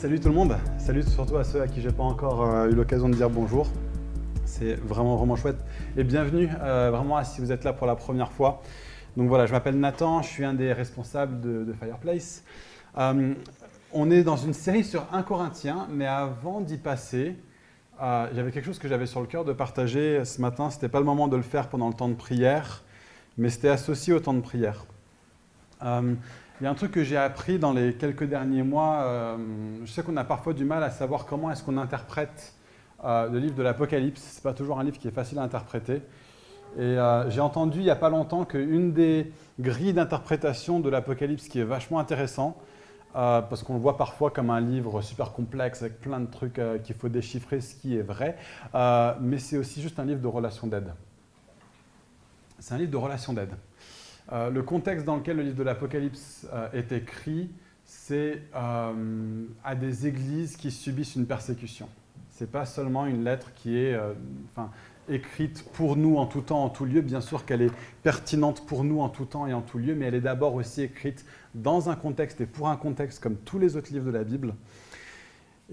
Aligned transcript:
salut 0.00 0.18
tout 0.18 0.30
le 0.30 0.34
monde. 0.34 0.56
Salut 0.78 1.02
surtout 1.02 1.36
à 1.36 1.44
ceux 1.44 1.60
à 1.60 1.68
qui 1.68 1.82
j'ai 1.82 1.92
pas 1.92 2.02
encore 2.02 2.42
euh, 2.42 2.70
eu 2.70 2.72
l'occasion 2.72 3.10
de 3.10 3.14
dire 3.14 3.28
bonjour. 3.28 3.68
C'est 4.46 4.72
vraiment 4.76 5.14
vraiment 5.16 5.36
chouette. 5.36 5.58
Et 5.94 6.04
bienvenue 6.04 6.48
euh, 6.62 6.90
vraiment 6.90 7.22
si 7.22 7.42
vous 7.42 7.52
êtes 7.52 7.64
là 7.64 7.74
pour 7.74 7.86
la 7.86 7.96
première 7.96 8.32
fois. 8.32 8.62
Donc 9.18 9.28
voilà, 9.28 9.44
je 9.44 9.52
m'appelle 9.52 9.78
Nathan, 9.78 10.22
je 10.22 10.28
suis 10.28 10.42
un 10.42 10.54
des 10.54 10.72
responsables 10.72 11.42
de, 11.42 11.70
Fireplace. 11.78 12.44
Euh, 12.96 13.34
on 13.92 14.10
est 14.10 14.22
dans 14.22 14.38
une 14.38 14.54
série 14.54 14.84
sur 14.84 15.06
1 15.12 15.22
Corinthien, 15.22 15.86
mais 15.90 16.06
avant 16.06 16.62
d'y 16.62 16.78
passer, 16.78 17.36
j'avais 18.00 18.52
quelque 18.52 18.64
chose 18.64 18.78
que 18.78 18.88
j'avais 18.88 19.04
sur 19.04 19.20
le 19.20 19.26
cœur 19.26 19.44
de 19.44 19.52
partager 19.52 20.24
ce 20.24 20.40
matin. 20.40 20.70
C'était 20.70 20.88
pas 20.88 21.00
le 21.00 21.04
moment 21.04 21.28
de 21.28 21.36
le 21.36 21.42
faire 21.42 21.68
pendant 21.68 21.88
le 21.88 21.94
temps 21.94 22.08
de 22.08 22.14
prière, 22.14 22.84
mais 23.36 23.50
c'était 23.50 23.68
associé 23.68 24.14
au 24.14 24.20
temps 24.20 24.32
de 24.32 24.40
prière. 24.40 24.86
Il 26.60 26.64
y 26.64 26.66
a 26.66 26.70
un 26.70 26.74
truc 26.74 26.92
que 26.92 27.02
j'ai 27.02 27.16
appris 27.16 27.58
dans 27.58 27.72
les 27.72 27.94
quelques 27.94 28.24
derniers 28.24 28.62
mois. 28.62 29.04
Euh, 29.04 29.38
je 29.82 29.90
sais 29.90 30.02
qu'on 30.02 30.18
a 30.18 30.24
parfois 30.24 30.52
du 30.52 30.66
mal 30.66 30.82
à 30.82 30.90
savoir 30.90 31.24
comment 31.24 31.50
est-ce 31.50 31.64
qu'on 31.64 31.78
interprète 31.78 32.52
euh, 33.02 33.30
le 33.30 33.38
livre 33.38 33.54
de 33.54 33.62
l'Apocalypse. 33.62 34.20
Ce 34.20 34.36
n'est 34.36 34.42
pas 34.42 34.52
toujours 34.52 34.78
un 34.78 34.84
livre 34.84 34.98
qui 34.98 35.08
est 35.08 35.12
facile 35.12 35.38
à 35.38 35.42
interpréter. 35.42 36.02
Et 36.76 36.82
euh, 36.82 37.30
j'ai 37.30 37.40
entendu 37.40 37.78
il 37.78 37.84
n'y 37.84 37.90
a 37.90 37.96
pas 37.96 38.10
longtemps 38.10 38.44
qu'une 38.44 38.92
des 38.92 39.32
grilles 39.58 39.94
d'interprétation 39.94 40.80
de 40.80 40.90
l'Apocalypse 40.90 41.48
qui 41.48 41.60
est 41.60 41.64
vachement 41.64 41.98
intéressant, 41.98 42.58
parce 43.14 43.62
qu'on 43.62 43.74
le 43.74 43.80
voit 43.80 43.96
parfois 43.96 44.30
comme 44.30 44.50
un 44.50 44.60
livre 44.60 45.00
super 45.00 45.32
complexe 45.32 45.80
avec 45.80 45.98
plein 45.98 46.20
de 46.20 46.30
trucs 46.30 46.60
qu'il 46.84 46.94
faut 46.94 47.08
déchiffrer, 47.08 47.62
ce 47.62 47.74
qui 47.74 47.96
est 47.96 48.02
vrai, 48.02 48.36
mais 49.20 49.38
c'est 49.38 49.56
aussi 49.56 49.82
juste 49.82 49.98
un 49.98 50.04
livre 50.04 50.20
de 50.20 50.28
relations 50.28 50.68
d'aide. 50.68 50.92
C'est 52.60 52.74
un 52.74 52.78
livre 52.78 52.92
de 52.92 52.96
relations 52.96 53.32
d'aide. 53.32 53.54
Euh, 54.32 54.50
le 54.50 54.62
contexte 54.62 55.04
dans 55.04 55.16
lequel 55.16 55.38
le 55.38 55.42
livre 55.42 55.56
de 55.56 55.62
l'Apocalypse 55.62 56.46
euh, 56.52 56.68
est 56.72 56.92
écrit, 56.92 57.50
c'est 57.84 58.42
euh, 58.54 59.44
à 59.64 59.74
des 59.74 60.06
églises 60.06 60.56
qui 60.56 60.70
subissent 60.70 61.16
une 61.16 61.26
persécution. 61.26 61.88
Ce 62.30 62.44
n'est 62.44 62.50
pas 62.50 62.64
seulement 62.64 63.06
une 63.06 63.24
lettre 63.24 63.52
qui 63.54 63.76
est 63.76 63.98
écrite 65.10 65.64
pour 65.72 65.96
nous 65.96 66.16
en 66.16 66.24
tout 66.24 66.40
temps, 66.40 66.64
en 66.64 66.70
tout 66.70 66.86
lieu. 66.86 67.02
Bien 67.02 67.20
sûr 67.20 67.44
qu'elle 67.44 67.60
est 67.60 67.72
pertinente 68.02 68.64
pour 68.64 68.84
nous 68.84 69.00
en 69.00 69.10
tout 69.10 69.26
temps 69.26 69.46
et 69.46 69.52
en 69.52 69.60
tout 69.60 69.76
lieu, 69.76 69.94
mais 69.94 70.06
elle 70.06 70.14
est 70.14 70.20
d'abord 70.22 70.54
aussi 70.54 70.82
écrite 70.82 71.26
dans 71.54 71.90
un 71.90 71.96
contexte 71.96 72.40
et 72.40 72.46
pour 72.46 72.68
un 72.68 72.76
contexte 72.76 73.22
comme 73.22 73.36
tous 73.36 73.58
les 73.58 73.76
autres 73.76 73.92
livres 73.92 74.06
de 74.06 74.10
la 74.12 74.24
Bible. 74.24 74.54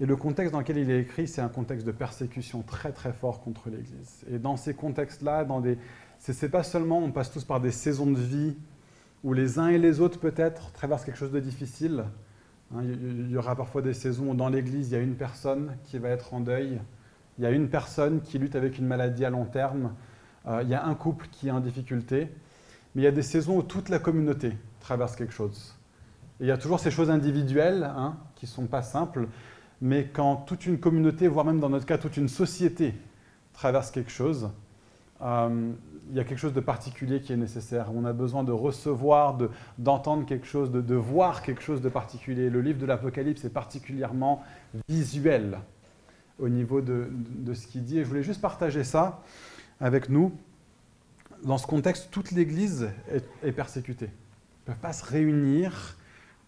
Et 0.00 0.04
le 0.04 0.14
contexte 0.14 0.52
dans 0.52 0.58
lequel 0.58 0.78
il 0.78 0.90
est 0.90 1.00
écrit, 1.00 1.26
c'est 1.26 1.40
un 1.40 1.48
contexte 1.48 1.86
de 1.86 1.92
persécution 1.92 2.62
très 2.62 2.92
très 2.92 3.12
fort 3.12 3.40
contre 3.40 3.70
l'Église. 3.70 4.24
Et 4.30 4.38
dans 4.38 4.56
ces 4.56 4.74
contextes-là, 4.74 5.44
dans 5.44 5.60
des, 5.60 5.78
c'est 6.18 6.50
pas 6.50 6.62
seulement 6.62 6.98
on 6.98 7.10
passe 7.10 7.32
tous 7.32 7.44
par 7.44 7.60
des 7.60 7.70
saisons 7.70 8.10
de 8.10 8.18
vie 8.18 8.56
où 9.24 9.32
les 9.32 9.58
uns 9.58 9.68
et 9.68 9.78
les 9.78 10.00
autres 10.00 10.18
peut-être 10.18 10.72
traversent 10.72 11.04
quelque 11.04 11.18
chose 11.18 11.32
de 11.32 11.40
difficile. 11.40 12.04
Hein, 12.74 12.82
il 12.84 13.30
y 13.30 13.36
aura 13.36 13.56
parfois 13.56 13.82
des 13.82 13.94
saisons 13.94 14.30
où 14.30 14.34
dans 14.34 14.48
l'Église, 14.48 14.90
il 14.90 14.92
y 14.92 14.96
a 14.96 15.00
une 15.00 15.16
personne 15.16 15.76
qui 15.84 15.98
va 15.98 16.10
être 16.10 16.34
en 16.34 16.40
deuil, 16.40 16.80
il 17.38 17.44
y 17.44 17.46
a 17.46 17.50
une 17.50 17.68
personne 17.68 18.20
qui 18.20 18.38
lutte 18.38 18.56
avec 18.56 18.78
une 18.78 18.86
maladie 18.86 19.24
à 19.24 19.30
long 19.30 19.44
terme, 19.44 19.94
euh, 20.46 20.60
il 20.62 20.68
y 20.68 20.74
a 20.74 20.84
un 20.84 20.94
couple 20.94 21.28
qui 21.30 21.48
est 21.48 21.50
en 21.50 21.60
difficulté, 21.60 22.28
mais 22.94 23.02
il 23.02 23.04
y 23.04 23.08
a 23.08 23.12
des 23.12 23.22
saisons 23.22 23.58
où 23.58 23.62
toute 23.62 23.88
la 23.88 23.98
communauté 23.98 24.52
traverse 24.80 25.16
quelque 25.16 25.32
chose. 25.32 25.74
Et 26.40 26.44
il 26.44 26.46
y 26.48 26.52
a 26.52 26.58
toujours 26.58 26.80
ces 26.80 26.90
choses 26.90 27.10
individuelles 27.10 27.84
hein, 27.84 28.16
qui 28.36 28.46
ne 28.46 28.50
sont 28.50 28.66
pas 28.66 28.82
simples, 28.82 29.28
mais 29.80 30.08
quand 30.12 30.36
toute 30.36 30.66
une 30.66 30.78
communauté, 30.78 31.28
voire 31.28 31.44
même 31.44 31.60
dans 31.60 31.68
notre 31.68 31.86
cas 31.86 31.98
toute 31.98 32.16
une 32.16 32.28
société, 32.28 32.94
traverse 33.52 33.90
quelque 33.90 34.10
chose, 34.10 34.50
euh, 35.22 35.72
il 36.10 36.16
y 36.16 36.20
a 36.20 36.24
quelque 36.24 36.38
chose 36.38 36.54
de 36.54 36.60
particulier 36.60 37.20
qui 37.20 37.32
est 37.32 37.36
nécessaire. 37.36 37.90
On 37.94 38.04
a 38.04 38.12
besoin 38.12 38.44
de 38.44 38.52
recevoir, 38.52 39.38
d'entendre 39.78 40.24
quelque 40.26 40.46
chose, 40.46 40.70
de, 40.70 40.94
voir 40.94 41.42
quelque 41.42 41.62
chose 41.62 41.80
de 41.80 41.88
particulier. 41.88 42.50
Le 42.50 42.60
livre 42.60 42.78
de 42.78 42.86
l'Apocalypse 42.86 43.44
est 43.44 43.52
particulièrement 43.52 44.42
visuel 44.88 45.58
au 46.38 46.48
niveau 46.48 46.80
de, 46.80 47.10
ce 47.54 47.66
qu'il 47.66 47.84
dit. 47.84 47.98
Et 47.98 48.04
je 48.04 48.08
voulais 48.08 48.22
juste 48.22 48.40
partager 48.40 48.84
ça 48.84 49.22
avec 49.80 50.08
nous. 50.08 50.32
Dans 51.44 51.58
ce 51.58 51.66
contexte, 51.66 52.08
toute 52.10 52.32
l'Église 52.32 52.90
est, 53.10 53.24
est 53.42 53.52
persécutée. 53.52 54.06
Ils 54.06 54.70
ne 54.70 54.74
peuvent 54.74 54.82
pas 54.82 54.92
se 54.92 55.04
réunir 55.04 55.97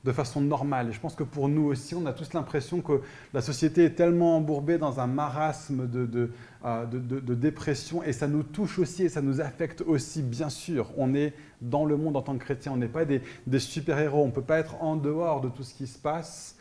de 0.04 0.12
façon 0.12 0.40
normale. 0.40 0.88
Et 0.88 0.92
je 0.92 1.00
pense 1.00 1.14
que 1.14 1.22
pour 1.22 1.48
nous 1.48 1.64
aussi, 1.66 1.94
on 1.94 2.06
a 2.06 2.12
tous 2.12 2.32
l'impression 2.32 2.80
que 2.80 3.02
la 3.34 3.42
société 3.42 3.84
est 3.84 3.94
tellement 3.94 4.36
embourbée 4.36 4.78
dans 4.78 4.98
un 5.00 5.06
marasme 5.06 5.86
de, 5.86 6.30
euh, 6.64 6.86
de, 6.86 7.34
dépression, 7.34 8.02
et 8.02 8.12
ça 8.12 8.26
nous 8.26 8.42
touche 8.42 8.78
aussi 8.78 9.04
et 9.04 9.08
ça 9.08 9.20
nous 9.20 9.40
affecte 9.40 9.82
aussi, 9.82 10.22
bien 10.22 10.48
sûr. 10.48 10.90
On 10.96 11.14
est 11.14 11.34
dans 11.60 11.84
le 11.84 11.96
monde 11.96 12.16
en 12.16 12.22
tant 12.22 12.34
que 12.34 12.44
chrétien, 12.44 12.72
on 12.72 12.76
n'est 12.76 12.88
pas 12.88 13.04
des, 13.04 13.20
super-héros, 13.58 14.22
on 14.22 14.28
ne 14.28 14.32
peut 14.32 14.42
pas 14.42 14.58
être 14.58 14.82
en 14.82 14.96
dehors 14.96 15.40
de 15.40 15.48
tout 15.48 15.62
ce 15.62 15.74
qui 15.74 15.86
se 15.86 15.98
passe 15.98 16.56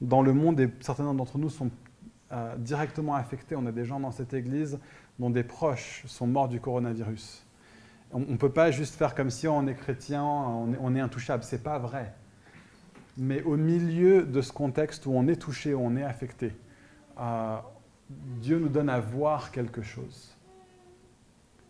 dans 0.00 0.22
le 0.22 0.32
monde, 0.32 0.60
et 0.60 0.70
certains 0.80 1.12
d'entre 1.12 1.38
nous 1.38 1.50
sont 1.50 1.70
euh, 2.32 2.56
directement 2.56 3.14
affectés. 3.14 3.56
On 3.56 3.66
a 3.66 3.72
des 3.72 3.84
gens 3.84 3.98
dans 3.98 4.12
cette 4.12 4.34
église 4.34 4.78
dont 5.18 5.30
des 5.30 5.44
proches 5.44 6.04
sont 6.06 6.26
morts 6.26 6.48
du 6.48 6.60
coronavirus. 6.60 7.42
On 8.12 8.20
ne 8.20 8.36
peut 8.36 8.52
pas 8.52 8.70
juste 8.70 8.94
faire 8.94 9.16
comme 9.16 9.30
si 9.30 9.48
on 9.48 9.66
est 9.66 9.74
chrétien, 9.74 10.22
on 10.22 10.72
est, 10.72 10.78
on 10.80 10.94
est 10.94 11.00
intouchable. 11.00 11.42
Ce 11.42 11.56
n'est 11.56 11.62
pas 11.62 11.78
vrai 11.78 12.12
mais 13.16 13.42
au 13.42 13.56
milieu 13.56 14.24
de 14.24 14.40
ce 14.40 14.52
contexte 14.52 15.06
où 15.06 15.12
on 15.12 15.26
est 15.28 15.36
touché, 15.36 15.74
où 15.74 15.80
on 15.80 15.96
est 15.96 16.04
affecté, 16.04 16.52
euh, 17.18 17.56
Dieu 18.40 18.58
nous 18.58 18.68
donne 18.68 18.88
à 18.88 19.00
voir 19.00 19.50
quelque 19.50 19.82
chose. 19.82 20.36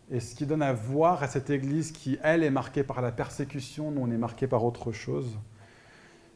Et 0.09 0.19
ce 0.19 0.35
qui 0.35 0.45
donne 0.45 0.61
à 0.61 0.73
voir 0.73 1.23
à 1.23 1.27
cette 1.27 1.49
Église 1.49 1.91
qui, 1.91 2.17
elle, 2.23 2.43
est 2.43 2.49
marquée 2.49 2.83
par 2.83 3.01
la 3.01 3.11
persécution, 3.11 3.91
nous, 3.91 4.01
on 4.01 4.11
est 4.11 4.17
marqué 4.17 4.47
par 4.47 4.63
autre 4.63 4.91
chose, 4.91 5.37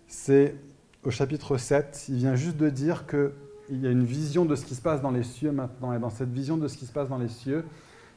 c'est 0.08 0.56
au 1.04 1.10
chapitre 1.10 1.58
7, 1.58 2.06
il 2.10 2.16
vient 2.16 2.36
juste 2.36 2.58
de 2.58 2.70
dire 2.70 3.08
qu'il 3.08 3.82
y 3.82 3.88
a 3.88 3.92
une 3.92 4.04
vision 4.04 4.46
de 4.46 4.56
ce 4.56 4.66
qui 4.66 4.76
se 4.76 4.82
passe 4.82 5.02
dans 5.02 5.12
les 5.12 5.24
cieux 5.24 5.52
maintenant. 5.52 5.94
Et 5.94 6.00
dans 6.00 6.10
cette 6.10 6.32
vision 6.32 6.58
de 6.58 6.68
ce 6.68 6.78
qui 6.78 6.86
se 6.86 6.92
passe 6.92 7.10
dans 7.10 7.18
les 7.18 7.30
cieux, 7.30 7.66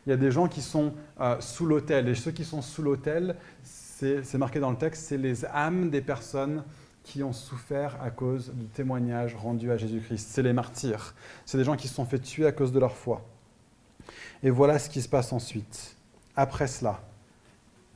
il 0.07 0.11
y 0.11 0.13
a 0.13 0.17
des 0.17 0.31
gens 0.31 0.49
qui 0.49 0.61
sont 0.61 0.93
euh, 1.21 1.37
sous 1.41 1.67
l'autel. 1.67 2.09
Et 2.09 2.15
ceux 2.15 2.33
qui 2.33 2.45
sont 2.45 2.61
sous 2.61 2.83
l'autel, 2.83 3.37
c'est 3.63 4.35
marqué 4.35 4.61
dans 4.61 4.71
le 4.71 4.77
texte, 4.77 5.05
c'est 5.05 5.17
les 5.17 5.47
âmes 5.47 5.89
des 5.89 6.03
personnes 6.03 6.65
qui 7.05 7.23
ont 7.23 7.33
souffert 7.33 7.97
à 8.03 8.11
cause 8.11 8.53
du 8.55 8.67
témoignage 8.67 9.37
rendu 9.37 9.71
à 9.71 9.77
Jésus-Christ. 9.77 10.27
C'est 10.31 10.43
les 10.43 10.53
martyrs. 10.53 11.15
C'est 11.45 11.59
des 11.59 11.65
gens 11.65 11.77
qui 11.77 11.87
se 11.87 11.95
sont 11.95 12.07
fait 12.07 12.19
tuer 12.19 12.47
à 12.47 12.53
cause 12.53 12.73
de 12.73 12.81
leur 12.81 12.97
foi. 12.97 13.25
Et 14.43 14.51
voilà 14.51 14.79
ce 14.79 14.91
qui 14.91 15.01
se 15.01 15.09
passe 15.09 15.33
ensuite. 15.33 15.97
Après 16.35 16.67
cela, 16.67 17.03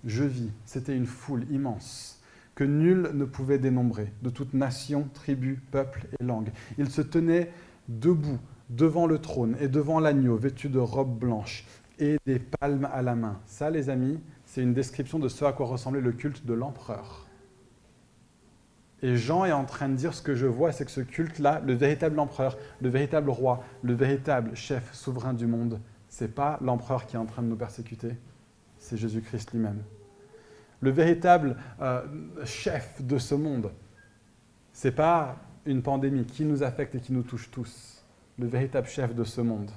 je 0.05 0.25
vis, 0.25 0.51
c'était 0.65 0.97
une 0.97 1.07
foule 1.07 1.47
immense 1.51 2.21
que 2.55 2.65
nul 2.65 3.11
ne 3.15 3.25
pouvait 3.25 3.59
dénombrer, 3.59 4.13
de 4.23 4.31
toute 4.31 4.53
nation, 4.53 5.09
tribu, 5.15 5.61
peuple 5.71 6.07
et 6.19 6.25
langue. 6.25 6.51
Ils 6.77 6.91
se 6.91 7.03
tenaient 7.03 7.53
debout 7.89 8.39
devant 8.69 9.07
le 9.07 9.21
trône 9.21 9.57
et 9.61 9.69
devant 9.69 10.01
l'agneau, 10.01 10.37
vêtus 10.37 10.69
de 10.69 10.81
robes 10.81 11.19
blanches 11.19 11.65
et 12.01 12.17
des 12.27 12.41
palmes 12.41 12.89
à 12.93 13.03
la 13.03 13.15
main. 13.15 13.39
Ça, 13.47 13.71
les 13.71 13.91
amis, 13.91 14.19
c'est 14.45 14.63
une 14.63 14.75
description 14.75 15.21
de 15.21 15.29
ce 15.29 15.45
à 15.45 15.53
quoi 15.53 15.67
ressemblait 15.67 16.01
le 16.01 16.13
culte 16.13 16.45
de 16.47 16.53
l'empereur. 16.53 17.28
Et 19.03 19.17
Jean 19.17 19.45
est 19.45 19.53
en 19.53 19.65
train 19.65 19.89
de 19.89 19.95
dire 19.95 20.13
ce 20.13 20.23
que 20.23 20.35
je 20.35 20.47
vois, 20.47 20.73
c'est 20.73 20.85
que 20.85 20.91
ce 20.91 21.01
culte-là, 21.01 21.63
le 21.65 21.75
véritable 21.75 22.19
empereur, 22.19 22.59
le 22.81 22.89
véritable 22.89 23.31
roi, 23.31 23.63
le 23.83 23.95
véritable 23.95 24.57
chef 24.57 24.93
souverain 24.93 25.35
du 25.35 25.47
monde, 25.47 25.81
ce 26.09 26.25
n'est 26.25 26.31
pas 26.31 26.59
l'empereur 26.63 27.07
qui 27.07 27.17
est 27.17 27.19
en 27.19 27.27
train 27.27 27.43
de 27.43 27.49
nous 27.49 27.57
persécuter, 27.57 28.17
c'est 28.79 28.97
Jésus-Christ 28.97 29.53
lui-même. 29.53 29.83
Le 30.81 30.91
véritable 30.91 31.57
euh, 31.81 32.03
chef 32.45 33.03
de 33.03 33.19
ce 33.19 33.35
monde, 33.35 33.71
ce 34.73 34.89
n'est 34.89 34.95
pas 34.95 35.37
une 35.65 35.83
pandémie 35.83 36.25
qui 36.25 36.45
nous 36.45 36.63
affecte 36.63 36.95
et 36.95 37.01
qui 37.01 37.13
nous 37.13 37.23
touche 37.23 37.51
tous. 37.51 38.05
Le 38.39 38.47
véritable 38.47 38.87
chef 38.87 39.15
de 39.15 39.25
ce 39.25 39.41
monde, 39.41 39.71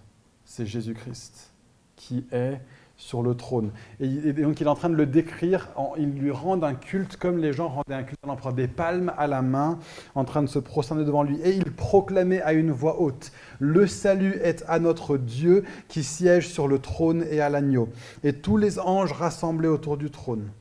c'est 0.46 0.66
Jésus-Christ, 0.66 1.52
qui 1.96 2.26
est 2.32 2.60
sur 3.02 3.24
le 3.24 3.34
trône. 3.34 3.72
Et, 4.00 4.32
donc 4.32 4.62
il 4.62 4.68
est 4.68 4.70
en 4.70 4.76
train 4.76 4.90
de 4.90 4.96
le 4.96 5.08
décrire, 5.08 5.70
il 5.98 6.12
lui 6.12 6.30
rend 6.30 6.62
un 6.62 6.76
culte 6.76 7.18
comme 7.18 7.40
les 7.40 7.52
gens 7.52 7.68
rendaient 7.68 7.96
un 7.96 8.04
culte 8.04 8.20
à 8.24 8.28
l'empereur, 8.28 8.54
des 8.54 8.68
palmes 8.68 9.12
à 9.18 9.26
la 9.26 9.42
main, 9.42 9.80
en 10.14 10.24
train 10.24 10.44
de 10.44 10.48
se 10.48 10.60
prosterner 10.60 11.04
devant 11.04 11.24
lui. 11.24 11.42
Et 11.42 11.56
il 11.56 11.72
proclamait 11.72 12.44
à 12.44 12.54
une 12.54 12.70
voix 12.70 13.02
haute, 13.02 13.32
Le 13.58 13.88
salut 13.88 14.40
est 14.44 14.64
à 14.68 14.78
notre 14.78 15.18
Dieu 15.18 15.64
qui 15.88 16.04
siège 16.04 16.50
sur 16.50 16.68
le 16.68 16.78
trône 16.78 17.26
et 17.32 17.42
à 17.42 17.50
l'agneau. 17.50 17.90
Et 18.24 18.34
tous 18.34 18.58
les 18.58 18.80
anges 18.80 19.14
rassemblés 19.14 19.68
autour 19.68 19.98
du 19.98 20.12
trône, 20.12 20.52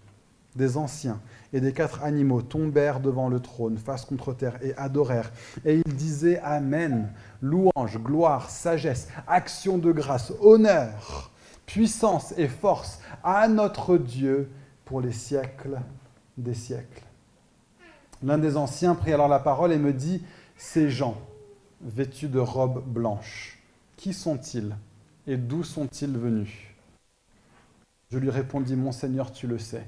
des 0.57 0.79
anciens 0.79 1.21
et 1.53 1.61
des 1.61 1.75
quatre 1.75 2.03
animaux, 2.03 2.41
tombèrent 2.41 3.01
devant 3.01 3.29
le 3.29 3.41
trône, 3.41 3.77
face 3.77 4.07
contre 4.07 4.33
terre, 4.33 4.57
et 4.63 4.75
adorèrent. 4.77 5.31
Et 5.67 5.83
ils 5.85 5.95
disaient 5.95 6.41
Amen, 6.43 7.13
louange, 7.43 7.99
gloire, 7.99 8.49
sagesse, 8.49 9.09
action 9.29 9.77
de 9.77 9.93
grâce, 9.93 10.33
honneur 10.41 11.31
puissance 11.73 12.35
et 12.37 12.49
force 12.49 13.01
à 13.23 13.47
notre 13.47 13.97
Dieu 13.97 14.51
pour 14.85 15.01
les 15.01 15.13
siècles 15.13 15.79
des 16.37 16.55
siècles. 16.55 17.05
L'un 18.25 18.39
des 18.39 18.57
anciens 18.57 18.97
prit 18.97 19.13
alors 19.13 19.29
la 19.29 19.39
parole 19.39 19.73
et 19.73 19.79
me 19.79 19.93
dit, 19.93 20.25
ces 20.57 20.91
gens, 20.91 21.17
vêtus 21.81 22.29
de 22.29 22.41
robes 22.41 22.83
blanches, 22.85 23.63
qui 23.97 24.13
sont-ils 24.13 24.75
et 25.29 25.37
d'où 25.37 25.63
sont-ils 25.63 26.19
venus? 26.19 26.53
Je 28.11 28.19
lui 28.19 28.31
répondis, 28.31 28.75
mon 28.75 28.91
Seigneur, 28.91 29.31
tu 29.31 29.47
le 29.47 29.59
sais. 29.59 29.87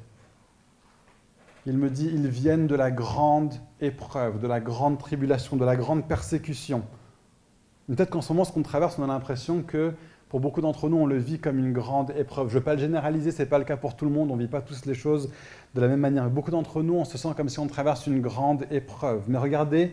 Il 1.66 1.78
me 1.78 1.90
dit, 1.90 2.06
ils 2.06 2.28
viennent 2.28 2.68
de 2.68 2.76
la 2.76 2.92
grande 2.92 3.54
épreuve, 3.80 4.40
de 4.40 4.46
la 4.46 4.60
grande 4.60 4.98
tribulation, 4.98 5.56
de 5.56 5.64
la 5.64 5.74
grande 5.74 6.06
persécution. 6.06 6.84
Peut-être 7.88 8.10
qu'en 8.10 8.22
ce 8.22 8.32
moment, 8.32 8.44
ce 8.44 8.52
qu'on 8.52 8.62
traverse, 8.62 8.98
on 8.98 9.02
a 9.02 9.08
l'impression 9.08 9.62
que 9.62 9.92
pour 10.32 10.40
beaucoup 10.40 10.62
d'entre 10.62 10.88
nous, 10.88 10.96
on 10.96 11.04
le 11.04 11.18
vit 11.18 11.38
comme 11.38 11.58
une 11.58 11.74
grande 11.74 12.10
épreuve. 12.16 12.48
Je 12.48 12.54
ne 12.54 12.60
veux 12.60 12.64
pas 12.64 12.72
le 12.72 12.80
généraliser, 12.80 13.32
ce 13.32 13.42
n'est 13.42 13.48
pas 13.48 13.58
le 13.58 13.64
cas 13.64 13.76
pour 13.76 13.96
tout 13.96 14.06
le 14.06 14.10
monde, 14.10 14.30
on 14.30 14.36
ne 14.36 14.40
vit 14.40 14.48
pas 14.48 14.62
tous 14.62 14.86
les 14.86 14.94
choses 14.94 15.30
de 15.74 15.80
la 15.82 15.88
même 15.88 16.00
manière. 16.00 16.30
Beaucoup 16.30 16.50
d'entre 16.50 16.82
nous, 16.82 16.94
on 16.94 17.04
se 17.04 17.18
sent 17.18 17.28
comme 17.36 17.50
si 17.50 17.58
on 17.58 17.66
traverse 17.66 18.06
une 18.06 18.22
grande 18.22 18.64
épreuve. 18.70 19.24
Mais 19.28 19.36
regardez 19.36 19.92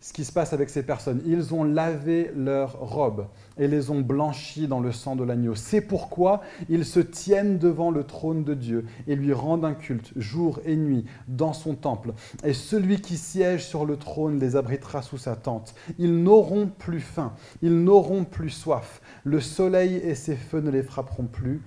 ce 0.00 0.12
qui 0.12 0.24
se 0.24 0.32
passe 0.32 0.52
avec 0.52 0.68
ces 0.68 0.82
personnes. 0.82 1.22
Ils 1.26 1.54
ont 1.54 1.64
lavé 1.64 2.30
leurs 2.36 2.78
robes 2.78 3.26
et 3.58 3.66
les 3.66 3.90
ont 3.90 4.00
blanchies 4.00 4.68
dans 4.68 4.80
le 4.80 4.92
sang 4.92 5.16
de 5.16 5.24
l'agneau. 5.24 5.54
C'est 5.54 5.80
pourquoi 5.80 6.42
ils 6.68 6.84
se 6.84 7.00
tiennent 7.00 7.58
devant 7.58 7.90
le 7.90 8.04
trône 8.04 8.44
de 8.44 8.54
Dieu 8.54 8.84
et 9.06 9.16
lui 9.16 9.32
rendent 9.32 9.64
un 9.64 9.74
culte 9.74 10.12
jour 10.16 10.60
et 10.64 10.76
nuit 10.76 11.06
dans 11.28 11.54
son 11.54 11.74
temple. 11.74 12.12
Et 12.44 12.52
celui 12.52 13.00
qui 13.00 13.16
siège 13.16 13.64
sur 13.64 13.86
le 13.86 13.96
trône 13.96 14.38
les 14.38 14.54
abritera 14.54 15.00
sous 15.00 15.18
sa 15.18 15.34
tente. 15.34 15.74
Ils 15.98 16.22
n'auront 16.22 16.68
plus 16.68 17.00
faim, 17.00 17.32
ils 17.62 17.82
n'auront 17.82 18.24
plus 18.24 18.50
soif. 18.50 19.00
Le 19.24 19.40
soleil 19.40 19.96
et 19.96 20.14
ses 20.14 20.36
feux 20.36 20.60
ne 20.60 20.70
les 20.70 20.82
frapperont 20.82 21.26
plus, 21.26 21.62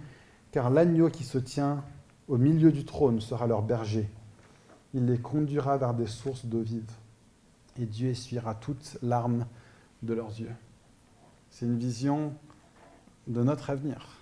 car 0.51 0.69
l'agneau 0.69 1.09
qui 1.09 1.23
se 1.23 1.39
tient 1.39 1.83
au 2.27 2.37
milieu 2.37 2.71
du 2.71 2.85
trône 2.85 3.21
sera 3.21 3.47
leur 3.47 3.63
berger. 3.63 4.07
Il 4.93 5.07
les 5.07 5.17
conduira 5.17 5.77
vers 5.77 5.93
des 5.93 6.07
sources 6.07 6.45
d'eau 6.45 6.61
vive 6.61 6.98
et 7.79 7.85
Dieu 7.85 8.09
essuiera 8.09 8.55
toutes 8.55 8.97
larmes 9.01 9.45
de 10.03 10.13
leurs 10.13 10.39
yeux. 10.39 10.51
C'est 11.49 11.65
une 11.65 11.77
vision 11.77 12.33
de 13.27 13.43
notre 13.43 13.69
avenir 13.69 14.17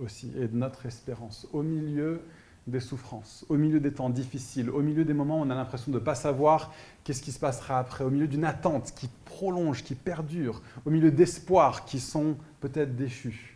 aussi 0.00 0.32
et 0.36 0.48
de 0.48 0.56
notre 0.56 0.86
espérance 0.86 1.46
au 1.52 1.62
milieu 1.62 2.20
des 2.66 2.80
souffrances, 2.80 3.44
au 3.48 3.56
milieu 3.56 3.78
des 3.78 3.92
temps 3.92 4.08
difficiles, 4.08 4.70
au 4.70 4.80
milieu 4.80 5.04
des 5.04 5.12
moments 5.12 5.40
où 5.40 5.42
on 5.42 5.50
a 5.50 5.54
l'impression 5.54 5.92
de 5.92 5.98
ne 5.98 6.02
pas 6.02 6.14
savoir 6.14 6.72
qu'est-ce 7.04 7.22
qui 7.22 7.32
se 7.32 7.38
passera 7.38 7.78
après, 7.78 8.04
au 8.04 8.10
milieu 8.10 8.26
d'une 8.26 8.44
attente 8.44 8.92
qui 8.96 9.08
prolonge, 9.26 9.84
qui 9.84 9.94
perdure, 9.94 10.62
au 10.86 10.90
milieu 10.90 11.10
d'espoirs 11.10 11.84
qui 11.84 12.00
sont 12.00 12.36
peut-être 12.60 12.96
déchus. 12.96 13.53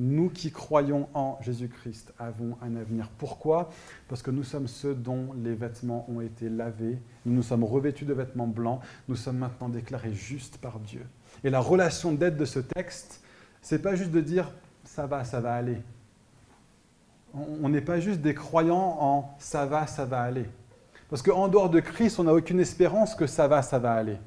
Nous 0.00 0.30
qui 0.30 0.52
croyons 0.52 1.08
en 1.12 1.38
Jésus-Christ 1.42 2.14
avons 2.20 2.56
un 2.62 2.76
avenir. 2.76 3.08
Pourquoi? 3.18 3.68
Parce 4.06 4.22
que 4.22 4.30
nous 4.30 4.44
sommes 4.44 4.68
ceux 4.68 4.94
dont 4.94 5.32
les 5.42 5.56
vêtements 5.56 6.06
ont 6.08 6.20
été 6.20 6.48
lavés. 6.48 6.98
Nous 7.26 7.34
nous 7.34 7.42
sommes 7.42 7.64
revêtus 7.64 8.04
de 8.04 8.14
vêtements 8.14 8.46
blancs. 8.46 8.80
Nous 9.08 9.16
sommes 9.16 9.38
maintenant 9.38 9.68
déclarés 9.68 10.14
justes 10.14 10.58
par 10.58 10.78
Dieu. 10.78 11.04
Et 11.42 11.50
la 11.50 11.58
relation 11.58 12.12
d'aide 12.12 12.36
de 12.36 12.44
ce 12.44 12.60
texte, 12.60 13.24
c'est 13.60 13.82
pas 13.82 13.96
juste 13.96 14.12
de 14.12 14.20
dire 14.20 14.52
ça 14.84 15.08
va, 15.08 15.24
ça 15.24 15.40
va 15.40 15.54
aller. 15.54 15.82
On 17.34 17.68
n'est 17.68 17.80
pas 17.80 17.98
juste 17.98 18.20
des 18.20 18.34
croyants 18.34 18.98
en 19.00 19.34
ça 19.40 19.66
va, 19.66 19.88
ça 19.88 20.04
va 20.04 20.22
aller. 20.22 20.46
Parce 21.10 21.22
qu'en 21.22 21.48
dehors 21.48 21.70
de 21.70 21.80
Christ, 21.80 22.20
on 22.20 22.24
n'a 22.24 22.34
aucune 22.34 22.60
espérance 22.60 23.16
que 23.16 23.26
ça 23.26 23.48
va, 23.48 23.62
ça 23.62 23.80
va 23.80 23.94
aller. 23.94 24.18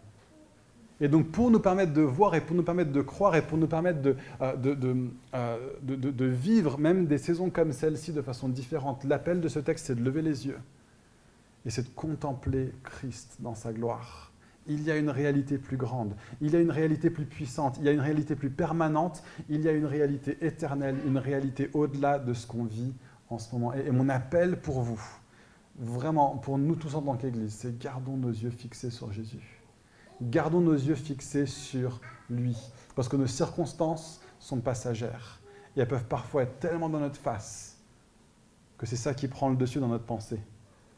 Et 1.01 1.07
donc 1.07 1.29
pour 1.31 1.49
nous 1.49 1.59
permettre 1.59 1.93
de 1.93 2.01
voir 2.01 2.35
et 2.35 2.41
pour 2.41 2.55
nous 2.55 2.61
permettre 2.61 2.91
de 2.91 3.01
croire 3.01 3.35
et 3.35 3.41
pour 3.41 3.57
nous 3.57 3.67
permettre 3.67 4.03
de, 4.03 4.15
euh, 4.41 5.07
euh, 5.33 5.57
de, 5.81 6.25
vivre 6.25 6.77
même 6.77 7.07
des 7.07 7.17
saisons 7.17 7.49
comme 7.49 7.73
celle-ci 7.73 8.13
de 8.13 8.21
façon 8.21 8.47
différente, 8.47 9.03
l'appel 9.03 9.41
de 9.41 9.47
ce 9.47 9.57
texte, 9.57 9.87
c'est 9.87 9.95
de 9.95 10.03
lever 10.03 10.21
les 10.21 10.45
yeux 10.45 10.59
et 11.65 11.71
c'est 11.71 11.81
de 11.81 11.95
contempler 11.95 12.71
Christ 12.83 13.37
dans 13.39 13.55
sa 13.55 13.73
gloire. 13.73 14.31
Il 14.67 14.83
y 14.83 14.91
a 14.91 14.97
une 14.97 15.09
réalité 15.09 15.57
plus 15.57 15.75
grande, 15.75 16.13
il 16.39 16.51
y 16.51 16.55
a 16.55 16.59
une 16.59 16.69
réalité 16.69 17.09
plus 17.09 17.25
puissante, 17.25 17.77
il 17.79 17.85
y 17.85 17.89
a 17.89 17.91
une 17.91 17.99
réalité 17.99 18.35
plus 18.35 18.51
permanente, 18.51 19.23
il 19.49 19.61
y 19.61 19.67
a 19.67 19.71
une 19.71 19.85
réalité 19.85 20.37
éternelle, 20.41 20.97
une 21.07 21.17
réalité 21.17 21.71
au-delà 21.73 22.19
de 22.19 22.35
ce 22.35 22.45
qu'on 22.45 22.65
vit 22.65 22.93
en 23.31 23.39
ce 23.39 23.51
moment. 23.55 23.73
et 23.73 23.89
mon 23.89 24.07
appel 24.07 24.59
pour 24.59 24.81
vous, 24.81 25.01
vraiment 25.79 26.37
pour 26.37 26.59
nous 26.59 26.75
tous 26.75 26.93
en 26.93 27.01
tant 27.01 27.17
qu'Église, 27.17 27.55
c'est 27.55 27.79
gardons 27.79 28.17
nos 28.17 28.29
yeux 28.29 28.51
fixés 28.51 28.91
sur 28.91 29.11
Jésus 29.11 29.60
gardons 30.21 30.61
nos 30.61 30.73
yeux 30.73 30.95
fixés 30.95 31.45
sur 31.45 31.99
lui, 32.29 32.57
parce 32.95 33.09
que 33.09 33.17
nos 33.17 33.27
circonstances 33.27 34.21
sont 34.39 34.59
passagères. 34.59 35.39
Et 35.75 35.81
elles 35.81 35.87
peuvent 35.87 36.05
parfois 36.05 36.43
être 36.43 36.59
tellement 36.59 36.89
dans 36.89 36.99
notre 36.99 37.19
face 37.19 37.77
que 38.77 38.87
c'est 38.87 38.95
ça 38.95 39.13
qui 39.13 39.27
prend 39.27 39.49
le 39.49 39.55
dessus 39.55 39.79
dans 39.79 39.87
notre 39.87 40.05
pensée. 40.05 40.41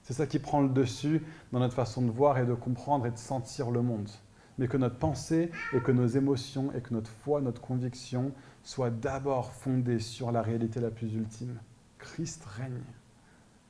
C'est 0.04 0.14
ça 0.14 0.26
qui 0.26 0.40
prend 0.40 0.62
le 0.62 0.70
dessus 0.70 1.22
dans 1.52 1.60
notre 1.60 1.74
façon 1.74 2.02
de 2.02 2.10
voir 2.10 2.38
et 2.38 2.46
de 2.46 2.54
comprendre 2.54 3.06
et 3.06 3.12
de 3.12 3.18
sentir 3.18 3.72
le 3.72 3.82
monde. 3.82 4.10
Mais 4.58 4.70
que 4.70 4.78
notre 4.78 4.98
pensée 4.98 5.52
et 5.74 5.82
que 5.82 5.92
nos 5.92 6.08
émotions 6.08 6.72
et 6.74 6.82
que 6.82 6.94
notre 6.94 7.10
foi, 7.10 7.42
notre 7.42 7.60
conviction 7.60 8.32
soient 8.64 8.90
d'abord 8.90 9.52
fondées 9.52 10.00
sur 10.00 10.32
la 10.32 10.42
réalité 10.42 10.80
la 10.80 10.92
plus 10.92 11.14
ultime. 11.14 11.60
Christ 11.98 12.46
règne, 12.46 12.84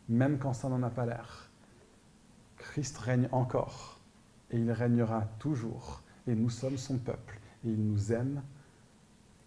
même 0.10 0.38
quand 0.38 0.54
ça 0.54 0.70
n'en 0.70 0.84
a 0.84 0.92
pas 0.92 1.08
l'air. 1.08 1.50
Christ 2.58 2.98
règne 3.00 3.30
encore 3.32 4.00
et 4.54 4.58
il 4.58 4.72
régnera 4.72 5.28
toujours. 5.40 6.02
Et 6.28 6.36
nous 6.36 6.50
sommes 6.50 6.78
son 6.78 6.98
peuple 6.98 7.40
et 7.66 7.70
il 7.70 7.84
nous 7.84 8.14
aime. 8.14 8.42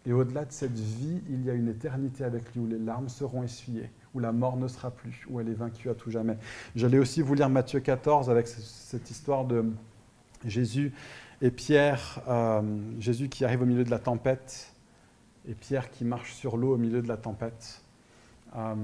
Et 0.04 0.12
au-delà 0.12 0.44
de 0.44 0.52
cette 0.52 0.78
vie, 0.78 1.20
il 1.28 1.44
y 1.44 1.50
a 1.50 1.54
une 1.54 1.68
éternité 1.68 2.24
avec 2.24 2.54
lui 2.54 2.60
où 2.60 2.66
les 2.66 2.78
larmes 2.78 3.08
seront 3.08 3.42
essuyées, 3.42 3.90
où 4.14 4.20
la 4.20 4.32
mort 4.32 4.56
ne 4.56 4.68
sera 4.68 4.90
plus, 4.90 5.26
où 5.28 5.40
elle 5.40 5.48
est 5.48 5.54
vaincue 5.54 5.90
à 5.90 5.94
tout 5.94 6.10
jamais. 6.10 6.36
J'allais 6.76 6.98
aussi 6.98 7.22
vous 7.22 7.34
lire 7.34 7.48
Matthieu 7.48 7.80
14 7.80 8.30
avec 8.30 8.46
cette 8.46 9.10
histoire 9.10 9.44
de 9.44 9.64
Jésus 10.44 10.92
et 11.42 11.50
Pierre, 11.50 12.20
euh, 12.28 12.62
Jésus 13.00 13.28
qui 13.28 13.44
arrive 13.44 13.62
au 13.62 13.66
milieu 13.66 13.84
de 13.84 13.90
la 13.90 13.98
tempête 13.98 14.72
et 15.48 15.54
Pierre 15.54 15.90
qui 15.90 16.04
marche 16.04 16.34
sur 16.34 16.56
l'eau 16.56 16.74
au 16.74 16.78
milieu 16.78 17.02
de 17.02 17.08
la 17.08 17.16
tempête. 17.16 17.82
Euh, 18.56 18.74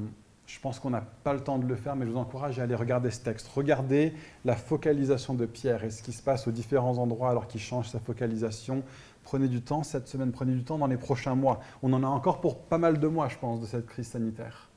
je 0.53 0.61
pense 0.61 0.79
qu'on 0.79 0.91
n'a 0.91 1.01
pas 1.01 1.33
le 1.33 1.41
temps 1.41 1.59
de 1.59 1.67
le 1.67 1.77
faire, 1.77 1.97
mais 1.97 2.05
je 2.05 2.11
vous 2.11 2.19
encourage 2.19 2.59
à 2.59 2.65
aller 2.65 2.75
regarder 2.75 3.11
ce 3.11 3.21
texte. 3.21 3.49
Regardez 3.49 4.13
la 4.45 4.55
focalisation 4.55 5.33
de 5.33 5.47
Pierre 5.47 5.83
et 5.83 5.91
ce 5.91 6.03
qui 6.03 6.13
se 6.13 6.23
passe 6.23 6.47
aux 6.47 6.51
différents 6.51 6.99
endroits 6.99 7.31
alors 7.31 7.49
qu'il 7.49 7.61
change 7.61 7.89
sa 7.89 7.99
focalisation. 7.99 8.83
Prenez 9.23 9.49
du 9.49 9.63
temps 9.63 9.83
cette 9.83 10.09
semaine, 10.09 10.31
prenez 10.31 10.53
du 10.53 10.63
temps 10.63 10.77
dans 10.77 10.89
les 10.89 10.99
prochains 10.99 11.35
mois. 11.35 11.61
On 11.83 11.91
en 11.95 12.03
a 12.03 12.07
encore 12.07 12.43
pour 12.43 12.59
pas 12.59 12.77
mal 12.77 13.01
de 13.01 13.09
mois, 13.09 13.29
je 13.29 13.39
pense, 13.39 13.63
de 13.63 13.67
cette 13.67 13.87
crise 13.87 14.09
sanitaire. 14.09 14.69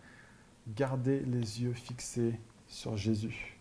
Gardez 0.78 1.20
les 1.20 1.62
yeux 1.62 1.74
fixés 1.74 2.40
sur 2.68 2.96
Jésus. 2.96 3.60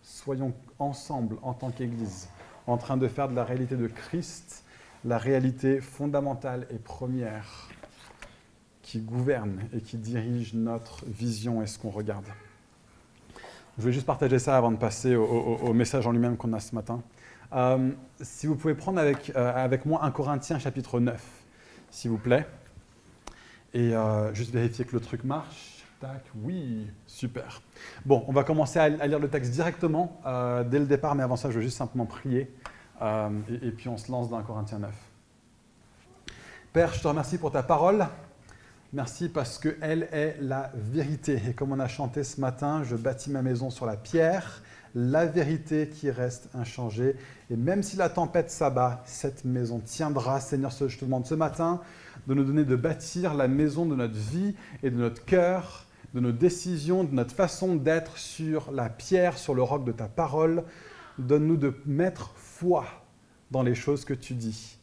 Soyons 0.00 0.54
ensemble, 0.78 1.36
en 1.42 1.52
tant 1.52 1.70
qu'Église, 1.70 2.30
en 2.66 2.78
train 2.78 2.96
de 2.96 3.08
faire 3.08 3.28
de 3.28 3.34
la 3.34 3.44
réalité 3.44 3.76
de 3.76 3.88
Christ 3.88 4.64
la 5.04 5.18
réalité 5.18 5.80
fondamentale 5.80 6.66
et 6.70 6.78
première 6.78 7.68
qui 8.92 9.00
gouverne 9.00 9.62
et 9.74 9.80
qui 9.80 9.96
dirige 9.96 10.52
notre 10.52 11.06
vision 11.06 11.62
et 11.62 11.66
ce 11.66 11.78
qu'on 11.78 11.88
regarde. 11.88 12.26
Je 13.78 13.84
vais 13.84 13.92
juste 13.92 14.04
partager 14.04 14.38
ça 14.38 14.54
avant 14.54 14.70
de 14.70 14.76
passer 14.76 15.16
au, 15.16 15.72
message 15.72 16.06
en 16.06 16.12
lui-même 16.12 16.36
qu'on 16.36 16.52
a 16.52 16.60
ce 16.60 16.74
matin. 16.74 17.00
Euh, 17.54 17.92
si 18.20 18.46
vous 18.46 18.54
pouvez 18.54 18.74
prendre 18.74 19.00
avec, 19.00 19.32
euh, 19.34 19.64
avec 19.64 19.86
moi 19.86 20.04
un 20.04 20.10
Corinthiens 20.10 20.58
chapitre 20.58 21.00
9, 21.00 21.24
s'il 21.90 22.10
vous 22.10 22.18
plaît. 22.18 22.46
Et 23.72 23.96
euh, 23.96 24.34
juste 24.34 24.52
vérifier 24.52 24.84
que 24.84 24.92
le 24.92 25.00
truc 25.00 25.24
marche. 25.24 25.86
Tac, 25.98 26.26
oui, 26.42 26.86
super. 27.06 27.62
Bon, 28.04 28.26
on 28.28 28.32
va 28.32 28.44
commencer 28.44 28.78
à, 28.78 28.90
lire 28.90 29.18
le 29.18 29.28
texte 29.30 29.52
directement 29.52 30.20
dès 30.70 30.80
le 30.80 30.86
départ, 30.86 31.14
mais 31.14 31.22
avant 31.22 31.36
ça, 31.36 31.50
je 31.50 31.60
vais 31.60 31.64
juste 31.64 31.78
simplement 31.78 32.04
prier. 32.04 32.54
Et, 33.00 33.70
puis 33.70 33.88
on 33.88 33.96
se 33.96 34.12
lance 34.12 34.28
dans 34.28 34.36
un 34.36 34.42
Corinthiens 34.42 34.80
9. 34.80 34.94
Père, 36.74 36.92
je 36.92 37.00
te 37.00 37.08
remercie 37.08 37.38
pour 37.38 37.52
ta 37.52 37.62
parole. 37.62 38.06
Merci 38.94 39.30
parce 39.30 39.58
qu'elle 39.58 40.06
est 40.12 40.36
la 40.42 40.70
vérité. 40.74 41.40
Et 41.48 41.54
comme 41.54 41.72
on 41.72 41.80
a 41.80 41.88
chanté 41.88 42.24
ce 42.24 42.38
matin, 42.38 42.82
je 42.84 42.94
bâtis 42.94 43.30
ma 43.30 43.40
maison 43.40 43.70
sur 43.70 43.86
la 43.86 43.96
pierre, 43.96 44.62
la 44.94 45.24
vérité 45.24 45.88
qui 45.88 46.10
reste 46.10 46.50
inchangée. 46.52 47.16
Et 47.50 47.56
même 47.56 47.82
si 47.82 47.96
la 47.96 48.10
tempête 48.10 48.50
s'abat, 48.50 49.02
cette 49.06 49.46
maison 49.46 49.78
tiendra. 49.78 50.40
Seigneur, 50.40 50.70
je 50.70 50.98
te 50.98 51.06
demande 51.06 51.24
ce 51.24 51.34
matin 51.34 51.80
de 52.26 52.34
nous 52.34 52.44
donner 52.44 52.66
de 52.66 52.76
bâtir 52.76 53.32
la 53.32 53.48
maison 53.48 53.86
de 53.86 53.96
notre 53.96 54.12
vie 54.12 54.54
et 54.82 54.90
de 54.90 54.96
notre 54.96 55.24
cœur, 55.24 55.86
de 56.12 56.20
nos 56.20 56.32
décisions, 56.32 57.02
de 57.02 57.14
notre 57.14 57.34
façon 57.34 57.76
d'être 57.76 58.18
sur 58.18 58.72
la 58.72 58.90
pierre, 58.90 59.38
sur 59.38 59.54
le 59.54 59.62
roc 59.62 59.86
de 59.86 59.92
ta 59.92 60.06
parole. 60.06 60.64
Donne-nous 61.16 61.56
de 61.56 61.74
mettre 61.86 62.32
foi 62.36 62.84
dans 63.50 63.62
les 63.62 63.74
choses 63.74 64.04
que 64.04 64.12
tu 64.12 64.34
dis. 64.34 64.76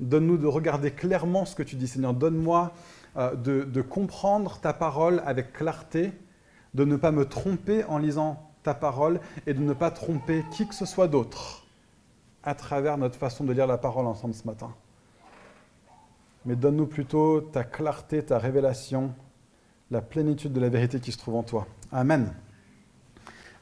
Donne-nous 0.00 0.38
de 0.38 0.46
regarder 0.46 0.90
clairement 0.90 1.44
ce 1.44 1.54
que 1.54 1.62
tu 1.62 1.76
dis. 1.76 1.86
Seigneur, 1.86 2.14
donne-moi 2.14 2.72
euh, 3.18 3.34
de, 3.34 3.82
comprendre 3.82 4.58
ta 4.58 4.72
parole 4.72 5.22
avec 5.24 5.52
clarté, 5.52 6.12
de 6.74 6.84
ne 6.84 6.96
pas 6.96 7.12
me 7.12 7.24
tromper 7.24 7.84
en 7.84 7.96
lisant 7.96 8.50
ta 8.62 8.74
parole 8.74 9.20
et 9.46 9.54
de 9.54 9.60
ne 9.60 9.72
pas 9.72 9.90
tromper 9.90 10.44
qui 10.52 10.68
que 10.68 10.74
ce 10.74 10.84
soit 10.84 11.08
d'autre 11.08 11.66
à 12.42 12.54
travers 12.54 12.98
notre 12.98 13.16
façon 13.16 13.44
de 13.44 13.52
lire 13.52 13.66
la 13.66 13.78
parole 13.78 14.06
ensemble 14.06 14.34
ce 14.34 14.46
matin. 14.46 14.70
Mais 16.44 16.56
donne-nous 16.56 16.86
plutôt 16.86 17.40
ta 17.40 17.64
clarté, 17.64 18.22
ta 18.22 18.38
révélation, 18.38 19.14
la 19.90 20.02
plénitude 20.02 20.52
de 20.52 20.60
la 20.60 20.68
vérité 20.68 21.00
qui 21.00 21.10
se 21.10 21.18
trouve 21.18 21.36
en 21.36 21.42
toi. 21.42 21.66
Amen. 21.92 22.34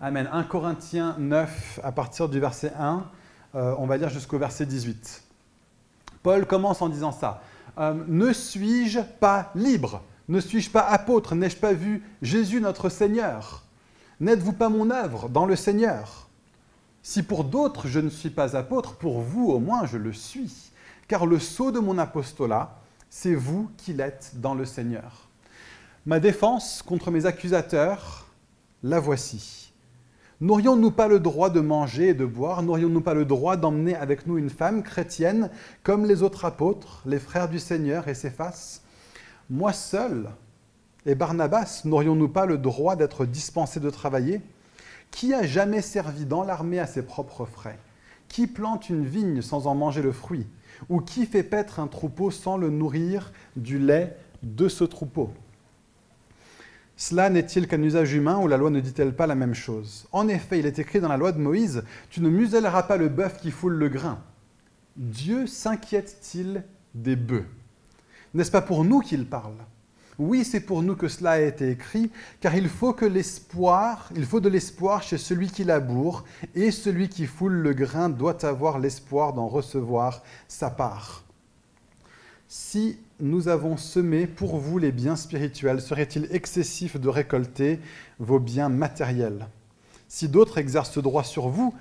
Amen. 0.01 0.29
1 0.33 0.43
Corinthiens 0.45 1.15
9, 1.19 1.81
à 1.83 1.93
partir 1.93 2.29
du 2.29 2.41
verset 2.41 2.73
1, 2.77 3.05
euh, 3.55 3.75
on 3.79 3.87
va 3.87 3.99
lire 3.99 4.09
jusqu'au 4.09 4.39
verset 4.39 4.67
18. 4.67 5.23
Paul 6.25 6.45
commence 6.45 6.83
en 6.83 6.89
disant 6.89 7.13
ça. 7.13 7.41
Euh, 7.79 7.95
ne 8.07 8.33
suis-je 8.33 9.01
pas 9.01 9.51
libre 9.55 10.03
Ne 10.29 10.41
suis-je 10.41 10.71
pas 10.71 10.83
apôtre 10.83 11.35
N'ai-je 11.35 11.57
pas 11.57 11.73
vu 11.73 12.03
Jésus 12.23 12.61
notre 12.61 12.89
Seigneur 12.89 13.65
N'êtes-vous 14.21 14.53
pas 14.53 14.69
mon 14.69 14.91
œuvre 14.91 15.29
dans 15.29 15.45
le 15.45 15.57
Seigneur 15.57 16.29
Si 17.03 17.23
pour 17.23 17.45
d'autres 17.45 17.89
je 17.89 18.01
ne 18.01 18.11
suis 18.11 18.31
pas 18.31 18.57
apôtre, 18.57 18.95
pour 18.95 19.21
vous 19.21 19.49
au 19.49 19.59
moins 19.59 19.87
je 19.87 19.99
le 19.99 20.13
suis, 20.13 20.71
car 21.09 21.27
le 21.27 21.39
sceau 21.39 21.73
de 21.73 21.81
mon 21.81 21.99
apostolat, 21.99 22.79
c'est 23.11 23.35
vous 23.35 23.71
qui 23.77 23.93
l'êtes 23.93 24.33
dans 24.35 24.55
le 24.55 24.65
Seigneur. 24.65 25.29
Ma 26.07 26.21
défense 26.21 26.83
contre 26.83 27.11
mes 27.11 27.27
accusateurs, 27.27 28.27
la 28.83 29.01
voici. 29.01 29.64
N'aurions-nous 30.41 30.91
pas 30.91 31.07
le 31.07 31.21
droit 31.21 31.49
de 31.49 31.61
manger 31.61 32.09
et 32.09 32.15
de 32.15 32.25
boire? 32.25 32.63
N'aurions-nous 32.63 33.01
pas 33.01 33.15
le 33.15 33.25
droit 33.25 33.57
d'emmener 33.57 33.95
avec 33.95 34.27
nous 34.27 34.37
une 34.37 34.51
femme 34.51 34.83
chrétienne 34.83 35.49
comme 35.85 36.05
les 36.05 36.23
autres 36.25 36.45
apôtres, 36.45 37.03
les 37.07 37.21
frères 37.21 37.49
du 37.49 37.61
Seigneur 37.61 38.09
et 38.09 38.15
ses 38.15 38.31
faces 38.31 38.83
Moi 39.49 39.73
seul 39.73 40.29
et 41.07 41.15
Barnabas, 41.15 41.83
n'aurions-nous 41.85 42.29
pas 42.29 42.47
le 42.47 42.59
droit 42.59 42.97
d'être 42.97 43.27
dispensés 43.27 43.79
de 43.79 43.91
travailler? 43.91 44.41
Qui 45.13 45.35
a 45.35 45.45
jamais 45.45 45.83
servi 45.83 46.25
dans 46.25 46.43
l'armée 46.43 46.81
à 46.81 46.87
ses 46.87 47.03
propres 47.03 47.45
frais? 47.45 47.79
Qui 48.29 48.49
plante 48.49 48.89
une 48.89 49.05
vigne 49.05 49.41
sans 49.41 49.69
en 49.69 49.77
manger 49.77 50.03
le 50.03 50.13
fruit? 50.13 50.47
Ou 50.89 51.01
qui 51.01 51.27
fait 51.27 51.45
paître 51.45 51.79
un 51.79 51.87
troupeau 51.87 52.33
sans 52.33 52.57
le 52.57 52.71
nourrir 52.71 53.33
du 53.55 53.79
lait 53.79 54.17
de 54.43 54.69
ce 54.69 54.83
troupeau? 54.83 55.31
Cela 56.97 57.29
n'est-il 57.29 57.67
qu'un 57.67 57.83
usage 57.83 58.13
humain 58.13 58.39
ou 58.39 58.47
la 58.47 58.57
loi 58.57 58.71
ne 58.71 58.81
dit-elle 58.81 59.17
pas 59.17 59.27
la 59.27 59.35
même 59.35 59.55
chose? 59.55 60.07
En 60.13 60.29
effet, 60.29 60.61
il 60.61 60.67
est 60.67 60.79
écrit 60.79 61.01
dans 61.01 61.09
la 61.09 61.17
loi 61.17 61.33
de 61.33 61.41
Moïse, 61.41 61.83
Tu 62.11 62.21
ne 62.21 62.29
muselleras 62.29 62.85
pas 62.85 62.97
le 62.97 63.09
bœuf 63.09 63.41
qui 63.41 63.51
foule 63.51 63.75
le 63.75 63.89
grain. 63.89 64.19
Dieu 64.97 65.47
s'inquiète-t-il 65.47 66.63
des 66.95 67.17
bœufs? 67.17 67.47
N'est-ce 68.33 68.51
pas 68.51 68.63
pour 68.63 68.85
nous 68.85 69.01
qu'il 69.01 69.27
parle? 69.27 69.57
Oui, 70.19 70.45
c'est 70.45 70.61
pour 70.61 70.85
nous 70.85 70.95
que 70.95 71.09
cela 71.09 71.33
a 71.33 71.41
été 71.41 71.71
écrit, 71.71 72.13
car 72.41 72.55
il 72.55 72.69
faut 72.69 72.93
que 72.93 73.05
l'espoir, 73.05 74.09
il 74.15 74.25
faut 74.25 74.39
de 74.39 74.49
l'espoir 74.49 75.03
chez 75.03 75.19
celui 75.19 75.49
qui 75.49 75.65
laboure, 75.65 76.25
et 76.55 76.71
celui 76.71 77.09
qui 77.09 77.27
foule 77.27 77.55
le 77.55 77.73
grain 77.73 78.09
doit 78.09 78.45
avoir 78.45 78.79
l'espoir 78.79 79.33
d'en 79.33 79.49
recevoir 79.49 80.23
sa 80.47 80.71
part. 80.71 81.25
Si 82.47 82.99
nous 83.21 83.49
avons 83.49 83.77
semé 83.77 84.27
pour 84.27 84.57
vous 84.57 84.79
les 84.79 84.93
biens 84.93 85.17
spirituels, 85.17 85.81
serait-il 85.81 86.29
excessif 86.31 86.99
de 86.99 87.09
récolter 87.09 87.81
vos 88.19 88.41
biens 88.41 88.69
matériels? 88.69 89.47
Si 90.09 90.29
d'autres 90.29 90.59
exercent 90.59 90.93
ce 90.93 91.01
droit 91.01 91.25
sur 91.25 91.49
vous, 91.49 91.75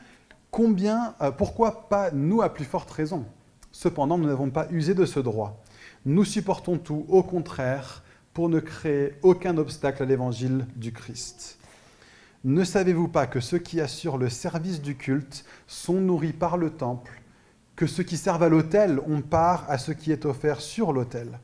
combien, 0.51 1.15
euh, 1.21 1.31
pourquoi 1.31 1.89
pas 1.89 2.11
nous 2.11 2.41
à 2.41 2.53
plus 2.53 2.65
forte 2.65 2.91
raison? 2.91 3.25
Cependant, 3.71 4.17
nous 4.17 4.27
n'avons 4.27 4.51
pas 4.51 4.67
usé 4.69 4.93
de 4.93 5.05
ce 5.05 5.19
droit. 5.19 5.63
Nous 6.05 6.25
supportons 6.25 6.77
tout, 6.77 7.05
au 7.09 7.23
contraire, 7.23 8.03
pour 8.33 8.49
ne 8.49 8.59
créer 8.59 9.13
aucun 9.23 9.57
obstacle 9.57 10.03
à 10.03 10.05
l'évangile 10.05 10.67
du 10.75 10.91
Christ. 10.91 11.57
Ne 12.43 12.63
savez-vous 12.63 13.07
pas 13.07 13.25
que 13.25 13.39
ceux 13.39 13.57
qui 13.57 13.81
assurent 13.81 14.17
le 14.17 14.29
service 14.29 14.81
du 14.81 14.95
culte 14.95 15.45
sont 15.65 15.99
nourris 16.01 16.33
par 16.33 16.57
le 16.57 16.69
temple 16.69 17.22
que 17.75 17.87
ceux 17.87 18.03
qui 18.03 18.17
servent 18.17 18.43
à 18.43 18.49
l'autel 18.49 18.99
ont 19.07 19.21
part 19.21 19.65
à 19.69 19.77
ce 19.77 19.91
qui 19.91 20.11
est 20.11 20.25
offert 20.25 20.61
sur 20.61 20.93
l'autel. 20.93 21.39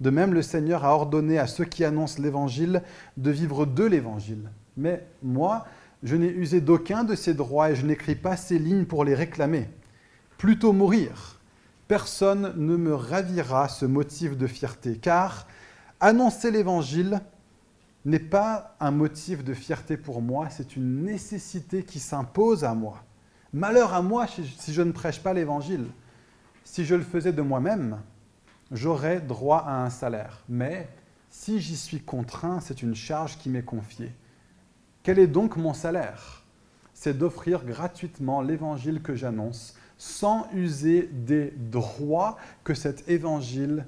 De 0.00 0.10
même, 0.10 0.32
le 0.32 0.42
Seigneur 0.42 0.84
a 0.84 0.94
ordonné 0.94 1.38
à 1.38 1.46
ceux 1.46 1.64
qui 1.64 1.84
annoncent 1.84 2.22
l'Évangile 2.22 2.82
de 3.16 3.30
vivre 3.30 3.66
de 3.66 3.84
l'Évangile. 3.84 4.50
Mais 4.76 5.06
moi, 5.22 5.66
je 6.02 6.16
n'ai 6.16 6.30
usé 6.30 6.60
d'aucun 6.60 7.04
de 7.04 7.14
ces 7.14 7.34
droits 7.34 7.70
et 7.70 7.76
je 7.76 7.84
n'écris 7.84 8.14
pas 8.14 8.36
ces 8.36 8.58
lignes 8.58 8.86
pour 8.86 9.04
les 9.04 9.14
réclamer. 9.14 9.68
Plutôt 10.38 10.72
mourir. 10.72 11.38
Personne 11.86 12.54
ne 12.56 12.76
me 12.76 12.94
ravira 12.94 13.68
ce 13.68 13.84
motif 13.84 14.38
de 14.38 14.46
fierté, 14.46 14.96
car 14.96 15.46
annoncer 15.98 16.50
l'Évangile 16.50 17.20
n'est 18.06 18.18
pas 18.18 18.76
un 18.80 18.90
motif 18.90 19.44
de 19.44 19.52
fierté 19.52 19.96
pour 19.96 20.22
moi, 20.22 20.48
c'est 20.48 20.76
une 20.76 21.02
nécessité 21.02 21.82
qui 21.82 21.98
s'impose 21.98 22.64
à 22.64 22.74
moi. 22.74 23.02
Malheur 23.52 23.94
à 23.94 24.02
moi 24.02 24.26
si 24.26 24.72
je 24.72 24.82
ne 24.82 24.92
prêche 24.92 25.22
pas 25.22 25.32
l'Évangile. 25.32 25.86
Si 26.62 26.84
je 26.84 26.94
le 26.94 27.02
faisais 27.02 27.32
de 27.32 27.42
moi-même, 27.42 28.00
j'aurais 28.70 29.20
droit 29.20 29.58
à 29.66 29.84
un 29.84 29.90
salaire. 29.90 30.44
Mais 30.48 30.88
si 31.30 31.60
j'y 31.60 31.76
suis 31.76 32.00
contraint, 32.00 32.60
c'est 32.60 32.82
une 32.82 32.94
charge 32.94 33.38
qui 33.38 33.48
m'est 33.48 33.64
confiée. 33.64 34.12
Quel 35.02 35.18
est 35.18 35.26
donc 35.26 35.56
mon 35.56 35.74
salaire? 35.74 36.44
C'est 36.92 37.16
d'offrir 37.16 37.64
gratuitement 37.64 38.42
l'Évangile 38.42 39.02
que 39.02 39.14
j'annonce, 39.14 39.74
sans 39.96 40.46
user 40.52 41.08
des 41.12 41.50
droits 41.50 42.36
que 42.62 42.74
cet 42.74 43.08
Évangile 43.08 43.86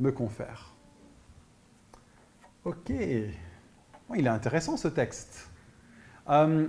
me 0.00 0.12
confère. 0.12 0.74
Ok, 2.64 2.90
il 2.90 4.26
est 4.26 4.28
intéressant 4.28 4.76
ce 4.76 4.88
texte. 4.88 5.48
Euh, 6.28 6.68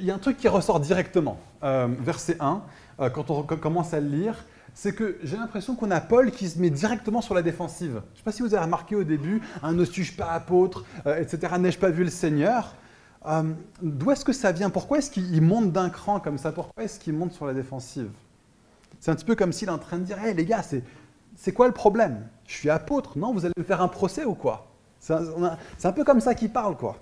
il 0.00 0.04
y 0.04 0.10
a 0.10 0.14
un 0.14 0.18
truc 0.18 0.36
qui 0.36 0.48
ressort 0.48 0.80
directement. 0.80 1.38
Euh, 1.62 1.88
verset 2.00 2.36
1, 2.40 2.62
euh, 3.00 3.10
quand 3.10 3.30
on 3.30 3.42
commence 3.42 3.94
à 3.94 4.00
le 4.00 4.08
lire, 4.08 4.44
c'est 4.72 4.94
que 4.94 5.18
j'ai 5.22 5.36
l'impression 5.36 5.76
qu'on 5.76 5.90
a 5.90 6.00
Paul 6.00 6.30
qui 6.30 6.48
se 6.48 6.58
met 6.58 6.70
directement 6.70 7.20
sur 7.20 7.34
la 7.34 7.42
défensive. 7.42 7.92
Je 7.92 8.12
ne 8.12 8.16
sais 8.16 8.22
pas 8.24 8.32
si 8.32 8.42
vous 8.42 8.54
avez 8.54 8.64
remarqué 8.64 8.96
au 8.96 9.04
début, 9.04 9.42
un 9.62 9.72
ne 9.72 9.84
suis-je 9.84 10.14
pas 10.14 10.32
apôtre, 10.32 10.84
euh, 11.06 11.20
etc., 11.20 11.54
n'ai-je 11.58 11.78
pas 11.78 11.90
vu 11.90 12.04
le 12.04 12.10
Seigneur 12.10 12.74
D'où 13.80 14.10
est-ce 14.10 14.22
que 14.22 14.34
ça 14.34 14.52
vient? 14.52 14.68
Pourquoi 14.68 14.98
est-ce 14.98 15.10
qu'il 15.10 15.40
monte 15.40 15.72
d'un 15.72 15.88
cran 15.88 16.20
comme 16.20 16.36
ça? 16.36 16.52
Pourquoi 16.52 16.84
est-ce 16.84 17.00
qu'il 17.00 17.14
monte 17.14 17.32
sur 17.32 17.46
la 17.46 17.54
défensive? 17.54 18.10
C'est 19.00 19.10
un 19.10 19.14
petit 19.14 19.24
peu 19.24 19.34
comme 19.34 19.50
s'il 19.50 19.68
est 19.68 19.72
en 19.72 19.78
train 19.78 19.96
de 19.96 20.04
dire 20.04 20.22
Hé 20.22 20.34
les 20.34 20.44
gars, 20.44 20.60
c'est 21.34 21.52
quoi 21.52 21.66
le 21.66 21.72
problème? 21.72 22.28
Je 22.46 22.52
suis 22.52 22.68
apôtre, 22.68 23.16
non 23.16 23.32
Vous 23.32 23.46
allez 23.46 23.54
me 23.56 23.64
faire 23.64 23.80
un 23.80 23.88
procès 23.88 24.26
ou 24.26 24.34
quoi? 24.34 24.66
C'est 25.00 25.14
un 25.14 25.92
peu 25.92 26.04
comme 26.04 26.20
ça 26.20 26.34
qu'il 26.34 26.50
parle, 26.50 26.76
quoi. 26.76 26.98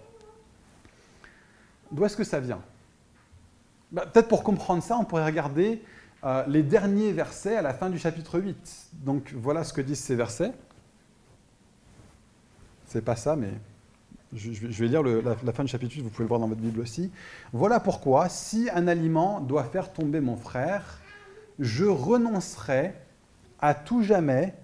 D'où 1.91 2.05
est-ce 2.05 2.17
que 2.17 2.23
ça 2.23 2.39
vient? 2.39 2.61
Bah, 3.93 4.07
peut-être 4.11 4.29
pour 4.29 4.43
comprendre 4.43 4.83
ça, 4.83 4.97
on 4.99 5.05
pourrait 5.05 5.27
regarder 5.27 5.83
euh, 6.25 6.45
les 6.49 6.63
derniers 6.63 7.13
versets 7.13 7.57
à 7.57 7.63
la 7.63 7.75
fin 7.75 7.91
du 7.91 7.99
chapitre 7.99 8.41
8. 8.41 8.57
Donc 9.05 9.33
voilà 9.37 9.65
ce 9.65 9.73
que 9.73 9.81
disent 9.81 10.01
ces 10.01 10.17
versets. 10.17 10.53
C'est 12.87 13.05
pas 13.05 13.17
ça, 13.17 13.37
mais 13.37 13.51
je, 14.35 14.51
vais 14.67 14.89
lire 14.89 15.03
la, 15.03 15.37
la, 15.43 15.53
fin 15.53 15.63
du 15.63 15.71
chapitre 15.71 15.95
8, 15.95 16.03
vous 16.03 16.11
pouvez 16.11 16.25
le 16.25 16.29
voir 16.29 16.41
dans 16.41 16.49
votre 16.49 16.61
Bible 16.61 16.81
aussi. 16.81 17.11
Voilà 17.53 17.81
pourquoi, 17.81 18.29
si 18.29 18.69
un 18.73 18.89
aliment 18.89 19.41
doit 19.41 19.65
faire 19.65 19.93
tomber 19.93 20.21
mon 20.21 20.37
frère, 20.37 20.99
je 21.59 21.85
renoncerai 21.85 22.95
à 23.61 23.75
tout 23.75 24.03
jamais 24.03 24.55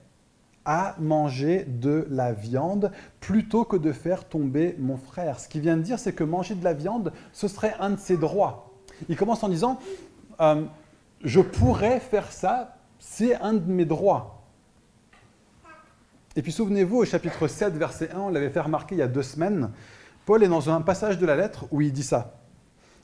à 0.65 0.97
manger 0.99 1.65
de 1.67 2.07
la 2.11 2.33
viande 2.33 2.93
plutôt 3.21 3.65
que 3.65 3.77
de 3.77 3.93
faire 3.93 4.25
tomber 4.29 4.75
mon 4.79 4.99
frère. 4.99 5.41
Ce 5.41 5.49
qu'il 5.49 5.63
vient 5.63 5.79
de 5.79 5.83
dire, 5.83 5.99
c'est 5.99 6.13
que 6.13 6.25
manger 6.25 6.55
de 6.55 6.65
la 6.65 6.75
viande, 6.75 7.13
ce 7.33 7.49
serait 7.49 7.75
un 7.81 7.91
de 7.91 7.99
ses 7.99 8.19
droits. 8.19 8.68
Il 9.09 9.17
commence 9.17 9.43
en 9.43 9.49
disant, 9.49 9.79
euh, 10.41 10.65
je 11.23 11.41
pourrais 11.41 12.01
faire 12.01 12.31
ça, 12.33 12.77
c'est 12.99 13.35
un 13.37 13.55
de 13.55 13.71
mes 13.71 13.85
droits. 13.85 14.43
Et 16.37 16.43
puis 16.43 16.53
souvenez-vous, 16.53 16.99
au 16.99 17.05
chapitre 17.05 17.49
7, 17.49 17.75
verset 17.75 18.11
1, 18.13 18.19
on 18.19 18.29
l'avait 18.29 18.51
fait 18.51 18.61
remarquer 18.61 18.95
il 18.95 18.99
y 18.99 19.03
a 19.03 19.09
deux 19.09 19.23
semaines, 19.23 19.71
Paul 20.25 20.43
est 20.43 20.49
dans 20.49 20.69
un 20.69 20.83
passage 20.83 21.19
de 21.19 21.27
la 21.27 21.37
lettre 21.37 21.67
où 21.71 21.81
il 21.81 21.93
dit 21.93 22.03
ça. 22.03 22.35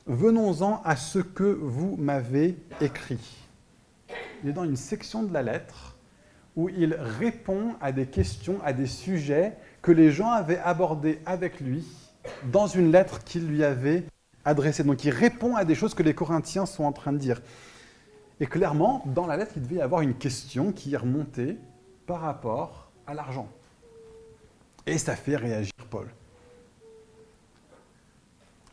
Venons-en 0.05 0.81
à 0.83 0.95
ce 0.95 1.17
que 1.17 1.43
vous 1.43 1.95
m'avez 1.97 2.55
écrit. 2.81 3.19
Il 4.43 4.49
est 4.49 4.53
dans 4.53 4.63
une 4.63 4.75
section 4.75 5.23
de 5.23 5.33
la 5.33 5.41
lettre 5.41 5.97
où 6.55 6.69
il 6.69 6.93
répond 6.93 7.73
à 7.81 7.91
des 7.91 8.05
questions, 8.05 8.59
à 8.63 8.73
des 8.73 8.85
sujets 8.85 9.57
que 9.81 9.91
les 9.91 10.11
gens 10.11 10.29
avaient 10.29 10.59
abordés 10.59 11.19
avec 11.25 11.59
lui 11.59 11.85
dans 12.51 12.67
une 12.67 12.91
lettre 12.91 13.23
qu'il 13.23 13.47
lui 13.47 13.63
avait 13.63 14.05
adressé. 14.45 14.83
Donc 14.83 15.03
il 15.03 15.09
répond 15.09 15.55
à 15.55 15.65
des 15.65 15.75
choses 15.75 15.93
que 15.93 16.03
les 16.03 16.13
Corinthiens 16.13 16.65
sont 16.65 16.83
en 16.83 16.91
train 16.91 17.11
de 17.11 17.17
dire. 17.17 17.41
Et 18.39 18.45
clairement, 18.45 19.03
dans 19.07 19.27
la 19.27 19.37
lettre, 19.37 19.53
il 19.55 19.63
devait 19.63 19.75
y 19.75 19.81
avoir 19.81 20.01
une 20.01 20.13
question 20.13 20.71
qui 20.71 20.93
est 20.93 20.97
remontée 20.97 21.57
par 22.05 22.21
rapport 22.21 22.91
à 23.07 23.13
l'argent. 23.13 23.47
Et 24.85 24.97
ça 24.97 25.15
fait 25.15 25.35
réagir 25.35 25.73
Paul. 25.89 26.07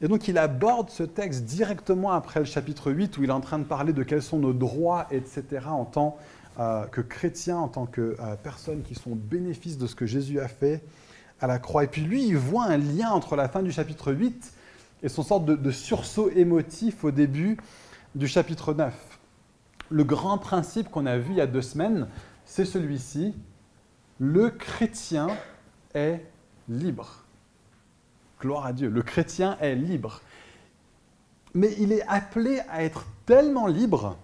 Et 0.03 0.09
donc 0.09 0.27
il 0.27 0.37
aborde 0.37 0.91
ce 0.91 1.05
texte 1.05 1.45
directement 1.45 2.11
après 2.11 2.41
le 2.41 2.47
chapitre 2.47 2.91
8 2.91 3.17
où 3.17 3.23
il 3.23 3.31
est 3.31 3.33
en 3.33 3.41
train 3.41 3.61
de 3.61 3.65
parler 3.65 3.93
de 3.93 4.03
quels 4.03 4.23
sont 4.23 4.39
nos 4.39 4.53
droits, 4.53 5.07
etc., 5.13 5.45
en 5.69 5.85
tant 5.85 6.19
euh, 6.59 6.85
que 6.87 7.01
chrétiens, 7.01 7.59
en 7.59 7.69
tant 7.69 7.87
que 7.87 8.17
euh, 8.19 8.37
personnes 8.43 8.83
qui 8.83 8.97
sont 8.97 9.13
au 9.13 9.15
bénéfice 9.15 9.79
de 9.79 9.87
ce 9.87 9.95
que 9.95 10.05
Jésus 10.05 10.41
a 10.41 10.49
fait 10.49 10.83
à 11.41 11.47
la 11.47 11.61
croix. 11.61 11.85
Et 11.85 11.87
puis 11.87 12.03
lui, 12.03 12.27
il 12.27 12.37
voit 12.37 12.65
un 12.65 12.79
lien 12.79 13.11
entre 13.11 13.37
la 13.37 13.49
fin 13.49 13.63
du 13.63 13.71
chapitre 13.71 14.13
8 14.13 14.53
et 15.03 15.09
son 15.09 15.23
sorte 15.23 15.45
de, 15.45 15.71
sursaut 15.71 16.31
émotif 16.31 17.05
au 17.05 17.11
début 17.11 17.59
du 18.15 18.29
chapitre 18.29 18.73
9. 18.73 18.95
Le 19.91 20.05
grand 20.05 20.39
principe 20.39 20.91
qu'on 20.91 21.07
a 21.07 21.19
vu 21.19 21.33
il 21.33 21.37
y 21.37 21.41
a 21.41 21.47
deux 21.47 21.63
semaines, 21.63 22.09
c'est 22.45 22.65
celui-ci. 22.65 23.35
Le 24.19 24.51
chrétien 24.51 25.29
est 25.95 26.25
libre. 26.69 27.25
Gloire 28.41 28.67
à 28.67 28.73
Dieu, 28.73 28.89
le 28.89 29.03
chrétien 29.03 29.57
est 29.61 29.75
libre. 29.75 30.23
Mais 31.55 31.75
il 31.79 31.93
est 31.93 32.07
appelé 32.09 32.61
à 32.71 32.83
être 32.83 33.05
tellement 33.27 33.67
libre 33.67 34.17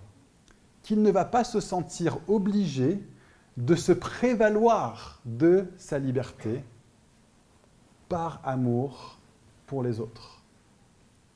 qu'il 0.82 1.02
ne 1.02 1.10
va 1.10 1.24
pas 1.24 1.44
se 1.44 1.60
sentir 1.60 2.18
obligé 2.28 3.02
de 3.56 3.74
se 3.74 3.92
prévaloir 3.92 5.20
de 5.24 5.66
sa 5.76 5.98
liberté 5.98 6.64
par 8.08 8.40
amour 8.44 9.18
pour 9.66 9.82
les 9.82 10.00
autres. 10.00 10.37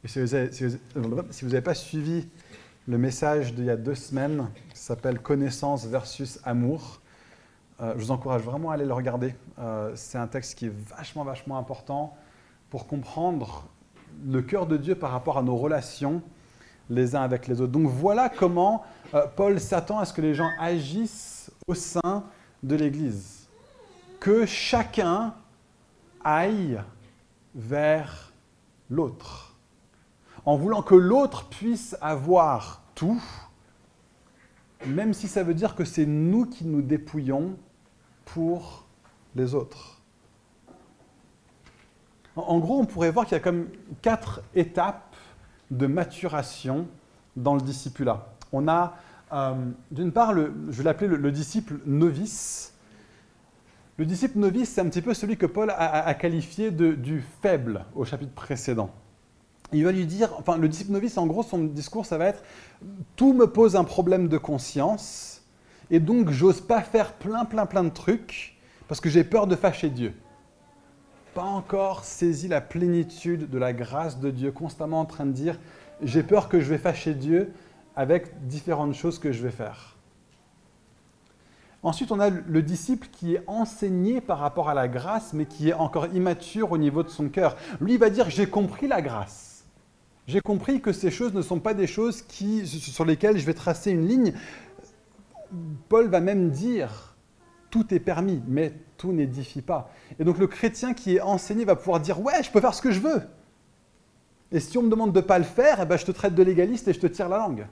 Et 0.04 0.08
si 0.08 0.18
vous 0.18 1.48
n'avez 1.48 1.60
pas 1.60 1.74
suivi 1.74 2.28
le 2.88 2.98
message 2.98 3.54
d'il 3.54 3.66
y 3.66 3.70
a 3.70 3.76
deux 3.76 3.94
semaines, 3.94 4.48
qui 4.74 4.78
s'appelle 4.78 5.20
Connaissance 5.20 5.86
versus 5.86 6.40
amour, 6.44 7.00
euh, 7.80 7.92
je 7.96 8.04
vous 8.04 8.10
encourage 8.10 8.42
vraiment 8.42 8.70
à 8.70 8.74
aller 8.74 8.84
le 8.84 8.92
regarder. 8.92 9.34
Euh, 9.60 9.92
c'est 9.94 10.18
un 10.18 10.26
texte 10.26 10.58
qui 10.58 10.66
est 10.66 10.72
vachement, 10.96 11.22
vachement 11.22 11.56
important 11.56 12.16
pour 12.68 12.88
comprendre 12.88 13.68
le 14.26 14.42
cœur 14.42 14.66
de 14.66 14.76
Dieu 14.76 14.96
par 14.96 15.12
rapport 15.12 15.38
à 15.38 15.42
nos 15.42 15.56
relations 15.56 16.20
les 16.90 17.14
uns 17.14 17.22
avec 17.22 17.46
les 17.46 17.60
autres. 17.60 17.72
Donc 17.72 17.86
voilà 17.86 18.28
comment 18.28 18.84
euh, 19.14 19.26
Paul 19.36 19.60
s'attend 19.60 20.00
à 20.00 20.04
ce 20.04 20.12
que 20.12 20.20
les 20.20 20.34
gens 20.34 20.50
agissent 20.58 21.50
au 21.68 21.74
sein 21.74 22.24
de 22.62 22.74
l'Église. 22.74 23.48
Que 24.18 24.46
chacun 24.46 25.34
aille 26.24 26.80
vers 27.54 28.32
l'autre. 28.90 29.51
En 30.44 30.56
voulant 30.56 30.82
que 30.82 30.94
l'autre 30.94 31.48
puisse 31.48 31.96
avoir 32.00 32.82
tout, 32.94 33.22
même 34.86 35.14
si 35.14 35.28
ça 35.28 35.42
veut 35.42 35.54
dire 35.54 35.74
que 35.74 35.84
c'est 35.84 36.06
nous 36.06 36.46
qui 36.46 36.64
nous 36.64 36.82
dépouillons 36.82 37.56
pour 38.24 38.84
les 39.34 39.54
autres. 39.54 40.00
En 42.34 42.58
gros, 42.58 42.80
on 42.80 42.86
pourrait 42.86 43.10
voir 43.10 43.26
qu'il 43.26 43.34
y 43.34 43.40
a 43.40 43.42
comme 43.42 43.68
quatre 44.00 44.42
étapes 44.54 45.16
de 45.70 45.86
maturation 45.86 46.88
dans 47.36 47.54
le 47.54 47.60
discipulat. 47.60 48.26
On 48.52 48.68
a 48.68 48.96
euh, 49.32 49.54
d'une 49.90 50.12
part, 50.12 50.34
je 50.34 50.76
vais 50.76 50.84
l'appeler 50.84 51.16
le, 51.16 51.32
disciple 51.32 51.78
novice. 51.86 52.74
Le 53.96 54.04
disciple 54.04 54.38
novice, 54.38 54.70
c'est 54.70 54.80
un 54.80 54.88
petit 54.88 55.00
peu 55.00 55.14
celui 55.14 55.36
que 55.36 55.46
Paul 55.46 55.72
a, 55.74 56.12
qualifié 56.14 56.70
de, 56.70 56.92
du 56.92 57.22
faible 57.40 57.86
au 57.94 58.04
chapitre 58.04 58.32
précédent. 58.32 58.90
Il 59.72 59.84
va 59.84 59.92
lui 59.92 60.06
dire, 60.06 60.34
enfin, 60.38 60.58
le 60.58 60.68
disciple 60.68 60.92
novice, 60.92 61.16
en 61.16 61.26
gros, 61.26 61.42
son 61.42 61.58
discours, 61.64 62.04
ça 62.04 62.18
va 62.18 62.26
être 62.26 62.42
tout 63.16 63.32
me 63.32 63.46
pose 63.46 63.76
un 63.76 63.84
problème 63.84 64.28
de 64.28 64.38
conscience, 64.38 65.42
et 65.90 66.00
donc 66.00 66.30
j'ose 66.30 66.60
pas 66.60 66.82
faire 66.82 67.12
plein, 67.12 67.44
plein, 67.44 67.66
plein 67.66 67.84
de 67.84 67.90
trucs 67.90 68.56
parce 68.88 69.00
que 69.00 69.08
j'ai 69.08 69.24
peur 69.24 69.46
de 69.46 69.56
fâcher 69.56 69.90
Dieu. 69.90 70.14
Pas 71.34 71.42
encore 71.42 72.04
saisi 72.04 72.48
la 72.48 72.60
plénitude 72.60 73.48
de 73.48 73.58
la 73.58 73.72
grâce 73.72 74.18
de 74.20 74.30
Dieu, 74.30 74.52
constamment 74.52 75.00
en 75.00 75.04
train 75.04 75.26
de 75.26 75.32
dire 75.32 75.58
j'ai 76.02 76.22
peur 76.22 76.48
que 76.48 76.60
je 76.60 76.68
vais 76.68 76.78
fâcher 76.78 77.14
Dieu, 77.14 77.52
avec 77.94 78.46
différentes 78.46 78.94
choses 78.94 79.18
que 79.18 79.32
je 79.32 79.42
vais 79.42 79.50
faire. 79.50 79.96
Ensuite, 81.82 82.12
on 82.12 82.20
a 82.20 82.30
le 82.30 82.62
disciple 82.62 83.08
qui 83.10 83.34
est 83.34 83.42
enseigné 83.46 84.20
par 84.20 84.38
rapport 84.38 84.68
à 84.68 84.74
la 84.74 84.88
grâce, 84.88 85.32
mais 85.32 85.46
qui 85.46 85.70
est 85.70 85.74
encore 85.74 86.06
immature 86.14 86.70
au 86.72 86.78
niveau 86.78 87.02
de 87.02 87.08
son 87.08 87.28
cœur. 87.28 87.56
Lui, 87.80 87.96
va 87.96 88.08
dire, 88.08 88.30
j'ai 88.30 88.46
compris 88.46 88.86
la 88.86 89.02
grâce. 89.02 89.51
J'ai 90.26 90.40
compris 90.40 90.80
que 90.80 90.92
ces 90.92 91.10
choses 91.10 91.34
ne 91.34 91.42
sont 91.42 91.58
pas 91.58 91.74
des 91.74 91.86
choses 91.86 92.24
sur 92.68 93.04
lesquelles 93.04 93.38
je 93.38 93.44
vais 93.44 93.54
tracer 93.54 93.90
une 93.90 94.06
ligne. 94.06 94.34
Paul 95.88 96.08
va 96.08 96.20
même 96.20 96.50
dire, 96.50 97.16
tout 97.70 97.92
est 97.92 98.00
permis, 98.00 98.42
mais 98.46 98.72
tout 98.96 99.12
n'édifie 99.12 99.62
pas. 99.62 99.90
Et 100.18 100.24
donc 100.24 100.38
le 100.38 100.46
chrétien 100.46 100.94
qui 100.94 101.16
est 101.16 101.20
enseigné 101.20 101.64
va 101.64 101.74
pouvoir 101.74 102.00
dire, 102.00 102.20
ouais, 102.20 102.42
je 102.42 102.50
peux 102.50 102.60
faire 102.60 102.74
ce 102.74 102.82
que 102.82 102.92
je 102.92 103.00
veux. 103.00 103.22
Et 104.52 104.60
si 104.60 104.76
on 104.78 104.82
me 104.82 104.90
demande 104.90 105.12
de 105.12 105.20
ne 105.20 105.24
pas 105.24 105.38
le 105.38 105.44
faire, 105.44 105.80
eh 105.82 105.86
ben, 105.86 105.96
je 105.96 106.04
te 106.04 106.12
traite 106.12 106.34
de 106.34 106.42
légaliste 106.42 106.86
et 106.86 106.92
je 106.92 107.00
te 107.00 107.06
tire 107.06 107.28
la 107.28 107.38
langue. 107.38 107.66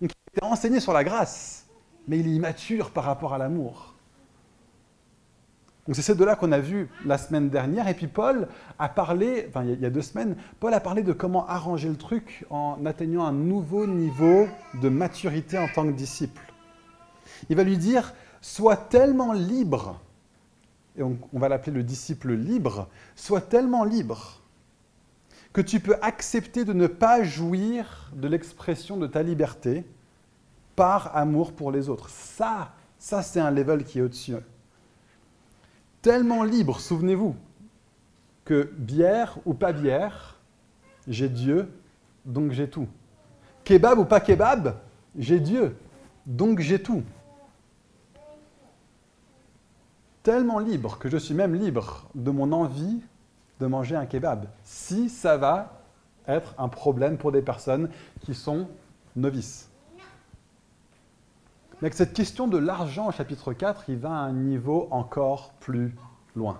Donc 0.00 0.12
il 0.32 0.38
est 0.38 0.44
enseigné 0.44 0.80
sur 0.80 0.92
la 0.92 1.04
grâce, 1.04 1.66
mais 2.06 2.18
il 2.18 2.28
est 2.28 2.34
immature 2.34 2.92
par 2.92 3.04
rapport 3.04 3.34
à 3.34 3.38
l'amour. 3.38 3.94
Donc 5.88 5.96
c'est 5.96 6.02
ces 6.02 6.14
deux-là 6.14 6.36
qu'on 6.36 6.52
a 6.52 6.60
vu 6.60 6.90
la 7.06 7.16
semaine 7.16 7.48
dernière. 7.48 7.88
Et 7.88 7.94
puis 7.94 8.08
Paul 8.08 8.46
a 8.78 8.90
parlé, 8.90 9.46
enfin 9.48 9.64
il 9.64 9.80
y 9.80 9.86
a 9.86 9.90
deux 9.90 10.02
semaines, 10.02 10.36
Paul 10.60 10.74
a 10.74 10.80
parlé 10.80 11.02
de 11.02 11.14
comment 11.14 11.46
arranger 11.48 11.88
le 11.88 11.96
truc 11.96 12.44
en 12.50 12.84
atteignant 12.84 13.24
un 13.24 13.32
nouveau 13.32 13.86
niveau 13.86 14.46
de 14.82 14.90
maturité 14.90 15.56
en 15.56 15.66
tant 15.66 15.86
que 15.86 15.92
disciple. 15.92 16.42
Il 17.48 17.56
va 17.56 17.64
lui 17.64 17.78
dire, 17.78 18.12
sois 18.42 18.76
tellement 18.76 19.32
libre, 19.32 19.98
et 20.98 21.02
on, 21.02 21.18
va 21.32 21.48
l'appeler 21.48 21.72
le 21.72 21.82
disciple 21.82 22.34
libre, 22.34 22.88
sois 23.16 23.40
tellement 23.40 23.84
libre 23.84 24.42
que 25.54 25.62
tu 25.62 25.80
peux 25.80 25.96
accepter 26.02 26.66
de 26.66 26.74
ne 26.74 26.86
pas 26.86 27.22
jouir 27.22 28.10
de 28.14 28.28
l'expression 28.28 28.98
de 28.98 29.06
ta 29.06 29.22
liberté 29.22 29.86
par 30.76 31.16
amour 31.16 31.54
pour 31.54 31.72
les 31.72 31.88
autres. 31.88 32.10
Ça, 32.10 32.74
ça 32.98 33.22
c'est 33.22 33.40
un 33.40 33.50
level 33.50 33.84
qui 33.84 34.00
est 34.00 34.02
au-dessus. 34.02 34.34
Tellement 36.02 36.44
libre, 36.44 36.80
souvenez-vous, 36.80 37.34
que 38.44 38.72
bière 38.78 39.38
ou 39.44 39.54
pas 39.54 39.72
bière, 39.72 40.38
j'ai 41.08 41.28
Dieu, 41.28 41.68
donc 42.24 42.52
j'ai 42.52 42.70
tout. 42.70 42.88
Kebab 43.64 43.98
ou 43.98 44.04
pas 44.04 44.20
kebab, 44.20 44.76
j'ai 45.16 45.40
Dieu, 45.40 45.76
donc 46.24 46.60
j'ai 46.60 46.80
tout. 46.80 47.02
Tellement 50.22 50.58
libre 50.58 50.98
que 50.98 51.08
je 51.08 51.16
suis 51.16 51.34
même 51.34 51.54
libre 51.54 52.08
de 52.14 52.30
mon 52.30 52.52
envie 52.52 53.02
de 53.58 53.66
manger 53.66 53.96
un 53.96 54.06
kebab, 54.06 54.46
si 54.62 55.08
ça 55.08 55.36
va 55.36 55.82
être 56.26 56.54
un 56.58 56.68
problème 56.68 57.16
pour 57.16 57.32
des 57.32 57.42
personnes 57.42 57.90
qui 58.20 58.34
sont 58.34 58.68
novices. 59.16 59.67
Mais 61.80 61.86
avec 61.86 61.94
cette 61.94 62.12
question 62.12 62.48
de 62.48 62.58
l'argent 62.58 63.10
chapitre 63.12 63.52
4, 63.52 63.84
il 63.88 63.98
va 63.98 64.10
à 64.10 64.14
un 64.14 64.32
niveau 64.32 64.88
encore 64.90 65.52
plus 65.60 65.94
loin. 66.34 66.58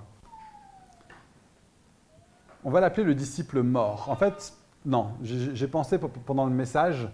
On 2.63 2.71
va 2.71 2.81
l'appeler 2.81 3.05
le 3.05 3.17
disciple 3.17 3.63
mort. 3.63 4.09
En 4.09 4.15
fait, 4.15 4.53
non, 4.85 5.09
j'ai 5.23 5.67
pensé 5.67 5.99
pendant 5.99 6.47
le 6.47 6.53
message, 6.53 7.09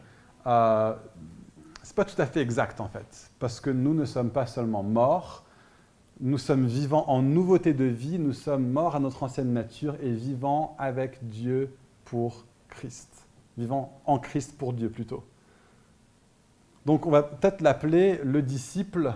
euh, 0.46 0.94
c'est 1.82 1.96
pas 1.96 2.04
tout 2.04 2.20
à 2.20 2.26
fait 2.26 2.40
exact 2.40 2.80
en 2.80 2.88
fait, 2.88 3.30
parce 3.38 3.58
que 3.58 3.70
nous 3.70 3.94
ne 3.94 4.04
sommes 4.04 4.30
pas 4.30 4.46
seulement 4.46 4.82
morts, 4.82 5.44
nous 6.20 6.38
sommes 6.38 6.66
vivants 6.66 7.04
en 7.08 7.22
nouveauté 7.22 7.72
de 7.72 7.84
vie, 7.84 8.18
nous 8.18 8.34
sommes 8.34 8.68
morts 8.68 8.96
à 8.96 9.00
notre 9.00 9.22
ancienne 9.22 9.52
nature 9.52 9.96
et 10.02 10.12
vivants 10.12 10.76
avec 10.78 11.26
Dieu 11.28 11.74
pour 12.04 12.44
Christ. 12.68 13.26
Vivant 13.56 13.98
en 14.04 14.18
Christ 14.18 14.58
pour 14.58 14.74
Dieu 14.74 14.90
plutôt. 14.90 15.24
Donc 16.86 17.06
on 17.06 17.10
va 17.10 17.22
peut-être 17.22 17.60
l'appeler 17.60 18.20
le 18.22 18.42
disciple 18.42 19.14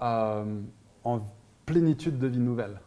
euh, 0.00 0.60
en 1.04 1.20
plénitude 1.66 2.18
de 2.18 2.26
vie 2.26 2.38
nouvelle. 2.38 2.80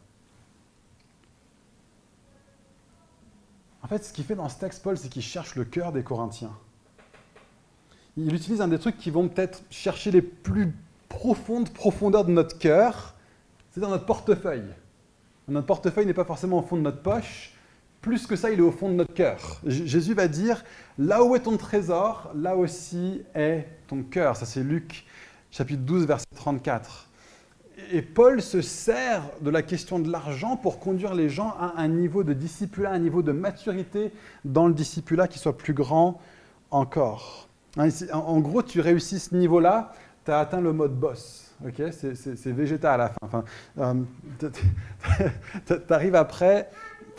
En 3.82 3.88
fait, 3.88 4.04
ce 4.04 4.12
qu'il 4.12 4.24
fait 4.24 4.36
dans 4.36 4.50
ce 4.50 4.60
texte, 4.60 4.84
Paul, 4.84 4.98
c'est 4.98 5.10
qu'il 5.10 5.22
cherche 5.22 5.56
le 5.56 5.66
cœur 5.66 5.92
des 5.92 6.04
Corinthiens. 6.04 6.56
Il 8.18 8.34
utilise 8.34 8.62
un 8.62 8.68
des 8.68 8.80
trucs 8.80 8.98
qui 8.98 9.10
vont 9.10 9.28
peut-être 9.28 9.64
chercher 9.70 10.12
les 10.12 10.22
plus 10.22 10.76
profondes 11.08 11.70
profondeurs 11.70 12.26
de 12.26 12.32
notre 12.32 12.58
cœur 12.58 13.16
c'est 13.72 13.80
dans 13.80 13.90
notre 13.90 14.06
portefeuille. 14.06 14.66
Notre 15.48 15.68
portefeuille 15.68 16.06
n'est 16.06 16.14
pas 16.14 16.26
forcément 16.26 16.60
au 16.60 16.62
fond 16.62 16.76
de 16.76 16.82
notre 16.82 17.02
poche. 17.02 17.54
Plus 18.02 18.26
que 18.28 18.36
ça, 18.36 18.50
il 18.50 18.60
est 18.60 18.64
au 18.64 18.72
fond 18.72 18.90
de 18.90 18.94
notre 18.94 19.14
cœur. 19.14 19.60
Jésus 19.66 20.14
va 20.14 20.28
dire, 20.28 20.64
là 20.98 21.24
où 21.24 21.36
est 21.36 21.42
ton 21.42 21.58
trésor, 21.58 22.32
là 22.36 22.56
aussi 22.56 23.24
est 23.36 23.68
ton 23.88 24.04
cœur. 24.04 24.38
Ça, 24.38 24.46
c'est 24.46 24.64
Luc 24.64 25.06
chapitre 25.52 25.82
12, 25.82 26.06
verset 26.06 26.26
34. 26.36 27.08
Et 27.92 28.02
Paul 28.02 28.42
se 28.42 28.62
sert 28.62 29.24
de 29.42 29.50
la 29.50 29.62
question 29.62 30.00
de 30.00 30.10
l'argent 30.12 30.56
pour 30.56 30.80
conduire 30.80 31.14
les 31.14 31.30
gens 31.30 31.56
à 31.60 31.74
un 31.78 31.88
niveau 31.88 32.24
de 32.24 32.34
discipulat, 32.34 32.92
un 32.92 33.00
niveau 33.00 33.22
de 33.22 33.32
maturité 33.32 34.12
dans 34.46 34.68
le 34.68 34.74
discipulat 34.74 35.28
qui 35.28 35.40
soit 35.40 35.58
plus 35.58 35.74
grand 35.74 36.22
encore. 36.72 37.48
Hein, 37.78 37.90
en 38.14 38.40
gros, 38.40 38.64
tu 38.64 38.80
réussis 38.80 39.20
ce 39.20 39.36
niveau-là, 39.36 39.94
tu 40.26 40.32
as 40.32 40.40
atteint 40.40 40.62
le 40.62 40.72
mode 40.72 40.98
boss 40.98 41.50
c'est 41.92 42.52
végétal 42.52 42.94
à 42.94 42.98
la 42.98 43.10
fin. 43.10 43.18
Enfin, 43.22 43.44
euh, 43.80 44.50
tu 45.68 45.94
arrives 45.94 46.16
après, 46.16 46.70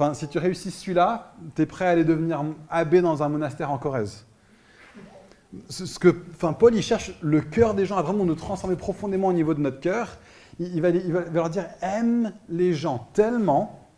enfin, 0.01 0.15
si 0.15 0.27
tu 0.29 0.39
réussis 0.39 0.71
celui-là, 0.71 1.35
tu 1.55 1.63
es 1.63 1.67
prêt 1.67 1.87
à 1.87 1.91
aller 1.91 2.05
devenir 2.05 2.43
abbé 2.71 3.03
dans 3.03 3.23
un 3.23 3.29
monastère 3.29 3.71
en 3.71 3.79
Corrèze. 3.79 4.25
Ce 5.69 5.99
que, 5.99 6.23
enfin, 6.35 6.53
Paul, 6.53 6.75
il 6.75 6.83
cherche 6.83 7.13
le 7.21 7.41
cœur 7.41 7.75
des 7.75 7.85
gens 7.85 7.97
à 7.97 8.03
vraiment 8.03 8.25
nous 8.25 8.35
transformer 8.35 8.77
profondément 8.77 9.29
au 9.29 9.33
niveau 9.33 9.53
de 9.53 9.61
notre 9.61 9.81
cœur. 9.81 10.17
Il, 10.59 10.81
va, 10.81 10.91
leur 11.33 11.51
dire 11.51 11.67
aime 11.83 12.33
les 12.49 12.73
gens 12.73 13.09
tellement 13.13 13.89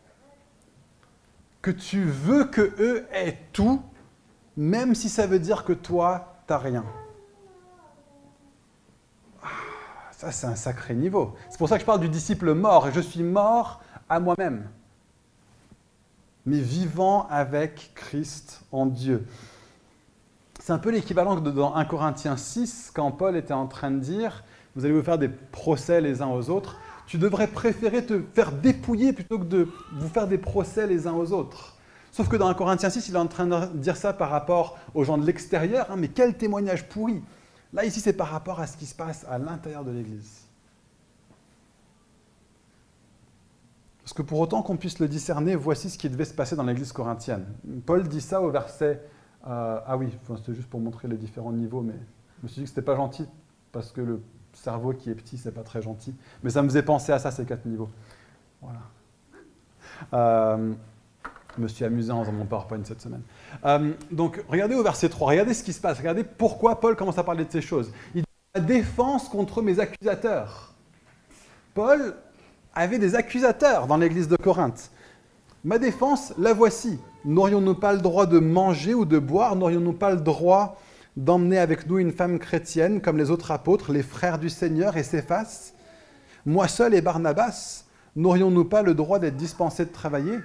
que 1.61 1.71
tu 1.71 2.05
veux 2.05 2.45
que 2.45 2.73
eux 2.81 3.07
aient 3.13 3.39
tout, 3.53 3.83
même 4.57 4.95
si 4.95 5.09
ça 5.09 5.27
veut 5.27 5.39
dire 5.39 5.65
que 5.65 5.73
toi, 5.73 6.37
tu 6.47 6.53
n'as 6.53 6.59
rien. 6.59 6.85
Ça, 10.11 10.33
c'est 10.33 10.47
un 10.47 10.57
sacré 10.57 10.95
niveau. 10.95 11.35
C'est 11.51 11.59
pour 11.59 11.69
ça 11.69 11.77
que 11.77 11.83
je 11.83 11.87
parle 11.87 12.01
du 12.01 12.09
disciple 12.09 12.55
mort. 12.55 12.91
Je 12.93 13.01
suis 13.01 13.23
mort 13.23 13.81
à 14.09 14.21
moi-même, 14.21 14.69
mais 16.47 16.59
vivant 16.59 17.27
avec 17.31 17.93
Christ 17.95 18.63
en 18.73 18.87
Dieu. 18.87 19.27
C'est 20.61 20.73
un 20.73 20.79
peu 20.79 20.91
l'équivalent 20.91 21.37
de 21.37 21.51
dans 21.51 21.75
1 21.75 21.85
Corinthiens 21.85 22.37
6, 22.37 22.93
quand 22.95 23.11
Paul 23.11 23.37
était 23.37 23.53
en 23.53 23.67
train 23.67 23.91
de 23.91 23.99
dire, 23.99 24.45
vous 24.75 24.85
allez 24.85 24.95
vous 24.95 25.03
faire 25.03 25.19
des 25.19 25.29
procès 25.29 26.01
les 26.01 26.23
uns 26.23 26.29
aux 26.29 26.51
autres, 26.51 26.79
tu 27.07 27.19
devrais 27.19 27.49
préférer 27.49 28.05
te 28.07 28.23
faire 28.35 28.53
dépouiller 28.53 29.13
plutôt 29.13 29.39
que 29.39 29.45
de 29.45 29.69
vous 29.93 30.09
faire 30.09 30.27
des 30.27 30.39
procès 30.39 30.87
les 30.87 31.07
uns 31.07 31.15
aux 31.15 31.33
autres. 31.33 31.77
Sauf 32.13 32.29
que 32.29 32.37
dans 32.37 32.47
un 32.47 32.55
Corinthiens 32.55 32.91
6, 32.91 33.09
il 33.09 33.15
est 33.15 33.19
en 33.19 33.27
train 33.27 33.47
de 33.47 33.77
dire 33.79 33.97
ça 33.97 34.13
par 34.13 34.31
rapport 34.31 34.79
aux 34.95 35.03
gens 35.03 35.19
de 35.19 35.27
l'extérieur, 35.27 35.91
hein, 35.91 35.97
mais 35.97 36.09
quel 36.09 36.37
témoignage 36.37 36.89
pourri 36.89 37.23
Là, 37.73 37.87
ici, 37.87 38.01
c'est 38.01 38.13
par 38.13 38.29
rapport 38.29 38.61
à 38.61 38.67
ce 38.67 38.77
qui 38.77 38.85
se 38.85 38.95
passe 38.95 39.25
à 39.31 39.39
l'intérieur 39.39 39.83
de 39.83 39.91
l'Église. 39.91 40.42
Parce 44.03 44.15
que 44.15 44.23
pour 44.23 44.41
autant 44.41 44.63
qu'on 44.63 44.77
puisse 44.77 44.99
le 44.99 45.09
discerner, 45.09 45.55
voici 45.55 45.89
ce 45.89 45.97
qui 45.97 46.11
devait 46.11 46.25
se 46.25 46.35
passer 46.35 46.57
dans 46.57 46.65
l'Église 46.65 46.93
corinthienne. 46.93 47.47
Paul 47.87 48.07
dit 48.09 48.21
ça 48.21 48.41
au 48.41 48.51
verset... 48.51 49.01
Euh, 49.47 49.81
ah 49.87 49.97
oui, 49.97 50.09
c'était 50.37 50.55
juste 50.55 50.69
pour 50.69 50.81
montrer 50.81 51.09
les 51.09 51.17
différents 51.17 51.53
niveaux, 51.53 51.83
mais 51.83 51.95
je 52.39 52.43
me 52.45 52.49
suis 52.49 52.61
dit 52.61 52.63
que 52.65 52.69
c'était 52.69 52.83
pas 52.83 52.95
gentil, 52.95 53.27
parce 53.73 53.91
que 53.91 54.01
le 54.01 54.23
cerveau 54.53 54.93
qui 54.93 55.11
est 55.11 55.15
petit, 55.15 55.37
c'est 55.37 55.53
pas 55.53 55.63
très 55.63 55.83
gentil. 55.83 56.15
Mais 56.43 56.51
ça 56.51 56.63
me 56.63 56.69
faisait 56.69 56.83
penser 56.83 57.13
à 57.13 57.19
ça, 57.19 57.31
ces 57.31 57.45
quatre 57.45 57.67
niveaux. 57.67 57.91
Voilà. 58.61 58.81
Euh, 60.13 60.73
je 61.57 61.63
me 61.63 61.69
suis 61.69 61.85
amusé 61.85 62.11
en 62.13 62.23
faisant 62.23 62.33
mon 62.33 62.47
PowerPoint 62.47 62.85
cette 62.85 63.01
semaine. 63.01 63.23
Euh, 63.65 63.93
donc, 64.11 64.45
regardez 64.49 64.75
au 64.75 64.83
verset 64.83 65.09
3, 65.09 65.31
regardez 65.31 65.55
ce 65.55 65.63
qui 65.63 65.73
se 65.73 65.81
passe, 65.81 65.99
regardez 65.99 66.25
pourquoi 66.25 66.81
Paul 66.81 66.97
commence 66.97 67.19
à 67.19 67.25
parler 67.25 67.45
de 67.45 67.51
ces 67.51 67.61
choses. 67.61 67.93
Il 68.15 68.23
dit 68.23 68.29
la 68.55 68.61
défense 68.61 69.29
contre 69.29 69.63
mes 69.63 69.79
accusateurs. 69.79 70.75
Paul 71.75 72.15
avait 72.75 72.99
des 72.99 73.15
accusateurs 73.15 73.87
dans 73.87 73.97
l'église 73.97 74.29
de 74.29 74.37
Corinthe. 74.37 74.91
Ma 75.65 75.79
défense, 75.79 76.33
la 76.39 76.53
voici. 76.53 76.99
N'aurions-nous 77.25 77.75
pas 77.75 77.93
le 77.93 78.01
droit 78.01 78.27
de 78.27 78.39
manger 78.39 78.95
ou 78.95 79.05
de 79.05 79.19
boire? 79.19 79.55
N'aurions-nous 79.55 79.93
pas 79.93 80.11
le 80.11 80.21
droit 80.21 80.81
d'emmener 81.17 81.59
avec 81.59 81.87
nous 81.87 81.99
une 81.99 82.13
femme 82.13 82.39
chrétienne 82.39 83.01
comme 83.01 83.19
les 83.19 83.31
autres 83.31 83.51
apôtres, 83.51 83.93
les 83.93 84.03
frères 84.03 84.39
du 84.39 84.49
Seigneur 84.49 84.97
et 84.97 85.03
Céphas? 85.03 85.73
Moi 86.47 86.67
seul 86.67 86.95
et 86.95 87.01
Barnabas, 87.01 87.85
n'aurions-nous 88.17 88.65
pas 88.65 88.83
le 88.83 88.95
droit 88.95 89.19
d'être 89.19 89.37
dispensés 89.37 89.85
de 89.85 89.93
travailler? 89.93 90.39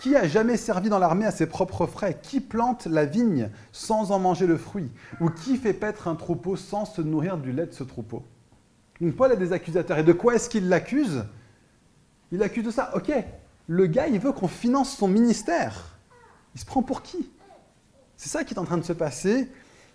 Qui 0.00 0.14
a 0.14 0.26
jamais 0.26 0.56
servi 0.56 0.88
dans 0.88 0.98
l'armée 0.98 1.26
à 1.26 1.30
ses 1.30 1.46
propres 1.46 1.86
frais? 1.86 2.18
Qui 2.22 2.40
plante 2.40 2.86
la 2.86 3.04
vigne 3.04 3.50
sans 3.72 4.10
en 4.12 4.18
manger 4.18 4.46
le 4.46 4.56
fruit? 4.56 4.90
Ou 5.20 5.30
qui 5.30 5.56
fait 5.56 5.72
paître 5.72 6.08
un 6.08 6.14
troupeau 6.14 6.56
sans 6.56 6.84
se 6.84 7.02
nourrir 7.02 7.38
du 7.38 7.52
lait 7.52 7.66
de 7.66 7.72
ce 7.72 7.82
troupeau? 7.82 8.22
Donc 9.00 9.16
Paul 9.16 9.32
a 9.32 9.36
des 9.36 9.52
accusateurs. 9.52 9.98
Et 9.98 10.02
de 10.02 10.12
quoi 10.12 10.34
est-ce 10.34 10.48
qu'il 10.48 10.68
l'accuse? 10.68 11.24
Il 12.32 12.42
accuse 12.42 12.64
de 12.64 12.70
ça. 12.70 12.90
Ok, 12.94 13.12
le 13.68 13.86
gars, 13.86 14.08
il 14.08 14.18
veut 14.18 14.32
qu'on 14.32 14.48
finance 14.48 14.96
son 14.96 15.08
ministère. 15.08 15.98
Il 16.54 16.60
se 16.60 16.66
prend 16.66 16.82
pour 16.82 17.02
qui? 17.02 17.30
C'est 18.16 18.28
ça 18.28 18.44
qui 18.44 18.54
est 18.54 18.58
en 18.58 18.64
train 18.64 18.78
de 18.78 18.84
se 18.84 18.92
passer 18.92 19.50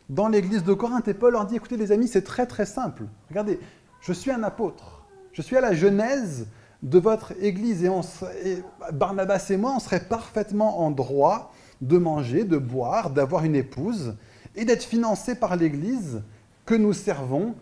dans 0.10 0.28
l'église 0.28 0.64
de 0.64 0.74
Corinthe. 0.74 1.08
Et 1.08 1.14
Paul 1.14 1.34
leur 1.34 1.46
dit, 1.46 1.56
écoutez 1.56 1.78
les 1.78 1.92
amis, 1.92 2.08
c'est 2.08 2.22
très 2.22 2.46
très 2.46 2.66
simple. 2.66 3.04
Regardez, 3.30 3.60
je 4.02 4.14
suis 4.14 4.32
un 4.32 4.44
apôtre. 4.44 5.04
Je 5.34 5.42
suis 5.42 5.58
à 5.58 5.62
la 5.62 5.74
genèse 5.74 6.48
de 6.84 7.00
votre 7.00 7.34
Église. 7.42 7.84
Et, 7.84 8.64
Barnabas 8.94 9.48
et 9.50 9.58
moi, 9.58 9.74
on 9.76 9.80
serait 9.80 10.08
parfaitement 10.08 10.82
en 10.82 10.92
droit 10.92 11.54
de 11.82 11.98
manger, 11.98 12.44
de 12.44 12.58
boire, 12.58 13.10
d'avoir 13.10 13.44
une 13.44 13.56
épouse 13.56 14.16
et 14.56 14.66
d'être 14.66 14.84
financés 14.84 15.36
par 15.36 15.56
l'Église 15.56 16.22
que 16.66 16.76
nous 16.76 16.94
servons, 16.94 17.56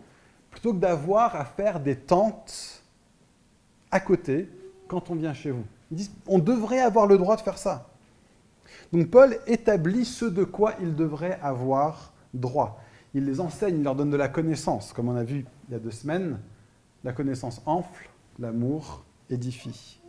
plutôt 0.50 0.74
que 0.74 0.78
d'avoir 0.78 1.36
à 1.36 1.44
faire 1.44 1.80
des 1.80 1.96
tentes 1.96 2.82
à 3.90 4.00
côté 4.00 4.48
quand 4.90 5.08
on 5.08 5.14
vient 5.14 5.32
chez 5.32 5.52
vous. 5.52 5.64
Ils 5.92 5.98
disent, 5.98 6.10
on 6.26 6.40
devrait 6.40 6.80
avoir 6.80 7.06
le 7.06 7.16
droit 7.16 7.36
de 7.36 7.40
faire 7.40 7.58
ça. 7.58 7.88
Donc 8.92 9.08
Paul 9.08 9.38
établit 9.46 10.04
ce 10.04 10.24
de 10.24 10.42
quoi 10.42 10.74
ils 10.80 10.96
devraient 10.96 11.38
avoir 11.42 12.12
droit. 12.34 12.80
Il 13.14 13.24
les 13.24 13.40
enseigne, 13.40 13.76
il 13.78 13.84
leur 13.84 13.94
donne 13.94 14.10
de 14.10 14.16
la 14.16 14.28
connaissance, 14.28 14.92
comme 14.92 15.08
on 15.08 15.16
a 15.16 15.22
vu 15.22 15.46
il 15.68 15.72
y 15.72 15.76
a 15.76 15.78
deux 15.78 15.92
semaines. 15.92 16.40
La 17.04 17.12
connaissance 17.12 17.62
enfle, 17.66 18.10
l'amour 18.38 19.04
édifie. 19.30 20.00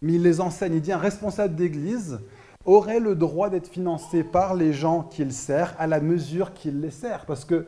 Mais 0.00 0.14
il 0.14 0.22
les 0.22 0.40
enseigne. 0.40 0.74
Il 0.74 0.80
dit 0.80 0.92
un 0.92 0.98
responsable 0.98 1.56
d'église 1.56 2.20
aurait 2.64 3.00
le 3.00 3.16
droit 3.16 3.50
d'être 3.50 3.68
financé 3.68 4.22
par 4.22 4.54
les 4.54 4.72
gens 4.72 5.02
qu'il 5.02 5.32
sert 5.32 5.74
à 5.78 5.86
la 5.86 6.00
mesure 6.00 6.54
qu'il 6.54 6.80
les 6.80 6.90
sert. 6.90 7.26
Parce 7.26 7.44
que 7.44 7.66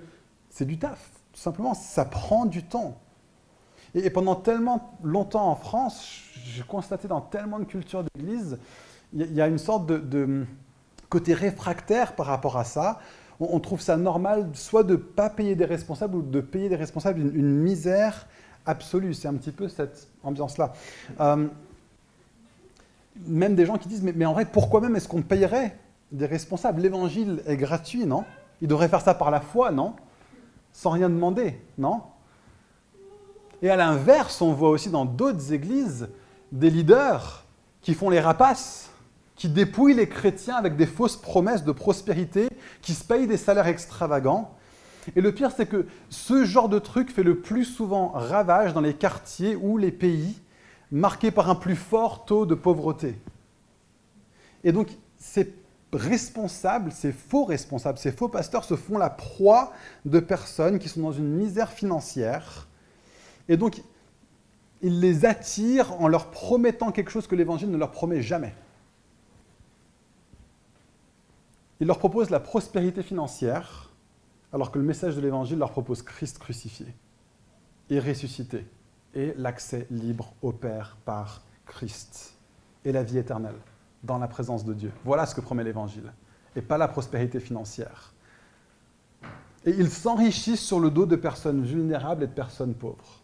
c'est 0.49 0.65
du 0.65 0.79
taf, 0.79 1.11
tout 1.33 1.41
simplement. 1.41 1.75
Ça 1.75 2.05
prend 2.05 2.47
du 2.47 2.63
temps. 2.63 2.99
Et, 3.97 4.11
pendant 4.11 4.35
tellement 4.35 4.93
longtemps 5.03 5.49
en 5.49 5.57
France, 5.57 6.21
j'ai 6.45 6.63
constaté 6.63 7.09
dans 7.09 7.23
tellement 7.23 7.59
de 7.59 7.65
cultures 7.65 8.05
d'église, 8.15 8.59
il 9.15 9.33
y, 9.33 9.41
a 9.41 9.49
une 9.49 9.59
sorte 9.59 9.87
de, 9.87 10.45
côté 11.09 11.33
réfractaire 11.33 12.15
par 12.15 12.27
rapport 12.27 12.59
à 12.59 12.65
ça. 12.65 13.01
On, 13.41 13.59
trouve 13.59 13.81
ça 13.81 13.97
normal 13.97 14.51
soit 14.53 14.83
de 14.83 14.93
ne 14.93 14.97
pas 14.97 15.31
payer 15.31 15.55
des 15.55 15.65
responsables 15.65 16.17
ou 16.17 16.23
de 16.23 16.41
payer 16.41 16.69
des 16.69 16.77
responsables 16.77 17.21
une 17.21 17.59
misère 17.59 18.27
absolue. 18.67 19.15
C'est 19.15 19.29
un 19.29 19.35
petit 19.35 19.53
peu 19.53 19.69
cette 19.69 20.09
ambiance-là. 20.23 20.75
Euh, 21.21 21.47
même 23.27 23.55
des 23.55 23.65
gens 23.65 23.79
qui 23.79 23.89
disent, 23.89 24.03
mais, 24.03 24.27
en 24.27 24.35
vrai, 24.35 24.45
pourquoi 24.45 24.83
même 24.83 24.95
est-ce 24.97 25.09
qu'on 25.09 25.23
payerait 25.23 25.79
des 26.13 26.27
responsables? 26.27 26.83
L'évangile 26.83 27.43
est 27.47 27.57
gratuit, 27.57 28.05
non? 28.05 28.25
Il 28.61 28.69
devrait 28.69 28.89
faire 28.89 29.01
ça 29.01 29.15
par 29.15 29.31
la 29.31 29.41
foi, 29.41 29.71
non? 29.71 29.95
Sans 30.75 30.91
rien 30.91 31.09
demander, 31.09 31.59
non? 31.79 32.03
Et 33.63 33.71
à 33.71 33.77
l'inverse, 33.77 34.41
on 34.43 34.53
voit 34.53 34.71
aussi 34.71 34.91
dans 34.91 35.05
d'autres 35.05 35.53
églises 35.53 36.09
des 36.53 36.71
leaders 36.71 37.45
qui 37.83 37.95
font 37.95 38.11
les 38.11 38.21
rapaces, 38.21 38.91
qui 39.35 39.49
dépouillent 39.49 39.95
les 39.95 40.09
chrétiens 40.09 40.57
avec 40.57 40.77
des 40.77 40.87
fausses 40.87 41.17
promesses 41.17 41.65
de 41.65 41.73
prospérité, 41.73 42.49
qui 42.83 42.95
se 42.95 43.05
payent 43.05 43.27
des 43.27 43.37
salaires 43.37 43.67
extravagants 43.67 44.57
et 45.15 45.21
le 45.21 45.33
pire, 45.33 45.53
c'est 45.55 45.67
que 45.67 45.87
ce 46.11 46.45
genre 46.45 46.69
de 46.69 46.79
truc 46.79 47.13
fait 47.13 47.23
le 47.23 47.39
plus 47.39 47.65
souvent 47.65 48.09
ravage 48.09 48.73
dans 48.73 48.81
les 48.81 48.95
quartiers 48.95 49.55
ou 49.55 49.79
les 49.79 49.93
pays 49.93 50.41
marqués 50.91 51.31
par 51.31 51.49
un 51.51 51.55
plus 51.55 51.77
fort 51.77 52.25
taux 52.25 52.47
de 52.47 52.55
pauvreté. 52.55 53.19
Et 54.65 54.73
donc, 54.73 54.89
ces 55.19 55.55
responsables, 55.93 56.91
ces 56.91 57.13
faux 57.13 57.45
responsables, 57.45 57.99
ces 57.99 58.11
faux 58.11 58.29
pasteurs 58.29 58.65
se 58.65 58.75
font 58.75 58.99
la 58.99 59.11
proie 59.11 59.73
de 60.05 60.19
personnes 60.19 60.79
qui 60.79 60.89
sont 60.89 61.03
dans 61.03 61.13
une 61.13 61.29
misère 61.29 61.71
financière. 61.71 62.66
Et 63.49 63.57
donc, 63.57 63.83
ils 64.83 65.01
les 65.01 65.25
attirent 65.25 66.01
en 66.01 66.09
leur 66.09 66.31
promettant 66.31 66.93
quelque 66.93 67.11
chose 67.11 67.27
que 67.27 67.35
l'Évangile 67.35 67.71
ne 67.71 67.77
leur 67.77 67.91
promet 67.91 68.23
jamais. 68.23 68.55
Ils 71.81 71.87
leur 71.87 71.99
proposent 71.99 72.31
la 72.31 72.41
prospérité 72.41 73.03
financière, 73.03 73.91
alors 74.53 74.71
que 74.71 74.79
le 74.79 74.85
message 74.85 75.17
de 75.17 75.21
l'Évangile 75.21 75.59
leur 75.59 75.71
propose 75.71 76.03
Christ 76.03 76.39
crucifié 76.39 76.87
et 77.91 78.01
ressuscité, 78.01 78.67
et 79.15 79.35
l'accès 79.37 79.87
libre 79.91 80.35
au 80.43 80.53
Père 80.53 80.97
par 81.05 81.43
Christ, 81.67 82.35
et 82.85 82.93
la 82.93 83.03
vie 83.03 83.19
éternelle 83.19 83.59
dans 84.03 84.19
la 84.19 84.29
présence 84.29 84.65
de 84.65 84.75
Dieu. 84.75 84.93
Voilà 85.05 85.27
ce 85.27 85.35
que 85.35 85.41
promet 85.41 85.65
l'Évangile, 85.65 86.13
et 86.55 86.63
pas 86.63 86.79
la 86.79 86.89
prospérité 86.89 87.41
financière. 87.41 88.13
Et 89.65 89.71
ils 89.71 89.91
s'enrichissent 89.91 90.65
sur 90.65 90.81
le 90.81 90.91
dos 90.91 91.07
de 91.07 91.17
personnes 91.17 91.65
vulnérables 91.65 92.25
et 92.25 92.27
de 92.29 92.33
personnes 92.33 92.75
pauvres. 92.75 93.23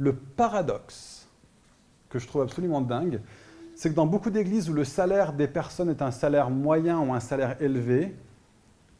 Le 0.00 0.14
paradoxe 0.14 1.28
que 2.08 2.18
je 2.18 2.26
trouve 2.26 2.40
absolument 2.40 2.80
dingue, 2.80 3.20
c'est 3.76 3.90
que 3.90 3.94
dans 3.94 4.06
beaucoup 4.06 4.30
d'églises 4.30 4.70
où 4.70 4.72
le 4.72 4.84
salaire 4.84 5.34
des 5.34 5.46
personnes 5.46 5.90
est 5.90 6.00
un 6.00 6.10
salaire 6.10 6.48
moyen 6.48 6.98
ou 6.98 7.12
un 7.12 7.20
salaire 7.20 7.60
élevé, 7.60 8.16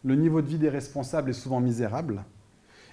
le 0.04 0.14
niveau 0.14 0.42
de 0.42 0.46
vie 0.46 0.58
des 0.58 0.68
responsables 0.68 1.30
est 1.30 1.34
souvent 1.34 1.58
misérable. 1.58 2.22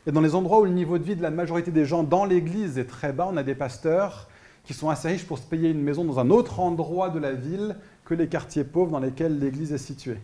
Et 0.05 0.13
dans 0.13 0.21
les 0.21 0.35
endroits 0.35 0.61
où 0.61 0.63
le 0.63 0.71
niveau 0.71 0.97
de 0.97 1.03
vie 1.03 1.17
de 1.17 1.21
la 1.21 1.31
majorité 1.31 1.69
des 1.69 1.83
gens 1.83 2.03
dans 2.03 2.23
l'Église 2.23 2.77
est 2.77 2.85
très 2.85 3.11
bas, 3.11 3.27
on 3.29 3.35
a 3.35 3.43
des 3.43 3.55
pasteurs 3.55 4.29
qui 4.63 4.73
sont 4.73 4.89
assez 4.89 5.09
riches 5.09 5.27
pour 5.27 5.37
se 5.37 5.45
payer 5.45 5.69
une 5.69 5.81
maison 5.81 6.05
dans 6.05 6.17
un 6.19 6.29
autre 6.29 6.61
endroit 6.61 7.09
de 7.09 7.19
la 7.19 7.33
ville 7.33 7.75
que 8.05 8.13
les 8.13 8.29
quartiers 8.29 8.63
pauvres 8.63 8.91
dans 8.91 8.99
lesquels 8.99 9.37
l'Église 9.37 9.73
est 9.73 9.77
située. 9.77 10.19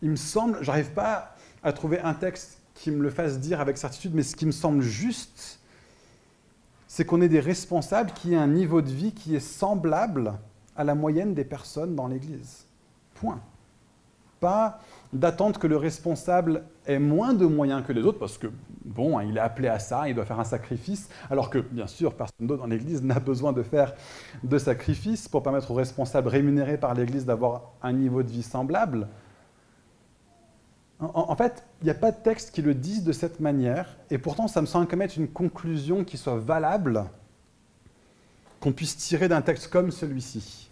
Il 0.00 0.10
me 0.10 0.16
semble, 0.16 0.58
j'arrive 0.60 0.92
pas 0.92 1.34
à 1.64 1.72
trouver 1.72 1.98
un 2.00 2.14
texte 2.14 2.60
qui 2.74 2.92
me 2.92 3.02
le 3.02 3.10
fasse 3.10 3.40
dire 3.40 3.60
avec 3.60 3.78
certitude, 3.78 4.14
mais 4.14 4.22
ce 4.22 4.36
qui 4.36 4.46
me 4.46 4.52
semble 4.52 4.82
juste, 4.82 5.58
c'est 6.94 7.04
qu'on 7.04 7.20
est 7.20 7.28
des 7.28 7.40
responsables 7.40 8.12
qui 8.12 8.34
aient 8.34 8.36
un 8.36 8.46
niveau 8.46 8.80
de 8.80 8.88
vie 8.88 9.10
qui 9.10 9.34
est 9.34 9.40
semblable 9.40 10.34
à 10.76 10.84
la 10.84 10.94
moyenne 10.94 11.34
des 11.34 11.42
personnes 11.42 11.96
dans 11.96 12.06
l'Église. 12.06 12.66
Point. 13.14 13.40
Pas 14.38 14.78
d'attendre 15.12 15.58
que 15.58 15.66
le 15.66 15.76
responsable 15.76 16.62
ait 16.86 17.00
moins 17.00 17.34
de 17.34 17.46
moyens 17.46 17.82
que 17.84 17.92
les 17.92 18.02
autres, 18.02 18.20
parce 18.20 18.38
que, 18.38 18.46
bon, 18.84 19.18
hein, 19.18 19.24
il 19.24 19.36
est 19.36 19.40
appelé 19.40 19.66
à 19.66 19.80
ça, 19.80 20.08
il 20.08 20.14
doit 20.14 20.24
faire 20.24 20.38
un 20.38 20.44
sacrifice, 20.44 21.08
alors 21.30 21.50
que, 21.50 21.58
bien 21.58 21.88
sûr, 21.88 22.14
personne 22.14 22.46
d'autre 22.46 22.62
dans 22.62 22.68
l'Église 22.68 23.02
n'a 23.02 23.18
besoin 23.18 23.52
de 23.52 23.64
faire 23.64 23.94
de 24.44 24.56
sacrifice 24.56 25.26
pour 25.26 25.42
permettre 25.42 25.72
aux 25.72 25.74
responsables 25.74 26.28
rémunérés 26.28 26.78
par 26.78 26.94
l'Église 26.94 27.24
d'avoir 27.24 27.72
un 27.82 27.92
niveau 27.92 28.22
de 28.22 28.30
vie 28.30 28.44
semblable. 28.44 29.08
En, 31.00 31.34
fait, 31.36 31.64
il 31.80 31.84
n'y 31.84 31.90
a 31.90 31.94
pas 31.94 32.12
de 32.12 32.16
texte 32.16 32.54
qui 32.54 32.62
le 32.62 32.72
dise 32.74 33.02
de 33.02 33.12
cette 33.12 33.40
manière, 33.40 33.96
et 34.10 34.18
pourtant, 34.18 34.46
ça 34.48 34.60
me 34.60 34.66
semble 34.66 34.86
comme 34.86 35.02
être 35.02 35.16
une 35.16 35.28
conclusion 35.28 36.04
qui 36.04 36.16
soit 36.16 36.38
valable, 36.38 37.04
qu'on 38.60 38.72
puisse 38.72 38.96
tirer 38.96 39.28
d'un 39.28 39.42
texte 39.42 39.68
comme 39.68 39.90
celui-ci. 39.90 40.70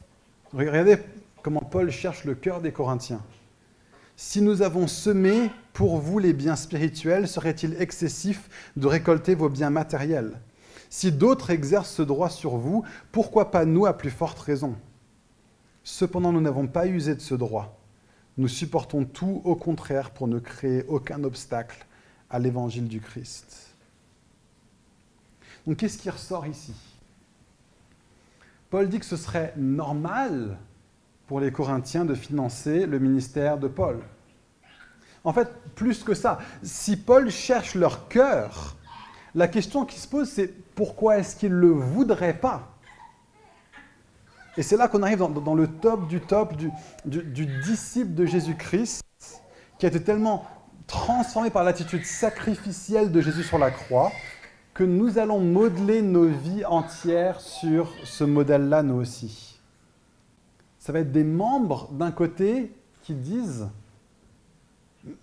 Regardez 0.55 0.99
comment 1.43 1.61
Paul 1.61 1.91
cherche 1.91 2.25
le 2.25 2.35
cœur 2.35 2.61
des 2.61 2.73
Corinthiens. 2.73 3.21
Si 4.17 4.41
nous 4.41 4.63
avons 4.63 4.87
semé 4.87 5.51
pour 5.73 5.99
vous 5.99 6.19
les 6.19 6.33
biens 6.33 6.57
spirituels, 6.57 7.27
serait-il 7.27 7.81
excessif 7.83 8.49
de 8.77 8.87
récolter 8.87 9.35
vos 9.35 9.49
biens 9.49 9.71
matériels? 9.71 10.39
Si 10.89 11.11
d'autres 11.11 11.51
exercent 11.51 11.95
ce 11.95 12.03
droit 12.03 12.31
sur 12.31 12.57
vous, 12.57 12.85
pourquoi 13.11 13.51
pas 13.51 13.65
nous 13.65 13.87
à 13.87 13.97
plus 13.97 14.11
forte 14.11 14.39
raison? 14.39 14.77
Cependant, 15.83 16.33
nous 16.33 16.41
n'avons 16.41 16.67
pas 16.67 16.87
usé 16.87 17.15
de 17.15 17.21
ce 17.21 17.35
droit. 17.35 17.82
Nous 18.39 18.49
supportons 18.49 19.05
tout 19.05 19.43
au 19.45 19.57
contraire 19.57 20.11
pour 20.11 20.27
ne 20.27 20.39
créer 20.39 20.85
aucun 20.89 21.23
obstacle 21.25 21.87
à 22.31 22.39
l'évangile 22.39 22.89
du 22.89 23.01
Christ. 23.01 23.75
Donc 25.67 25.77
qu'est-ce 25.77 25.99
qui 25.99 26.11
ressort 26.11 26.47
ici? 26.47 26.75
Paul 28.71 28.89
dit 28.89 28.99
que 28.99 29.07
ce 29.07 29.17
serait 29.17 29.53
normal 29.57 30.57
pour 31.27 31.41
les 31.41 31.53
Corinthiens 31.53 32.05
de 32.05 32.15
financer 32.15 32.87
le 32.87 32.99
ministère 32.99 33.59
de 33.59 33.69
Paul. 33.69 34.01
En 35.25 35.33
fait, 35.33 35.49
plus 35.75 36.03
que 36.03 36.15
ça, 36.15 36.39
si 36.63 36.97
Paul 36.97 37.31
cherche 37.31 37.75
leur 37.75 38.09
cœur, 38.09 38.77
la 39.35 39.47
question 39.47 39.85
qui 39.85 40.01
se 40.01 40.09
pose, 40.09 40.29
c'est 40.29 40.49
pourquoi 40.75 41.19
est-ce 41.19 41.37
qu'il 41.37 41.53
ne 41.53 41.61
le 41.61 41.69
voudrait 41.69 42.39
pas? 42.39 42.72
Et 44.57 44.63
c'est 44.63 44.77
là 44.77 44.89
qu'on 44.89 45.03
arrive 45.03 45.19
dans, 45.19 45.55
le 45.55 45.67
top 45.67 46.09
du 46.09 46.21
top 46.21 46.57
du, 46.57 46.71
du 47.05 47.47
disciple 47.63 48.15
de 48.15 48.27
Jésus-Christ, 48.27 49.03
qui 49.79 49.87
a 49.87 49.89
été 49.89 50.03
tellement 50.03 50.45
transformé 50.87 51.51
par 51.51 51.65
l'attitude 51.65 52.05
sacrificielle 52.05 53.11
de 53.11 53.21
Jésus 53.21 53.45
sur 53.45 53.59
la 53.59 53.71
croix, 53.71 54.13
que 54.75 54.85
nous 54.85 55.19
allons 55.19 55.41
modeler 55.41 56.03
nos 56.03 56.27
vies 56.27 56.65
entières 56.65 57.41
sur 57.41 57.93
ce 58.05 58.25
modèle-là, 58.25 58.83
nous 58.83 58.97
aussi. 58.97 59.59
Ça 60.79 60.93
va 60.93 61.01
être 61.01 61.13
des 61.13 61.25
membres 61.25 61.89
d'un 61.93 62.11
côté 62.11 62.73
qui 63.03 63.15
disent 63.15 63.69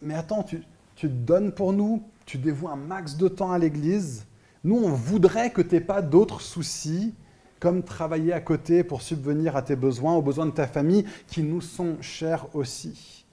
mais 0.01 0.13
attends, 0.13 0.43
tu, 0.43 0.61
tu 0.95 1.07
te 1.07 1.13
donnes 1.13 1.51
pour 1.51 1.73
nous, 1.73 2.03
tu 2.25 2.37
dévoues 2.37 2.67
un 2.67 2.75
max 2.75 3.15
de 3.15 3.27
temps 3.27 3.51
à 3.51 3.57
l'Église. 3.57 4.25
Nous, 4.63 4.75
on 4.75 4.89
voudrait 4.89 5.51
que 5.51 5.61
tu 5.61 5.75
n'aies 5.75 5.81
pas 5.81 6.01
d'autres 6.01 6.41
soucis, 6.41 7.13
comme 7.59 7.83
travailler 7.83 8.33
à 8.33 8.39
côté 8.39 8.83
pour 8.83 9.01
subvenir 9.01 9.55
à 9.55 9.61
tes 9.61 9.75
besoins, 9.75 10.15
aux 10.15 10.21
besoins 10.21 10.45
de 10.45 10.51
ta 10.51 10.67
famille, 10.67 11.05
qui 11.27 11.43
nous 11.43 11.61
sont 11.61 11.97
chers 12.01 12.45
aussi. 12.55 13.25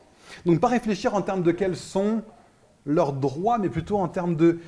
Donc, 0.44 0.60
pas 0.60 0.68
réfléchir 0.68 1.14
en 1.14 1.22
termes 1.22 1.42
de 1.42 1.52
quels 1.52 1.76
sont 1.76 2.22
leurs 2.84 3.12
droits, 3.12 3.58
mais 3.58 3.68
plutôt 3.68 3.98
en 3.98 4.08
termes 4.08 4.36
de 4.36 4.58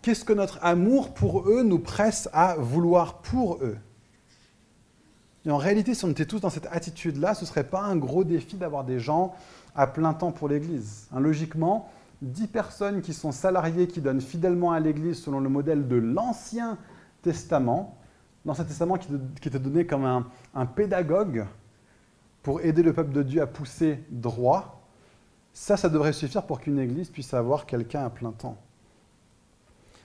qu'est-ce 0.00 0.24
que 0.24 0.32
notre 0.32 0.58
amour 0.62 1.14
pour 1.14 1.48
eux 1.48 1.62
nous 1.62 1.78
presse 1.78 2.28
à 2.32 2.56
vouloir 2.56 3.18
pour 3.18 3.56
eux. 3.62 3.76
Et 5.44 5.50
en 5.50 5.56
réalité, 5.56 5.94
si 5.94 6.04
on 6.04 6.10
était 6.10 6.26
tous 6.26 6.40
dans 6.40 6.50
cette 6.50 6.68
attitude-là, 6.70 7.34
ce 7.34 7.42
ne 7.42 7.46
serait 7.46 7.64
pas 7.64 7.82
un 7.82 7.96
gros 7.96 8.24
défi 8.24 8.56
d'avoir 8.56 8.84
des 8.84 9.00
gens 9.00 9.34
à 9.74 9.86
plein 9.86 10.14
temps 10.14 10.30
pour 10.30 10.48
l'Église. 10.48 11.08
Hein, 11.12 11.20
logiquement, 11.20 11.90
10 12.22 12.46
personnes 12.46 13.02
qui 13.02 13.12
sont 13.12 13.32
salariées, 13.32 13.88
qui 13.88 14.00
donnent 14.00 14.20
fidèlement 14.20 14.70
à 14.70 14.78
l'Église 14.78 15.20
selon 15.20 15.40
le 15.40 15.48
modèle 15.48 15.88
de 15.88 15.96
l'Ancien 15.96 16.78
Testament, 17.22 17.96
l'Ancien 18.44 18.64
Testament 18.64 18.98
qui, 18.98 19.48
était 19.48 19.58
donné 19.58 19.86
comme 19.86 20.04
un, 20.04 20.66
pédagogue 20.66 21.46
pour 22.42 22.60
aider 22.60 22.82
le 22.82 22.92
peuple 22.92 23.12
de 23.12 23.22
Dieu 23.22 23.40
à 23.40 23.46
pousser 23.46 24.02
droit, 24.10 24.82
ça, 25.52 25.76
ça 25.76 25.88
devrait 25.88 26.12
suffire 26.12 26.44
pour 26.44 26.60
qu'une 26.60 26.78
Église 26.78 27.10
puisse 27.10 27.34
avoir 27.34 27.66
quelqu'un 27.66 28.04
à 28.04 28.10
plein 28.10 28.32
temps. 28.32 28.56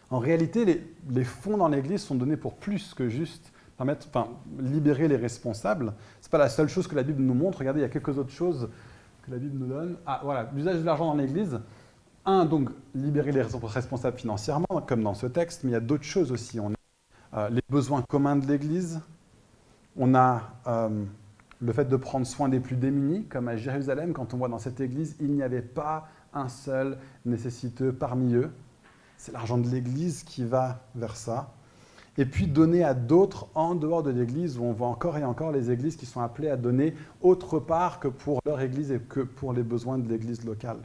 En 0.09 0.19
réalité, 0.19 0.83
les, 1.09 1.23
fonds 1.23 1.57
dans 1.57 1.67
l'Église 1.67 2.01
sont 2.01 2.15
donnés 2.15 2.37
pour 2.37 2.55
plus 2.55 2.93
que 2.93 3.09
juste 3.09 3.51
permettre, 3.75 4.07
enfin, 4.09 4.29
libérer 4.59 5.07
les 5.07 5.17
responsables. 5.17 5.93
Ce 6.21 6.27
n'est 6.27 6.31
pas 6.31 6.37
la 6.37 6.49
seule 6.49 6.69
chose 6.69 6.87
que 6.87 6.95
la 6.95 7.03
Bible 7.03 7.21
nous 7.21 7.33
montre. 7.33 7.59
Regardez, 7.59 7.79
il 7.81 7.83
y 7.83 7.85
a 7.85 7.89
quelques 7.89 8.17
autres 8.17 8.31
choses 8.31 8.69
la 9.29 9.37
Bible 9.37 9.57
nous 9.57 9.67
donne. 9.67 9.97
Ah, 10.05 10.21
voilà, 10.23 10.49
l'usage 10.53 10.79
de 10.79 10.83
l'argent 10.83 11.05
dans 11.07 11.15
l'Église. 11.15 11.59
Un, 12.25 12.45
donc, 12.45 12.69
libérer 12.93 13.31
les 13.31 13.41
responsables 13.41 14.17
financièrement, 14.17 14.81
comme 14.85 15.03
dans 15.03 15.13
ce 15.13 15.27
texte, 15.27 15.63
mais 15.63 15.71
il 15.71 15.73
y 15.73 15.77
a 15.77 15.81
d'autres 15.81 16.03
choses 16.03 16.31
aussi. 16.31 16.59
On 16.59 16.71
les 17.33 17.61
besoins 17.69 18.01
communs 18.01 18.35
de 18.35 18.47
l'Église. 18.47 19.01
On 19.97 20.13
a 20.15 20.41
euh, 20.67 21.03
le 21.59 21.73
fait 21.73 21.85
de 21.85 21.95
prendre 21.95 22.25
soin 22.27 22.49
des 22.49 22.59
plus 22.59 22.75
démunis, 22.75 23.25
comme 23.25 23.47
à 23.47 23.57
Jérusalem, 23.57 24.13
quand 24.13 24.33
on 24.33 24.37
voit 24.37 24.49
dans 24.49 24.59
cette 24.59 24.79
Église, 24.79 25.15
il 25.19 25.33
n'y 25.33 25.43
avait 25.43 25.61
pas 25.61 26.07
un 26.33 26.49
seul 26.49 26.97
nécessiteux 27.25 27.91
parmi 27.91 28.35
eux. 28.35 28.51
C'est 29.17 29.31
l'argent 29.31 29.57
de 29.57 29.67
l'Église 29.67 30.23
qui 30.23 30.43
va 30.43 30.81
vers 30.95 31.15
ça 31.15 31.51
et 32.17 32.25
puis 32.25 32.47
donner 32.47 32.83
à 32.83 32.93
d'autres 32.93 33.47
en 33.53 33.75
dehors 33.75 34.03
de 34.03 34.09
l'Église, 34.09 34.57
où 34.57 34.63
on 34.63 34.73
voit 34.73 34.87
encore 34.87 35.17
et 35.17 35.23
encore 35.23 35.51
les 35.51 35.69
églises 35.69 35.95
qui 35.95 36.07
sont 36.07 36.21
appelées 36.21 36.49
à 36.49 36.57
donner 36.57 36.95
autre 37.21 37.59
part 37.59 37.99
que 37.99 38.07
pour 38.07 38.39
leur 38.45 38.59
Église 38.59 38.91
et 38.91 38.99
que 38.99 39.19
pour 39.19 39.53
les 39.53 39.63
besoins 39.63 39.99
de 39.99 40.09
l'Église 40.09 40.43
locale. 40.43 40.79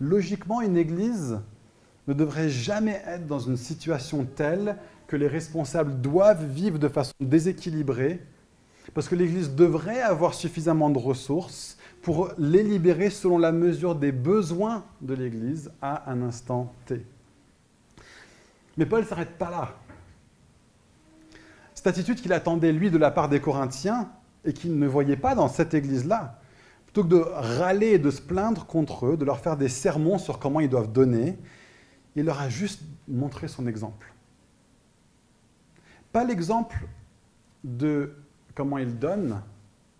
Logiquement, 0.00 0.60
une 0.60 0.76
Église 0.76 1.38
ne 2.06 2.12
devrait 2.12 2.50
jamais 2.50 3.02
être 3.06 3.26
dans 3.26 3.38
une 3.38 3.56
situation 3.56 4.26
telle 4.36 4.76
que 5.08 5.16
les 5.16 5.26
responsables 5.26 6.00
doivent 6.00 6.44
vivre 6.44 6.78
de 6.78 6.86
façon 6.86 7.12
déséquilibrée, 7.18 8.24
parce 8.94 9.08
que 9.08 9.16
l'Église 9.16 9.54
devrait 9.54 10.00
avoir 10.00 10.34
suffisamment 10.34 10.90
de 10.90 10.98
ressources 10.98 11.76
pour 12.02 12.30
les 12.38 12.62
libérer 12.62 13.10
selon 13.10 13.38
la 13.38 13.50
mesure 13.50 13.96
des 13.96 14.12
besoins 14.12 14.84
de 15.00 15.14
l'Église 15.14 15.72
à 15.82 16.08
un 16.10 16.22
instant 16.22 16.72
T. 16.86 17.04
Mais 18.76 18.86
Paul 18.86 19.00
ne 19.00 19.06
s'arrête 19.06 19.36
pas 19.36 19.50
là 19.50 19.74
cette 21.78 21.86
attitude 21.86 22.20
qu'il 22.20 22.32
attendait, 22.32 22.72
lui, 22.72 22.90
de 22.90 22.98
la 22.98 23.12
part 23.12 23.28
des 23.28 23.38
Corinthiens, 23.38 24.10
et 24.44 24.52
qu'il 24.52 24.80
ne 24.80 24.86
voyait 24.88 25.16
pas 25.16 25.36
dans 25.36 25.46
cette 25.46 25.74
église-là. 25.74 26.40
Plutôt 26.86 27.04
que 27.04 27.08
de 27.08 27.20
râler 27.20 27.90
et 27.90 27.98
de 28.00 28.10
se 28.10 28.20
plaindre 28.20 28.66
contre 28.66 29.06
eux, 29.06 29.16
de 29.16 29.24
leur 29.24 29.38
faire 29.38 29.56
des 29.56 29.68
sermons 29.68 30.18
sur 30.18 30.40
comment 30.40 30.58
ils 30.58 30.68
doivent 30.68 30.90
donner, 30.90 31.38
il 32.16 32.24
leur 32.24 32.40
a 32.40 32.48
juste 32.48 32.82
montré 33.06 33.46
son 33.46 33.68
exemple. 33.68 34.12
Pas 36.12 36.24
l'exemple 36.24 36.86
de 37.64 38.14
comment 38.54 38.78
il 38.78 38.98
donne, 38.98 39.42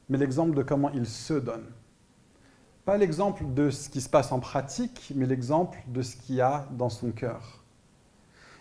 mais 0.08 0.18
l'exemple 0.18 0.54
de 0.54 0.62
comment 0.62 0.90
il 0.90 1.06
se 1.06 1.34
donne. 1.34 1.66
Pas 2.84 2.96
l'exemple 2.96 3.44
de 3.52 3.70
ce 3.70 3.90
qui 3.90 4.00
se 4.00 4.08
passe 4.08 4.32
en 4.32 4.40
pratique, 4.40 5.12
mais 5.14 5.26
l'exemple 5.26 5.78
de 5.88 6.00
ce 6.00 6.16
qu'il 6.16 6.36
y 6.36 6.40
a 6.40 6.66
dans 6.72 6.88
son 6.88 7.10
cœur. 7.10 7.62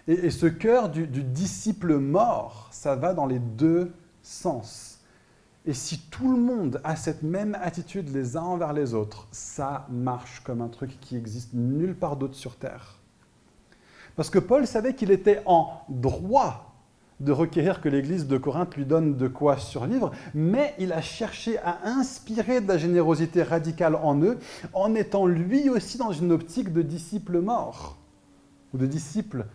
Et, 0.07 0.29
ce 0.29 0.45
cœur 0.45 0.89
du, 0.89 1.05
disciple 1.07 1.97
mort, 1.97 2.67
ça 2.71 2.95
va 2.95 3.13
dans 3.13 3.25
les 3.25 3.39
deux 3.39 3.91
sens. 4.21 4.99
Et 5.65 5.73
si 5.73 5.99
tout 5.99 6.31
le 6.31 6.41
monde 6.41 6.79
a 6.83 6.95
cette 6.95 7.23
même 7.23 7.57
attitude 7.61 8.13
les 8.13 8.37
uns 8.37 8.43
envers 8.43 8.71
les 8.71 8.93
autres, 8.93 9.27
ça 9.31 9.85
marche 9.89 10.41
comme 10.45 10.61
un 10.61 10.69
truc 10.69 10.97
qui 11.01 11.17
existe 11.17 11.53
nulle 11.53 11.95
part 11.95 12.15
d'autre 12.15 12.35
sur 12.35 12.55
Terre. 12.55 12.97
Parce 14.15 14.29
que 14.29 14.39
Paul 14.39 14.65
savait 14.65 14.95
qu'il 14.95 15.11
était 15.11 15.41
en 15.45 15.81
droit 15.89 16.66
de 17.19 17.31
requérir 17.31 17.81
que 17.81 17.89
l'Église 17.89 18.27
de 18.27 18.37
Corinthe 18.37 18.75
lui 18.75 18.85
donne 18.85 19.17
de 19.17 19.27
quoi 19.27 19.57
survivre, 19.57 20.11
mais 20.35 20.75
il 20.77 20.93
a 20.93 21.01
cherché 21.01 21.57
à 21.59 21.79
inspirer 21.85 22.61
de 22.61 22.67
la 22.67 22.77
générosité 22.77 23.41
radicale 23.41 23.95
en 23.95 24.21
eux, 24.21 24.37
en 24.73 24.93
étant 24.93 25.25
lui 25.25 25.69
aussi 25.69 25.97
dans 25.97 26.11
une 26.11 26.31
optique 26.31 26.71
de 26.71 26.83
disciple 26.83 27.39
mort, 27.41 27.97
ou 28.73 28.77
de 28.77 28.85
disciple 28.85 29.47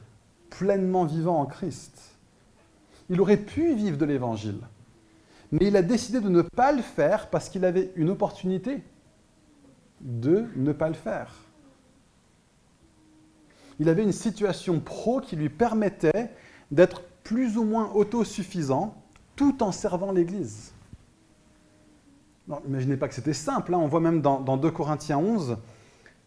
pleinement 0.51 1.05
vivant 1.05 1.41
en 1.41 1.47
Christ. 1.47 2.17
Il 3.11 3.21
aurait 3.21 3.37
pu 3.37 3.75
vivre 3.75 3.97
de 3.97 4.05
l'Évangile, 4.05 4.61
mais 5.53 5.67
il 5.67 5.77
a 5.77 5.83
décidé 5.83 6.21
de 6.21 6.29
ne 6.29 6.43
pas 6.43 6.73
le 6.73 6.83
faire 6.83 7.31
parce 7.31 7.49
qu'il 7.49 7.65
avait 7.65 7.93
une 7.95 8.11
opportunité 8.11 8.83
de 10.01 10.47
ne 10.57 10.73
pas 10.73 10.89
le 10.89 10.95
faire. 10.95 11.33
Il 13.79 13.89
avait 13.89 14.03
une 14.03 14.13
situation 14.13 14.81
pro 14.81 15.21
qui 15.21 15.37
lui 15.37 15.49
permettait 15.49 16.31
d'être 16.71 17.03
plus 17.25 17.57
ou 17.57 17.65
moins 17.65 17.91
autosuffisant 17.95 18.95
tout 19.37 19.63
en 19.63 19.73
servant 19.73 20.13
l'Église. 20.13 20.73
Imaginez 22.67 22.97
pas 22.97 23.09
que 23.09 23.15
c'était 23.15 23.33
simple, 23.33 23.75
hein. 23.75 23.79
on 23.79 23.87
voit 23.87 24.01
même 24.01 24.21
dans, 24.21 24.41
dans 24.41 24.57
2 24.57 24.71
Corinthiens 24.71 25.19
11 25.19 25.57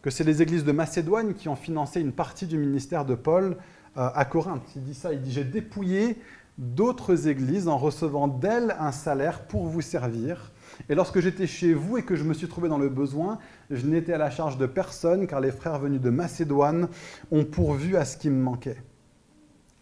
que 0.02 0.10
c'est 0.10 0.24
les 0.24 0.40
églises 0.40 0.64
de 0.64 0.72
Macédoine 0.72 1.34
qui 1.34 1.48
ont 1.48 1.56
financé 1.56 2.00
une 2.00 2.12
partie 2.12 2.46
du 2.46 2.58
ministère 2.58 3.04
de 3.04 3.14
Paul 3.14 3.56
euh, 3.96 4.08
à 4.14 4.24
Corinthe. 4.24 4.62
Il 4.76 4.84
dit 4.84 4.94
ça, 4.94 5.12
il 5.12 5.20
dit, 5.20 5.32
j'ai 5.32 5.44
dépouillé 5.44 6.16
d'autres 6.58 7.28
églises 7.28 7.68
en 7.68 7.76
recevant 7.76 8.28
d'elles 8.28 8.76
un 8.78 8.92
salaire 8.92 9.46
pour 9.46 9.66
vous 9.66 9.82
servir. 9.82 10.52
Et 10.88 10.94
lorsque 10.94 11.20
j'étais 11.20 11.46
chez 11.46 11.74
vous 11.74 11.98
et 11.98 12.02
que 12.02 12.16
je 12.16 12.24
me 12.24 12.34
suis 12.34 12.48
trouvé 12.48 12.68
dans 12.68 12.78
le 12.78 12.88
besoin, 12.88 13.38
je 13.70 13.86
n'étais 13.86 14.12
à 14.12 14.18
la 14.18 14.30
charge 14.30 14.58
de 14.58 14.66
personne, 14.66 15.26
car 15.26 15.40
les 15.40 15.50
frères 15.50 15.78
venus 15.78 16.00
de 16.00 16.10
Macédoine 16.10 16.88
ont 17.30 17.44
pourvu 17.44 17.96
à 17.96 18.04
ce 18.04 18.16
qui 18.16 18.30
me 18.30 18.40
manquait. 18.40 18.78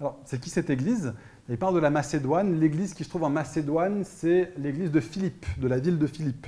Alors, 0.00 0.18
c'est 0.24 0.40
qui 0.40 0.50
cette 0.50 0.70
église? 0.70 1.14
Il 1.48 1.58
parle 1.58 1.74
de 1.74 1.80
la 1.80 1.90
Macédoine. 1.90 2.58
L'église 2.58 2.94
qui 2.94 3.04
se 3.04 3.08
trouve 3.08 3.24
en 3.24 3.30
Macédoine, 3.30 4.04
c'est 4.04 4.52
l'église 4.56 4.90
de 4.90 5.00
Philippe, 5.00 5.46
de 5.58 5.68
la 5.68 5.78
ville 5.78 5.98
de 5.98 6.06
Philippe. 6.06 6.46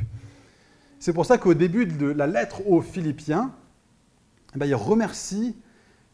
C'est 0.99 1.13
pour 1.13 1.27
ça 1.27 1.39
qu'au 1.39 1.55
début 1.55 1.87
de 1.87 2.07
la 2.07 2.27
lettre 2.27 2.67
aux 2.67 2.81
Philippiens, 2.81 3.53
eh 4.55 4.59
ben, 4.59 4.67
il 4.67 4.75
remercie 4.75 5.55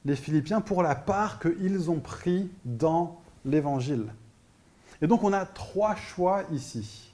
les 0.05 0.17
Philippiens 0.17 0.61
pour 0.61 0.83
la 0.83 0.95
part 0.95 1.39
qu'ils 1.39 1.91
ont 1.91 2.01
pris 2.01 2.51
dans 2.65 3.23
l'Évangile. 3.45 4.07
Et 5.01 5.07
donc 5.07 5.23
on 5.23 5.33
a 5.33 5.47
trois 5.47 5.95
choix 5.95 6.43
ici. 6.53 7.13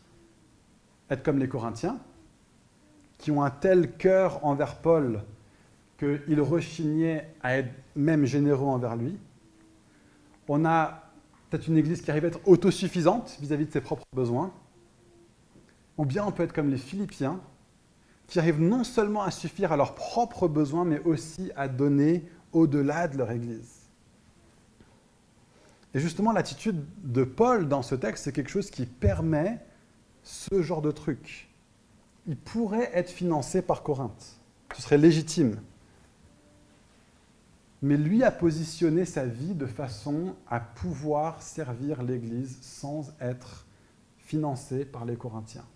Être 1.11 1.23
comme 1.23 1.39
les 1.39 1.49
Corinthiens, 1.49 1.99
qui 3.19 3.31
ont 3.31 3.43
un 3.43 3.51
tel 3.51 3.93
cœur 3.93 4.45
envers 4.45 4.77
Paul 4.77 5.23
qu'ils 5.99 6.41
rechignaient 6.41 7.29
à 7.43 7.57
être 7.57 7.71
même 7.97 8.25
généreux 8.25 8.67
envers 8.67 8.97
lui. 8.97 9.19
On 10.49 10.65
a 10.65 11.03
peut-être 11.51 11.69
une 11.69 11.77
église 11.77 12.03
qui 12.03 12.11
arrive 12.11 12.25
à 12.25 12.29
être 12.29 12.41
autosuffisante 12.47 13.37
vis-à-vis 13.41 13.67
de 13.67 13.73
ses 13.73 13.81
propres 13.81 14.07
besoins. 14.15 14.53
Ou 15.99 16.05
bien 16.05 16.25
on 16.25 16.33
peut 16.33 16.43
être 16.43 16.53
comme 16.53 16.71
les 16.71 16.79
Philippiens, 16.79 17.41
qui 18.27 18.39
arrivent 18.39 18.61
non 18.61 18.85
seulement 18.85 19.23
à 19.23 19.31
suffire 19.31 19.73
à 19.73 19.77
leurs 19.77 19.95
propres 19.95 20.49
besoins, 20.49 20.85
mais 20.85 21.01
aussi 21.01 21.51
à 21.57 21.69
donner 21.69 22.29
au-delà 22.53 23.09
de 23.09 23.19
leur 23.19 23.31
Église. 23.31 23.79
Et 25.95 26.01
justement, 26.01 26.33
l'attitude 26.33 26.85
de 27.03 27.25
Paul 27.25 27.69
dans 27.69 27.83
ce 27.83 27.95
texte, 27.95 28.25
c'est 28.25 28.33
quelque 28.33 28.51
chose 28.51 28.71
qui 28.71 28.85
permet 28.85 29.59
ce 30.23 30.63
genre 30.63 30.83
de 30.83 30.91
truc. 30.91 31.49
Il 32.27 32.37
pourrait 32.37 32.91
être 32.93 33.11
financé 33.11 33.63
par 33.63 33.83
Corinthe. 33.83 34.39
Ce 34.77 34.83
serait 34.83 34.99
légitime. 34.99 35.61
Mais 37.83 37.97
lui 37.97 38.25
a 38.25 38.31
positionné 38.31 39.05
sa 39.05 39.25
vie 39.25 39.55
de 39.55 39.67
façon 39.67 40.35
à 40.49 40.59
pouvoir 40.59 41.43
servir 41.43 42.03
l'Église 42.03 42.59
sans 42.61 43.13
être 43.21 43.67
financé 44.19 44.85
par 44.85 45.05
les 45.05 45.17
Corinthiens. 45.17 45.67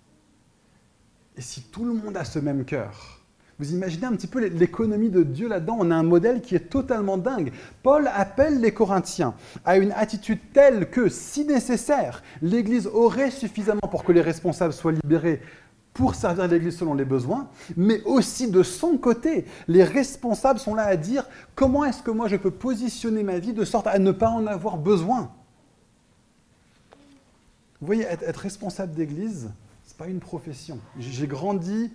Et 1.37 1.41
si 1.41 1.62
tout 1.62 1.85
le 1.85 1.95
monde 1.95 2.17
a 2.17 2.25
ce 2.25 2.38
même 2.38 2.65
cœur, 2.65 3.23
vous 3.59 3.73
imaginez 3.73 4.07
un 4.07 4.12
petit 4.12 4.27
peu 4.27 4.45
l'économie 4.49 5.11
de 5.11 5.23
Dieu 5.23 5.47
là-dedans 5.47 5.77
On 5.79 5.91
a 5.91 5.95
un 5.95 6.03
modèle 6.03 6.41
qui 6.41 6.57
est 6.57 6.69
totalement 6.69 7.17
dingue. 7.17 7.53
Paul 7.83 8.09
appelle 8.12 8.61
les 8.61 8.75
Corinthiens 8.75 9.35
à 9.65 9.77
une 9.77 9.93
attitude 9.93 10.41
telle 10.53 10.91
que, 10.91 11.09
si 11.09 11.45
nécessaire, 11.45 12.23
l'Église 12.41 12.88
aurait 12.88 13.31
suffisamment 13.31 13.88
pour 13.91 14.03
que 14.05 14.12
les 14.12 14.21
responsables 14.21 14.73
soient 14.73 14.93
libérés 14.93 15.41
pour 15.94 16.14
servir 16.14 16.48
l'Église 16.48 16.78
selon 16.78 16.94
les 16.94 17.05
besoins, 17.05 17.48
mais 17.76 18.02
aussi 18.05 18.50
de 18.50 18.62
son 18.62 18.96
côté, 18.96 19.44
les 19.68 19.85
responsables 19.85 20.59
sont 20.59 20.74
là 20.74 20.85
à 20.85 20.96
dire 20.96 21.26
comment 21.55 21.85
est-ce 21.85 22.02
que 22.02 22.11
moi 22.11 22.28
je 22.28 22.37
peux 22.37 22.50
positionner 22.50 23.22
ma 23.22 23.38
vie 23.38 23.52
de 23.52 23.64
sorte 23.64 23.87
à 23.87 23.98
ne 23.98 24.11
pas 24.11 24.31
en 24.31 24.46
avoir 24.46 24.78
besoin? 24.78 25.31
Vous 27.81 27.87
voyez, 27.87 28.05
être, 28.05 28.38
responsable 28.38 28.94
d'Église, 28.94 29.50
ce 29.85 29.92
n'est 29.92 29.98
pas 29.98 30.07
une 30.07 30.20
profession. 30.20 30.78
J'ai 30.98 31.26
grandi 31.26 31.92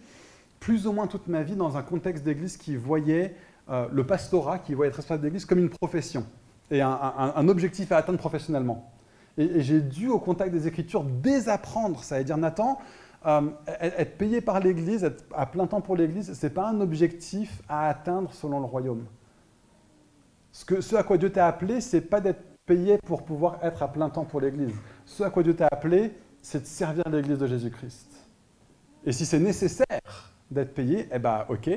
plus 0.59 0.85
ou 0.85 0.91
moins 0.91 1.07
toute 1.07 1.27
ma 1.27 1.43
vie 1.43 1.55
dans 1.55 1.77
un 1.77 1.81
contexte 1.81 2.23
d'Église 2.23 2.57
qui 2.57 2.75
voyait 2.75 3.35
euh, 3.69 3.87
le 3.91 4.05
pastorat, 4.05 4.59
qui 4.59 4.73
voyait 4.73 4.89
être 4.89 4.97
responsable 4.97 5.23
d'Église 5.23 5.45
comme 5.45 5.59
une 5.59 5.69
profession 5.69 6.25
et 6.69 6.81
un, 6.81 7.47
objectif 7.47 7.93
à 7.93 7.97
atteindre 7.97 8.19
professionnellement. 8.19 8.91
Et, 9.37 9.45
et 9.45 9.61
j'ai 9.61 9.79
dû, 9.79 10.09
au 10.09 10.19
contact 10.19 10.51
des 10.51 10.67
Écritures, 10.67 11.05
désapprendre 11.05 12.03
ça 12.03 12.19
et 12.19 12.25
dire 12.25 12.37
Nathan, 12.37 12.77
euh, 13.25 13.49
être 13.81 14.17
payé 14.17 14.41
par 14.41 14.59
l'Église, 14.59 15.03
être 15.03 15.23
à 15.35 15.45
plein 15.45 15.67
temps 15.67 15.81
pour 15.81 15.95
l'Église, 15.95 16.33
ce 16.33 16.45
n'est 16.45 16.53
pas 16.53 16.69
un 16.69 16.81
objectif 16.81 17.61
à 17.67 17.89
atteindre 17.89 18.33
selon 18.33 18.59
le 18.59 18.65
royaume. 18.65 19.05
Ce, 20.51 20.81
ce 20.81 20.95
à 20.95 21.03
quoi 21.03 21.17
Dieu 21.17 21.31
t'a 21.31 21.47
appelé, 21.47 21.81
ce 21.81 21.97
n'est 21.97 22.01
pas 22.01 22.21
d'être 22.21 22.43
payé 22.65 22.97
pour 23.05 23.23
pouvoir 23.23 23.59
être 23.63 23.83
à 23.83 23.87
plein 23.87 24.09
temps 24.09 24.25
pour 24.25 24.41
l'Église. 24.41 24.75
Ce 25.05 25.23
à 25.23 25.29
quoi 25.29 25.43
Dieu 25.43 25.55
t'a 25.55 25.67
appelé, 25.71 26.13
c'est 26.41 26.61
de 26.61 26.67
servir 26.67 27.03
l'Église 27.09 27.39
de 27.39 27.47
Jésus-Christ. 27.47 28.07
Et 29.05 29.11
si 29.11 29.25
c'est 29.25 29.39
nécessaire 29.39 30.33
d'être 30.51 30.73
payé, 30.73 31.07
eh 31.11 31.19
bien, 31.19 31.45
ok. 31.49 31.69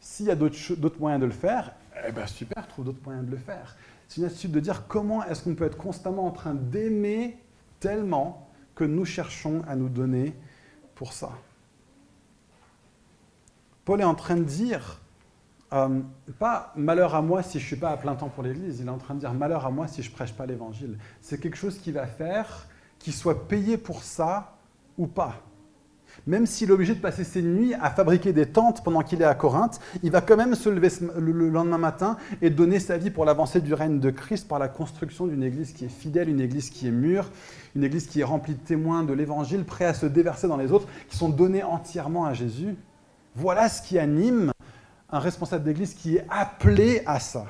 S'il 0.00 0.26
y 0.26 0.30
a 0.30 0.36
d'autres 0.36 1.00
moyens 1.00 1.20
de 1.20 1.26
le 1.26 1.32
faire, 1.32 1.72
eh 2.06 2.12
ben 2.12 2.26
super, 2.26 2.66
trouve 2.68 2.84
d'autres 2.84 3.02
moyens 3.04 3.24
de 3.26 3.30
le 3.30 3.36
faire. 3.36 3.76
C'est 4.08 4.20
une 4.20 4.26
attitude 4.26 4.52
de 4.52 4.60
dire 4.60 4.86
comment 4.86 5.24
est-ce 5.24 5.42
qu'on 5.42 5.54
peut 5.54 5.64
être 5.64 5.76
constamment 5.76 6.26
en 6.26 6.30
train 6.30 6.54
d'aimer 6.54 7.38
tellement 7.80 8.48
que 8.74 8.84
nous 8.84 9.04
cherchons 9.04 9.62
à 9.66 9.74
nous 9.74 9.88
donner 9.88 10.34
pour 10.96 11.12
ça. 11.12 11.30
Paul 13.84 14.00
est 14.00 14.04
en 14.04 14.16
train 14.16 14.36
de 14.36 14.42
dire, 14.42 15.00
euh, 15.72 16.00
pas 16.40 16.72
malheur 16.74 17.14
à 17.14 17.22
moi 17.22 17.44
si 17.44 17.60
je 17.60 17.64
ne 17.64 17.66
suis 17.68 17.76
pas 17.76 17.90
à 17.90 17.96
plein 17.96 18.16
temps 18.16 18.28
pour 18.28 18.42
l'Église, 18.42 18.80
il 18.80 18.86
est 18.88 18.90
en 18.90 18.98
train 18.98 19.14
de 19.14 19.20
dire 19.20 19.32
malheur 19.32 19.64
à 19.64 19.70
moi 19.70 19.86
si 19.86 20.02
je 20.02 20.10
prêche 20.10 20.32
pas 20.32 20.44
l'Évangile. 20.44 20.98
C'est 21.20 21.40
quelque 21.40 21.56
chose 21.56 21.78
qui 21.78 21.92
va 21.92 22.08
faire 22.08 22.66
qu'il 22.98 23.12
soit 23.12 23.46
payé 23.46 23.76
pour 23.76 24.02
ça 24.02 24.56
ou 24.98 25.06
pas. 25.06 25.36
Même 26.26 26.44
s'il 26.44 26.70
est 26.70 26.72
obligé 26.72 26.92
de 26.92 27.00
passer 27.00 27.22
ses 27.22 27.40
nuits 27.40 27.72
à 27.74 27.88
fabriquer 27.88 28.32
des 28.32 28.46
tentes 28.46 28.82
pendant 28.82 29.02
qu'il 29.02 29.22
est 29.22 29.26
à 29.26 29.36
Corinthe, 29.36 29.78
il 30.02 30.10
va 30.10 30.20
quand 30.20 30.36
même 30.36 30.56
se 30.56 30.68
lever 30.68 30.88
le 31.16 31.48
lendemain 31.48 31.78
matin 31.78 32.16
et 32.42 32.50
donner 32.50 32.80
sa 32.80 32.98
vie 32.98 33.10
pour 33.10 33.24
l'avancée 33.24 33.60
du 33.60 33.74
règne 33.74 34.00
de 34.00 34.10
Christ 34.10 34.48
par 34.48 34.58
la 34.58 34.66
construction 34.66 35.28
d'une 35.28 35.44
église 35.44 35.72
qui 35.72 35.84
est 35.84 35.88
fidèle, 35.88 36.28
une 36.28 36.40
église 36.40 36.70
qui 36.70 36.88
est 36.88 36.90
mûre, 36.92 37.30
une 37.76 37.84
église 37.84 38.08
qui 38.08 38.20
est 38.20 38.24
remplie 38.24 38.54
de 38.54 38.60
témoins 38.60 39.04
de 39.04 39.12
l'évangile, 39.12 39.64
prêts 39.64 39.84
à 39.84 39.94
se 39.94 40.06
déverser 40.06 40.48
dans 40.48 40.56
les 40.56 40.72
autres, 40.72 40.88
qui 41.08 41.16
sont 41.16 41.28
donnés 41.28 41.62
entièrement 41.62 42.24
à 42.24 42.34
Jésus. 42.34 42.74
Voilà 43.36 43.68
ce 43.68 43.80
qui 43.80 43.96
anime 43.96 44.50
un 45.10 45.20
responsable 45.20 45.62
d'église 45.62 45.94
qui 45.94 46.16
est 46.16 46.26
appelé 46.28 47.02
à 47.06 47.20
ça. 47.20 47.46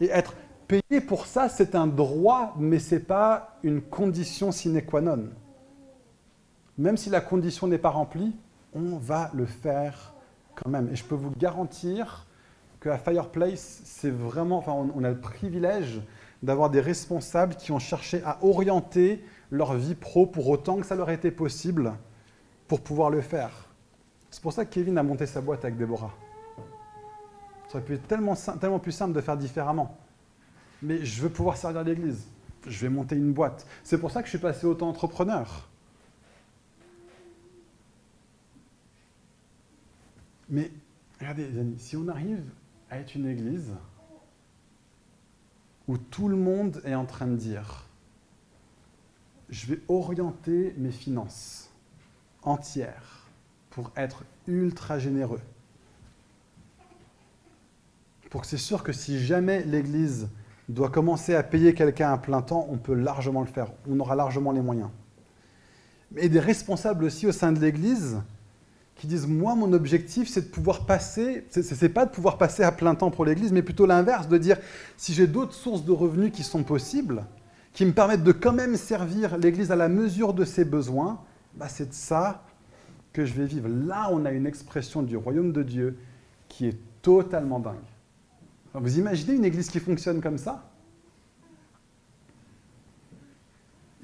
Et 0.00 0.10
être 0.10 0.34
payé 0.68 1.00
pour 1.00 1.26
ça, 1.26 1.48
c'est 1.48 1.74
un 1.74 1.88
droit, 1.88 2.54
mais 2.56 2.78
ce 2.78 2.94
n'est 2.94 3.00
pas 3.00 3.58
une 3.64 3.80
condition 3.80 4.52
sine 4.52 4.80
qua 4.82 5.00
non 5.00 5.24
même 6.82 6.96
si 6.96 7.10
la 7.10 7.20
condition 7.20 7.68
n'est 7.68 7.78
pas 7.78 7.90
remplie, 7.90 8.34
on 8.74 8.96
va 8.96 9.30
le 9.34 9.46
faire 9.46 10.14
quand 10.56 10.68
même. 10.68 10.88
Et 10.92 10.96
je 10.96 11.04
peux 11.04 11.14
vous 11.14 11.30
garantir 11.30 12.26
qu'à 12.80 12.98
Fireplace, 12.98 13.82
c'est 13.84 14.10
vraiment, 14.10 14.58
enfin, 14.58 14.72
on, 14.72 15.04
a 15.04 15.10
le 15.10 15.20
privilège 15.20 16.02
d'avoir 16.42 16.70
des 16.70 16.80
responsables 16.80 17.54
qui 17.54 17.70
ont 17.70 17.78
cherché 17.78 18.20
à 18.24 18.44
orienter 18.44 19.24
leur 19.52 19.74
vie 19.74 19.94
pro 19.94 20.26
pour 20.26 20.48
autant 20.48 20.78
que 20.78 20.86
ça 20.86 20.96
leur 20.96 21.08
était 21.10 21.30
possible 21.30 21.92
pour 22.66 22.80
pouvoir 22.80 23.10
le 23.10 23.20
faire. 23.20 23.68
C'est 24.30 24.42
pour 24.42 24.52
ça 24.52 24.64
que 24.64 24.74
Kevin 24.74 24.98
a 24.98 25.04
monté 25.04 25.26
sa 25.26 25.40
boîte 25.40 25.64
avec 25.64 25.76
Déborah. 25.76 26.12
Ça 27.68 27.78
aurait 27.78 27.84
pu 27.84 27.94
être 27.94 28.08
tellement, 28.08 28.34
tellement 28.60 28.80
plus 28.80 28.92
simple 28.92 29.12
de 29.12 29.20
faire 29.20 29.36
différemment. 29.36 29.96
Mais 30.82 31.04
je 31.04 31.22
veux 31.22 31.30
pouvoir 31.30 31.56
servir 31.56 31.84
l'Église. 31.84 32.26
Je 32.66 32.80
vais 32.80 32.88
monter 32.88 33.14
une 33.14 33.32
boîte. 33.32 33.66
C'est 33.84 33.98
pour 33.98 34.10
ça 34.10 34.20
que 34.20 34.26
je 34.26 34.30
suis 34.30 34.38
passé 34.38 34.66
autant 34.66 34.88
entrepreneur. 34.88 35.68
Mais 40.52 40.70
regardez, 41.18 41.48
les 41.48 41.58
amis, 41.58 41.78
si 41.78 41.96
on 41.96 42.06
arrive 42.08 42.44
à 42.90 42.98
être 42.98 43.16
une 43.16 43.26
église 43.26 43.74
où 45.88 45.96
tout 45.96 46.28
le 46.28 46.36
monde 46.36 46.80
est 46.84 46.94
en 46.94 47.06
train 47.06 47.26
de 47.26 47.36
dire 47.36 47.86
je 49.48 49.66
vais 49.66 49.80
orienter 49.88 50.74
mes 50.78 50.92
finances 50.92 51.70
entières 52.42 53.26
pour 53.70 53.92
être 53.96 54.24
ultra 54.46 54.98
généreux. 54.98 55.40
Pour 58.30 58.42
que 58.42 58.46
c'est 58.46 58.56
sûr 58.56 58.82
que 58.82 58.92
si 58.92 59.22
jamais 59.22 59.62
l'Église 59.64 60.28
doit 60.68 60.90
commencer 60.90 61.34
à 61.34 61.42
payer 61.42 61.74
quelqu'un 61.74 62.12
à 62.12 62.18
plein 62.18 62.40
temps, 62.40 62.66
on 62.70 62.78
peut 62.78 62.94
largement 62.94 63.42
le 63.42 63.46
faire. 63.46 63.68
On 63.86 64.00
aura 64.00 64.16
largement 64.16 64.52
les 64.52 64.62
moyens. 64.62 64.88
Mais 66.12 66.30
des 66.30 66.40
responsables 66.40 67.04
aussi 67.04 67.26
au 67.26 67.32
sein 67.32 67.52
de 67.52 67.60
l'Église 67.60 68.22
qui 68.96 69.06
disent 69.06 69.26
moi 69.26 69.54
mon 69.54 69.72
objectif 69.72 70.28
c'est 70.28 70.42
de 70.42 70.50
pouvoir 70.50 70.86
passer, 70.86 71.46
c'est 71.50 71.88
pas 71.88 72.06
de 72.06 72.10
pouvoir 72.10 72.38
passer 72.38 72.62
à 72.62 72.72
plein 72.72 72.94
temps 72.94 73.10
pour 73.10 73.24
l'Église, 73.24 73.52
mais 73.52 73.62
plutôt 73.62 73.86
l'inverse, 73.86 74.28
de 74.28 74.38
dire 74.38 74.58
si 74.96 75.12
j'ai 75.12 75.26
d'autres 75.26 75.54
sources 75.54 75.84
de 75.84 75.92
revenus 75.92 76.32
qui 76.32 76.42
sont 76.42 76.62
possibles, 76.62 77.24
qui 77.72 77.84
me 77.84 77.92
permettent 77.92 78.24
de 78.24 78.32
quand 78.32 78.52
même 78.52 78.76
servir 78.76 79.38
l'Église 79.38 79.72
à 79.72 79.76
la 79.76 79.88
mesure 79.88 80.34
de 80.34 80.44
ses 80.44 80.64
besoins, 80.64 81.20
bah 81.54 81.68
c'est 81.68 81.88
de 81.88 81.94
ça 81.94 82.44
que 83.12 83.24
je 83.24 83.34
vais 83.34 83.46
vivre. 83.46 83.68
Là 83.68 84.08
on 84.12 84.24
a 84.24 84.30
une 84.30 84.46
expression 84.46 85.02
du 85.02 85.16
royaume 85.16 85.52
de 85.52 85.62
Dieu 85.62 85.98
qui 86.48 86.68
est 86.68 86.78
totalement 87.00 87.58
dingue. 87.58 87.74
vous 88.74 88.98
imaginez 88.98 89.34
une 89.34 89.44
Église 89.44 89.68
qui 89.68 89.80
fonctionne 89.80 90.20
comme 90.20 90.38
ça? 90.38 90.68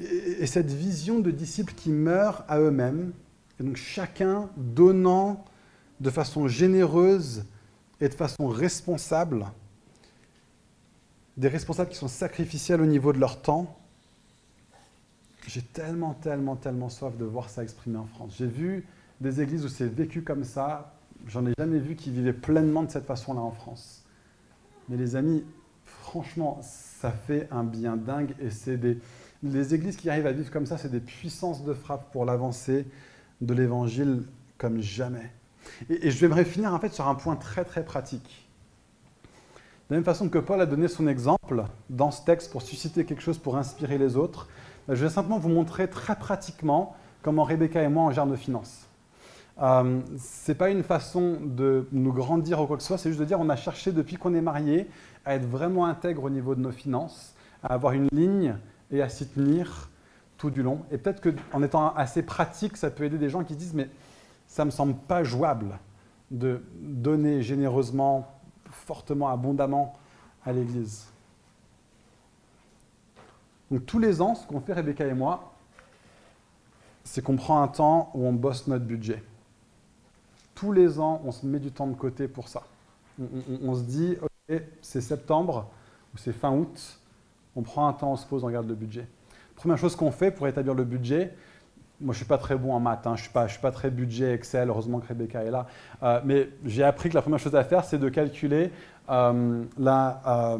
Et 0.00 0.46
cette 0.46 0.70
vision 0.70 1.18
de 1.18 1.30
disciples 1.30 1.74
qui 1.74 1.90
meurent 1.90 2.44
à 2.48 2.60
eux-mêmes, 2.60 3.12
et 3.60 3.62
donc 3.62 3.76
chacun 3.76 4.48
donnant 4.56 5.44
de 6.00 6.10
façon 6.10 6.46
généreuse 6.48 7.44
et 8.00 8.08
de 8.08 8.14
façon 8.14 8.48
responsable, 8.48 9.46
des 11.36 11.48
responsables 11.48 11.90
qui 11.90 11.96
sont 11.96 12.08
sacrificiels 12.08 12.80
au 12.80 12.86
niveau 12.86 13.12
de 13.12 13.18
leur 13.18 13.40
temps. 13.40 13.76
J'ai 15.46 15.62
tellement, 15.62 16.14
tellement, 16.14 16.56
tellement 16.56 16.88
soif 16.88 17.16
de 17.16 17.24
voir 17.24 17.48
ça 17.48 17.62
exprimé 17.62 17.96
en 17.96 18.06
France. 18.06 18.34
J'ai 18.38 18.46
vu 18.46 18.86
des 19.20 19.40
églises 19.40 19.64
où 19.64 19.68
c'est 19.68 19.86
vécu 19.86 20.22
comme 20.22 20.44
ça. 20.44 20.94
J'en 21.26 21.46
ai 21.46 21.52
jamais 21.58 21.78
vu 21.78 21.96
qui 21.96 22.10
vivaient 22.10 22.32
pleinement 22.32 22.82
de 22.82 22.90
cette 22.90 23.06
façon-là 23.06 23.40
en 23.40 23.50
France. 23.50 24.04
Mais 24.88 24.96
les 24.96 25.16
amis, 25.16 25.44
franchement, 25.84 26.60
ça 26.62 27.10
fait 27.10 27.48
un 27.50 27.64
bien 27.64 27.96
dingue 27.96 28.34
et 28.40 28.50
c'est 28.50 28.76
des... 28.76 28.98
Les 29.42 29.72
églises 29.74 29.96
qui 29.96 30.10
arrivent 30.10 30.26
à 30.26 30.32
vivre 30.32 30.50
comme 30.50 30.66
ça, 30.66 30.78
c'est 30.78 30.90
des 30.90 31.00
puissances 31.00 31.64
de 31.64 31.72
frappe 31.72 32.10
pour 32.10 32.24
l'avancée 32.24 32.84
de 33.40 33.54
l'évangile 33.54 34.24
comme 34.56 34.80
jamais. 34.80 35.32
Et, 35.88 36.10
je 36.10 36.26
vais 36.26 36.44
finir 36.44 36.74
en 36.74 36.78
fait 36.78 36.92
sur 36.92 37.06
un 37.08 37.14
point 37.14 37.36
très 37.36 37.64
très 37.64 37.84
pratique. 37.84 38.48
De 39.88 39.94
la 39.94 39.96
même 39.96 40.04
façon 40.04 40.28
que 40.28 40.38
Paul 40.38 40.60
a 40.60 40.66
donné 40.66 40.88
son 40.88 41.06
exemple 41.06 41.64
dans 41.88 42.10
ce 42.10 42.24
texte 42.24 42.52
pour 42.52 42.62
susciter 42.62 43.04
quelque 43.04 43.22
chose 43.22 43.38
pour 43.38 43.56
inspirer 43.56 43.96
les 43.98 44.16
autres, 44.16 44.48
je 44.88 44.94
vais 44.94 45.10
simplement 45.10 45.38
vous 45.38 45.48
montrer 45.48 45.88
très 45.88 46.16
pratiquement 46.16 46.96
comment 47.22 47.44
Rebecca 47.44 47.82
et 47.82 47.88
moi 47.88 48.04
on 48.04 48.10
gère 48.10 48.26
nos 48.26 48.36
finances. 48.36 48.86
Euh, 49.60 50.00
ce 50.18 50.50
n'est 50.50 50.54
pas 50.56 50.70
une 50.70 50.82
façon 50.82 51.38
de 51.42 51.88
nous 51.90 52.12
grandir 52.12 52.60
ou 52.60 52.66
quoi 52.66 52.76
que 52.76 52.82
ce 52.82 52.88
soit, 52.88 52.98
c'est 52.98 53.08
juste 53.08 53.20
de 53.20 53.24
dire 53.24 53.40
on 53.40 53.48
a 53.48 53.56
cherché 53.56 53.92
depuis 53.92 54.16
qu'on 54.16 54.34
est 54.34 54.40
marié 54.40 54.88
à 55.24 55.34
être 55.34 55.46
vraiment 55.46 55.86
intègre 55.86 56.24
au 56.24 56.30
niveau 56.30 56.54
de 56.54 56.60
nos 56.60 56.70
finances, 56.70 57.34
à 57.62 57.74
avoir 57.74 57.92
une 57.92 58.08
ligne 58.12 58.54
et 58.90 59.02
à 59.02 59.08
s'y 59.08 59.26
tenir 59.26 59.90
tout 60.38 60.50
du 60.50 60.62
long. 60.62 60.80
Et 60.90 60.98
peut-être 60.98 61.20
qu'en 61.20 61.62
étant 61.62 61.94
assez 61.94 62.22
pratique, 62.22 62.76
ça 62.76 62.90
peut 62.90 63.04
aider 63.04 63.18
des 63.18 63.28
gens 63.28 63.44
qui 63.44 63.56
disent 63.56 63.74
mais 63.74 63.90
ça 64.46 64.62
ne 64.62 64.66
me 64.66 64.70
semble 64.70 64.94
pas 64.94 65.22
jouable 65.24 65.78
de 66.30 66.62
donner 66.80 67.42
généreusement, 67.42 68.34
fortement, 68.70 69.28
abondamment 69.28 69.94
à 70.44 70.52
l'Église. 70.52 71.06
Donc 73.70 73.84
tous 73.84 73.98
les 73.98 74.22
ans, 74.22 74.34
ce 74.34 74.46
qu'on 74.46 74.60
fait 74.60 74.72
Rebecca 74.72 75.06
et 75.06 75.12
moi, 75.12 75.52
c'est 77.04 77.22
qu'on 77.22 77.36
prend 77.36 77.62
un 77.62 77.68
temps 77.68 78.10
où 78.14 78.24
on 78.24 78.32
bosse 78.32 78.66
notre 78.66 78.84
budget. 78.84 79.22
Tous 80.54 80.72
les 80.72 80.98
ans, 80.98 81.20
on 81.24 81.32
se 81.32 81.46
met 81.46 81.58
du 81.58 81.70
temps 81.70 81.86
de 81.86 81.94
côté 81.94 82.28
pour 82.28 82.48
ça. 82.48 82.62
On, 83.62 83.74
se 83.74 83.82
dit, 83.82 84.16
ok, 84.20 84.62
c'est 84.80 85.00
septembre 85.00 85.68
ou 86.14 86.18
c'est 86.18 86.32
fin 86.32 86.52
août, 86.52 87.00
on 87.56 87.62
prend 87.62 87.88
un 87.88 87.92
temps, 87.92 88.12
on 88.12 88.16
se 88.16 88.26
pose, 88.26 88.44
on 88.44 88.46
regarde 88.46 88.68
le 88.68 88.74
budget. 88.74 89.06
Première 89.58 89.76
chose 89.76 89.96
qu'on 89.96 90.12
fait 90.12 90.30
pour 90.30 90.46
établir 90.46 90.72
le 90.72 90.84
budget, 90.84 91.34
moi, 92.00 92.12
je 92.12 92.18
ne 92.18 92.22
suis 92.22 92.28
pas 92.28 92.38
très 92.38 92.54
bon 92.54 92.72
en 92.72 92.78
maths, 92.78 93.08
hein. 93.08 93.16
je 93.16 93.28
ne 93.28 93.48
suis, 93.48 93.58
pas 93.58 93.72
très 93.72 93.90
budget 93.90 94.32
Excel, 94.32 94.68
heureusement 94.68 95.00
que 95.00 95.08
Rebecca 95.08 95.42
est 95.42 95.50
là. 95.50 95.66
Euh, 96.04 96.20
mais 96.24 96.48
j'ai 96.64 96.84
appris 96.84 97.08
que 97.08 97.14
la 97.16 97.22
première 97.22 97.40
chose 97.40 97.56
à 97.56 97.64
faire, 97.64 97.84
c'est 97.84 97.98
de 97.98 98.08
calculer, 98.08 98.70
euh, 99.10 99.64
euh, 99.80 100.58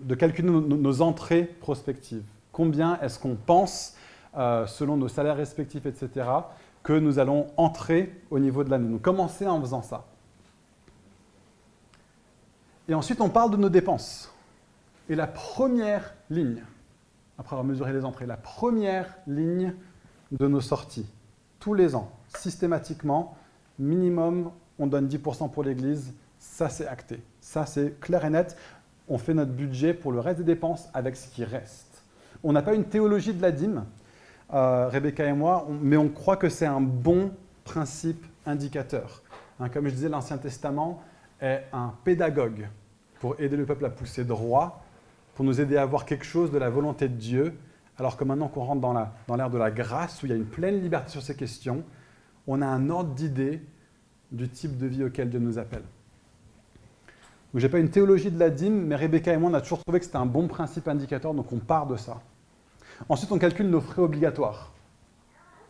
de 0.00 0.14
calculer 0.14 0.48
nos, 0.48 1.02
entrées 1.02 1.42
prospectives. 1.42 2.22
Combien 2.52 2.96
est-ce 3.00 3.18
qu'on 3.18 3.34
pense, 3.34 3.96
selon 4.36 4.96
nos 4.96 5.08
salaires 5.08 5.36
respectifs, 5.36 5.84
etc., 5.84 6.28
que 6.84 6.92
nous 6.92 7.18
allons 7.18 7.48
entrer 7.56 8.14
au 8.30 8.38
niveau 8.38 8.62
de 8.62 8.70
l'année. 8.70 8.88
Donc, 8.88 9.02
commencez 9.02 9.48
en 9.48 9.60
faisant 9.60 9.82
ça. 9.82 10.04
Et 12.88 12.94
ensuite, 12.94 13.20
on 13.20 13.28
parle 13.28 13.50
de 13.50 13.56
nos 13.56 13.68
dépenses. 13.68 14.32
Et 15.08 15.16
la 15.16 15.26
première 15.26 16.14
ligne, 16.30 16.62
après 17.38 17.54
avoir 17.54 17.64
mesuré 17.64 17.92
les 17.92 18.04
entrées, 18.04 18.26
la 18.26 18.36
première 18.36 19.16
ligne 19.26 19.74
de 20.32 20.46
nos 20.48 20.60
sorties, 20.60 21.06
tous 21.60 21.74
les 21.74 21.94
ans, 21.94 22.10
systématiquement, 22.36 23.36
minimum, 23.78 24.50
on 24.78 24.86
donne 24.86 25.08
10% 25.08 25.50
pour 25.50 25.62
l'Église, 25.62 26.12
ça 26.38 26.68
c'est 26.68 26.86
acté. 26.86 27.20
Ça 27.40 27.66
c'est 27.66 27.98
clair 28.00 28.24
et 28.24 28.30
net. 28.30 28.56
On 29.08 29.18
fait 29.18 29.34
notre 29.34 29.52
budget 29.52 29.94
pour 29.94 30.12
le 30.12 30.20
reste 30.20 30.38
des 30.38 30.44
dépenses 30.44 30.88
avec 30.92 31.16
ce 31.16 31.28
qui 31.28 31.44
reste. 31.44 32.02
On 32.44 32.52
n'a 32.52 32.62
pas 32.62 32.74
une 32.74 32.84
théologie 32.84 33.32
de 33.32 33.42
la 33.42 33.50
dîme, 33.50 33.84
euh, 34.52 34.88
Rebecca 34.88 35.24
et 35.26 35.32
moi, 35.32 35.66
mais 35.80 35.96
on 35.96 36.08
croit 36.08 36.36
que 36.36 36.48
c'est 36.48 36.66
un 36.66 36.80
bon 36.80 37.32
principe 37.64 38.24
indicateur. 38.46 39.22
Hein, 39.60 39.68
comme 39.68 39.86
je 39.88 39.94
disais, 39.94 40.08
l'Ancien 40.08 40.38
Testament 40.38 41.02
est 41.40 41.64
un 41.72 41.94
pédagogue 42.04 42.68
pour 43.20 43.38
aider 43.40 43.56
le 43.56 43.66
peuple 43.66 43.84
à 43.86 43.90
pousser 43.90 44.24
droit, 44.24 44.84
pour 45.38 45.44
nous 45.44 45.60
aider 45.60 45.76
à 45.76 45.86
voir 45.86 46.04
quelque 46.04 46.24
chose 46.24 46.50
de 46.50 46.58
la 46.58 46.68
volonté 46.68 47.08
de 47.08 47.14
Dieu 47.14 47.56
alors 47.96 48.16
que 48.16 48.24
maintenant 48.24 48.48
qu'on 48.48 48.64
rentre 48.64 48.80
dans 48.80 49.36
l'ère 49.36 49.50
de 49.50 49.56
la 49.56 49.70
grâce, 49.70 50.20
où 50.20 50.26
il 50.26 50.30
y 50.30 50.32
a 50.32 50.36
une 50.36 50.44
pleine 50.44 50.82
liberté 50.82 51.12
sur 51.12 51.22
ces 51.22 51.36
questions, 51.36 51.84
on 52.48 52.60
a 52.60 52.66
un 52.66 52.90
ordre 52.90 53.14
d'idée 53.14 53.62
du 54.32 54.48
type 54.48 54.76
de 54.76 54.88
vie 54.88 55.04
auquel 55.04 55.30
Dieu 55.30 55.38
nous 55.38 55.56
appelle. 55.56 55.84
Je 57.54 57.64
n'ai 57.64 57.68
pas 57.70 57.78
une 57.78 57.88
théologie 57.88 58.32
de 58.32 58.38
la 58.40 58.50
dîme, 58.50 58.86
mais 58.86 58.96
Rebecca 58.96 59.32
et 59.32 59.36
moi, 59.36 59.48
on 59.48 59.54
a 59.54 59.60
toujours 59.60 59.78
trouvé 59.78 60.00
que 60.00 60.06
c'était 60.06 60.16
un 60.16 60.26
bon 60.26 60.48
principe 60.48 60.88
indicateur, 60.88 61.32
donc 61.34 61.52
on 61.52 61.58
part 61.58 61.86
de 61.86 61.96
ça. 61.96 62.20
Ensuite, 63.08 63.30
on 63.30 63.38
calcule 63.38 63.70
nos 63.70 63.80
frais 63.80 64.02
obligatoires. 64.02 64.72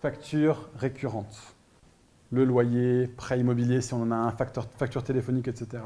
Factures 0.01 0.71
récurrentes. 0.77 1.55
Le 2.33 2.47
loyer, 2.47 3.07
prêt 3.07 3.39
immobilier 3.39 3.83
si 3.83 3.93
on 3.93 4.01
en 4.01 4.13
a 4.13 4.17
un, 4.17 4.31
facture, 4.31 4.65
facture 4.79 5.05
téléphonique, 5.05 5.47
etc. 5.47 5.83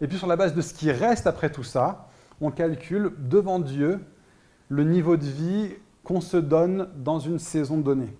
Et 0.00 0.08
puis 0.08 0.16
sur 0.16 0.26
la 0.26 0.36
base 0.36 0.54
de 0.54 0.62
ce 0.62 0.72
qui 0.72 0.90
reste 0.90 1.26
après 1.26 1.52
tout 1.52 1.64
ça, 1.64 2.08
on 2.44 2.50
calcule 2.50 3.12
devant 3.18 3.58
Dieu 3.58 4.04
le 4.68 4.84
niveau 4.84 5.16
de 5.16 5.24
vie 5.24 5.70
qu'on 6.02 6.20
se 6.20 6.36
donne 6.36 6.90
dans 6.96 7.18
une 7.18 7.38
saison 7.38 7.78
donnée. 7.78 8.14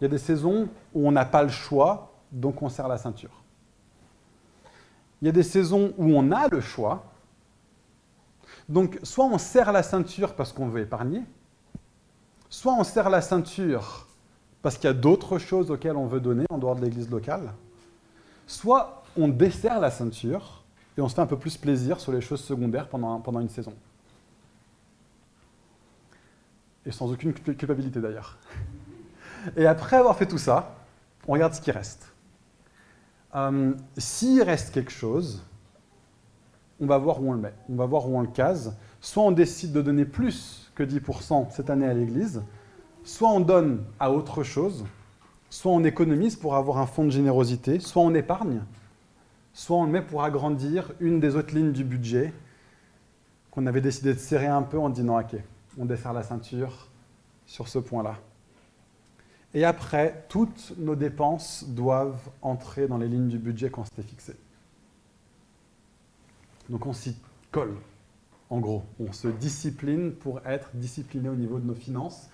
Il 0.00 0.04
y 0.04 0.06
a 0.06 0.08
des 0.08 0.18
saisons 0.18 0.68
où 0.92 1.06
on 1.06 1.12
n'a 1.12 1.24
pas 1.24 1.44
le 1.44 1.48
choix, 1.48 2.12
donc 2.32 2.60
on 2.62 2.68
serre 2.68 2.88
la 2.88 2.98
ceinture. 2.98 3.44
Il 5.22 5.26
y 5.26 5.28
a 5.28 5.32
des 5.32 5.44
saisons 5.44 5.92
où 5.96 6.06
on 6.16 6.32
a 6.32 6.48
le 6.48 6.60
choix, 6.60 7.04
donc 8.68 8.98
soit 9.04 9.26
on 9.26 9.38
serre 9.38 9.70
la 9.70 9.84
ceinture 9.84 10.34
parce 10.34 10.52
qu'on 10.52 10.66
veut 10.66 10.80
épargner, 10.80 11.22
soit 12.48 12.72
on 12.72 12.82
serre 12.82 13.10
la 13.10 13.20
ceinture 13.20 14.08
parce 14.62 14.76
qu'il 14.76 14.86
y 14.86 14.90
a 14.90 14.94
d'autres 14.94 15.38
choses 15.38 15.70
auxquelles 15.70 15.96
on 15.96 16.06
veut 16.06 16.20
donner 16.20 16.46
en 16.50 16.58
dehors 16.58 16.74
de 16.74 16.84
l'église 16.84 17.10
locale, 17.10 17.52
soit 18.48 19.04
on 19.16 19.28
desserre 19.28 19.78
la 19.78 19.92
ceinture 19.92 20.59
et 21.00 21.02
on 21.02 21.08
se 21.08 21.14
fait 21.14 21.22
un 21.22 21.26
peu 21.26 21.38
plus 21.38 21.56
plaisir 21.56 21.98
sur 21.98 22.12
les 22.12 22.20
choses 22.20 22.44
secondaires 22.44 22.86
pendant, 22.86 23.40
une 23.40 23.48
saison 23.48 23.72
et 26.84 26.92
sans 26.92 27.10
aucune 27.10 27.32
culpabilité 27.32 28.00
d'ailleurs. 28.00 28.36
Et 29.56 29.66
après 29.66 29.96
avoir 29.96 30.14
fait 30.18 30.26
tout 30.26 30.36
ça, 30.36 30.76
on 31.26 31.32
regarde 31.32 31.54
ce 31.54 31.60
qui 31.62 31.70
reste. 31.70 32.12
Euh, 33.34 33.72
s'il 33.96 34.42
reste 34.42 34.74
quelque 34.74 34.90
chose, 34.90 35.42
on 36.80 36.86
va 36.86 36.98
voir 36.98 37.22
où 37.22 37.30
on 37.30 37.32
le 37.32 37.40
met, 37.40 37.54
on 37.70 37.76
va 37.76 37.86
voir 37.86 38.06
où 38.06 38.18
on 38.18 38.20
le 38.20 38.28
case. 38.28 38.76
Soit 39.00 39.22
on 39.22 39.32
décide 39.32 39.72
de 39.72 39.80
donner 39.80 40.04
plus 40.04 40.70
que 40.74 40.82
10% 40.82 41.50
cette 41.50 41.70
année 41.70 41.86
à 41.86 41.94
l'Église, 41.94 42.42
soit 43.04 43.30
on 43.30 43.40
donne 43.40 43.84
à 43.98 44.12
autre 44.12 44.42
chose, 44.42 44.84
soit 45.48 45.72
on 45.72 45.82
économise 45.82 46.36
pour 46.36 46.56
avoir 46.56 46.76
un 46.76 46.86
fonds 46.86 47.04
de 47.04 47.10
générosité, 47.10 47.80
soit 47.80 48.02
on 48.02 48.12
épargne, 48.12 48.60
soit 49.52 49.76
on 49.76 49.84
le 49.84 49.90
met 49.90 50.02
pour 50.02 50.22
agrandir 50.22 50.92
une 51.00 51.20
des 51.20 51.36
autres 51.36 51.54
lignes 51.54 51.72
du 51.72 51.84
budget 51.84 52.32
qu'on 53.50 53.66
avait 53.66 53.80
décidé 53.80 54.14
de 54.14 54.18
serrer 54.18 54.46
un 54.46 54.62
peu 54.62 54.78
en 54.78 54.88
disant 54.88 55.20
ok, 55.20 55.36
on 55.78 55.84
desserre 55.84 56.12
la 56.12 56.22
ceinture 56.22 56.88
sur 57.46 57.68
ce 57.68 57.78
point-là. 57.78 58.16
Et 59.52 59.64
après, 59.64 60.24
toutes 60.28 60.74
nos 60.78 60.94
dépenses 60.94 61.64
doivent 61.66 62.30
entrer 62.40 62.86
dans 62.86 62.98
les 62.98 63.08
lignes 63.08 63.28
du 63.28 63.38
budget 63.38 63.70
qu'on 63.70 63.84
s'était 63.84 64.02
fixé. 64.02 64.36
Donc 66.68 66.86
on 66.86 66.92
s'y 66.92 67.16
colle, 67.50 67.74
en 68.48 68.60
gros. 68.60 68.84
On 69.00 69.12
se 69.12 69.26
discipline 69.26 70.12
pour 70.12 70.40
être 70.46 70.70
discipliné 70.74 71.28
au 71.28 71.34
niveau 71.34 71.58
de 71.58 71.66
nos 71.66 71.74
finances. 71.74 72.28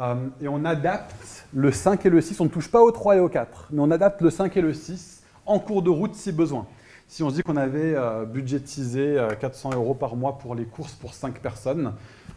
Euh, 0.00 0.28
et 0.40 0.48
on 0.48 0.64
adapte 0.64 1.46
le 1.54 1.70
5 1.70 2.04
et 2.06 2.10
le 2.10 2.20
6. 2.20 2.40
On 2.40 2.44
ne 2.44 2.50
touche 2.50 2.70
pas 2.70 2.82
au 2.82 2.90
3 2.90 3.16
et 3.16 3.20
au 3.20 3.28
4, 3.28 3.68
mais 3.70 3.80
on 3.80 3.90
adapte 3.92 4.20
le 4.20 4.30
5 4.30 4.56
et 4.56 4.60
le 4.60 4.74
6 4.74 5.17
en 5.48 5.58
cours 5.58 5.82
de 5.82 5.90
route 5.90 6.14
si 6.14 6.30
besoin. 6.30 6.66
Si 7.08 7.22
on 7.22 7.30
se 7.30 7.36
dit 7.36 7.42
qu'on 7.42 7.56
avait 7.56 7.94
euh, 7.94 8.26
budgétisé 8.26 9.16
400 9.40 9.70
euh, 9.72 9.76
euros 9.76 9.94
par 9.94 10.14
mois 10.14 10.36
pour 10.36 10.54
les 10.54 10.66
courses 10.66 10.92
pour 10.92 11.14
5 11.14 11.40
personnes, 11.40 11.94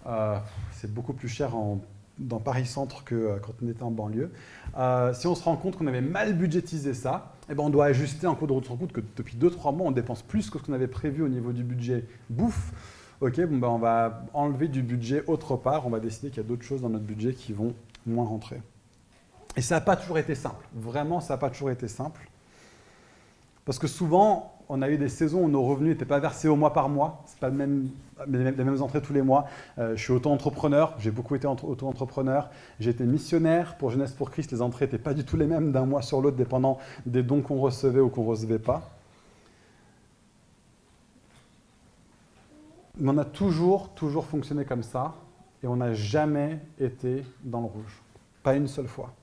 euh, 0.07 0.37
c'est 0.71 0.91
beaucoup 0.91 1.13
plus 1.13 1.27
cher 1.27 1.51
dans 2.17 2.39
Paris-Centre 2.39 3.03
que 3.03 3.37
quand 3.41 3.51
on 3.61 3.67
était 3.67 3.83
en 3.83 3.91
banlieue. 3.91 4.31
si 5.13 5.27
on 5.27 5.35
se 5.35 5.43
rend 5.43 5.57
compte 5.57 5.77
qu'on 5.77 5.87
avait 5.87 6.01
mal 6.01 6.33
budgétisé 6.33 6.93
ça, 6.93 7.33
eh 7.49 7.53
ben 7.53 7.63
on 7.63 7.69
doit 7.69 7.85
ajuster 7.85 8.27
en 8.27 8.35
cours 8.35 8.47
de 8.47 8.53
route. 8.53 8.67
Rend 8.69 8.77
compte 8.77 8.93
que 8.93 9.01
depuis 9.17 9.35
2-3 9.35 9.75
mois, 9.75 9.87
on 9.87 9.91
dépense 9.91 10.21
plus 10.21 10.49
que 10.49 10.57
ce 10.57 10.63
qu'on 10.63 10.73
avait 10.73 10.87
prévu 10.87 11.21
au 11.21 11.29
niveau 11.29 11.51
du 11.51 11.63
budget 11.63 12.05
bouffe. 12.29 12.71
Ok, 13.19 13.41
bon 13.41 13.57
ben 13.57 13.67
on 13.67 13.77
va 13.77 14.23
enlever 14.33 14.69
du 14.69 14.83
budget 14.83 15.23
autre 15.27 15.57
part. 15.57 15.85
On 15.85 15.89
va 15.89 15.99
décider 15.99 16.29
qu'il 16.29 16.37
y 16.37 16.45
a 16.45 16.47
d'autres 16.47 16.63
choses 16.63 16.81
dans 16.81 16.89
notre 16.89 17.05
budget 17.05 17.33
qui 17.33 17.51
vont 17.51 17.73
moins 18.05 18.25
rentrer. 18.25 18.61
Et 19.57 19.61
ça 19.61 19.75
n'a 19.75 19.81
pas 19.81 19.97
toujours 19.97 20.17
été 20.17 20.33
simple. 20.33 20.65
Vraiment, 20.73 21.19
ça 21.19 21.33
n'a 21.33 21.37
pas 21.37 21.49
toujours 21.49 21.71
été 21.71 21.89
simple. 21.89 22.30
Parce 23.65 23.77
que 23.77 23.87
souvent, 23.87 24.53
on 24.69 24.81
a 24.81 24.89
eu 24.89 24.97
des 24.97 25.09
saisons 25.09 25.43
où 25.43 25.49
nos 25.49 25.63
revenus 25.63 25.91
n'étaient 25.91 26.05
pas 26.05 26.19
versés 26.19 26.47
au 26.47 26.55
mois 26.55 26.73
par 26.73 26.89
mois, 26.89 27.23
ce 27.27 27.35
pas 27.37 27.49
le 27.49 27.55
même, 27.55 27.89
les 28.27 28.51
mêmes 28.51 28.81
entrées 28.81 29.01
tous 29.01 29.13
les 29.13 29.21
mois. 29.21 29.45
Euh, 29.77 29.95
je 29.95 30.01
suis 30.01 30.13
auto-entrepreneur, 30.13 30.95
j'ai 30.97 31.11
beaucoup 31.11 31.35
été 31.35 31.45
auto-entrepreneur, 31.45 32.49
j'ai 32.79 32.91
été 32.91 33.03
missionnaire 33.03 33.77
pour 33.77 33.91
Jeunesse 33.91 34.13
pour 34.13 34.31
Christ, 34.31 34.51
les 34.51 34.61
entrées 34.61 34.85
n'étaient 34.85 34.97
pas 34.97 35.13
du 35.13 35.25
tout 35.25 35.35
les 35.35 35.45
mêmes 35.45 35.71
d'un 35.71 35.85
mois 35.85 36.01
sur 36.01 36.21
l'autre, 36.21 36.37
dépendant 36.37 36.79
des 37.05 37.21
dons 37.21 37.41
qu'on 37.41 37.59
recevait 37.59 37.99
ou 37.99 38.09
qu'on 38.09 38.23
ne 38.23 38.29
recevait 38.29 38.59
pas. 38.59 38.89
Mais 42.97 43.11
on 43.11 43.17
a 43.17 43.25
toujours, 43.25 43.89
toujours 43.89 44.25
fonctionné 44.25 44.63
comme 44.63 44.83
ça, 44.83 45.15
et 45.63 45.67
on 45.67 45.75
n'a 45.75 45.93
jamais 45.93 46.59
été 46.79 47.23
dans 47.43 47.59
le 47.59 47.67
rouge. 47.67 48.01
Pas 48.41 48.55
une 48.55 48.67
seule 48.67 48.87
fois. 48.87 49.13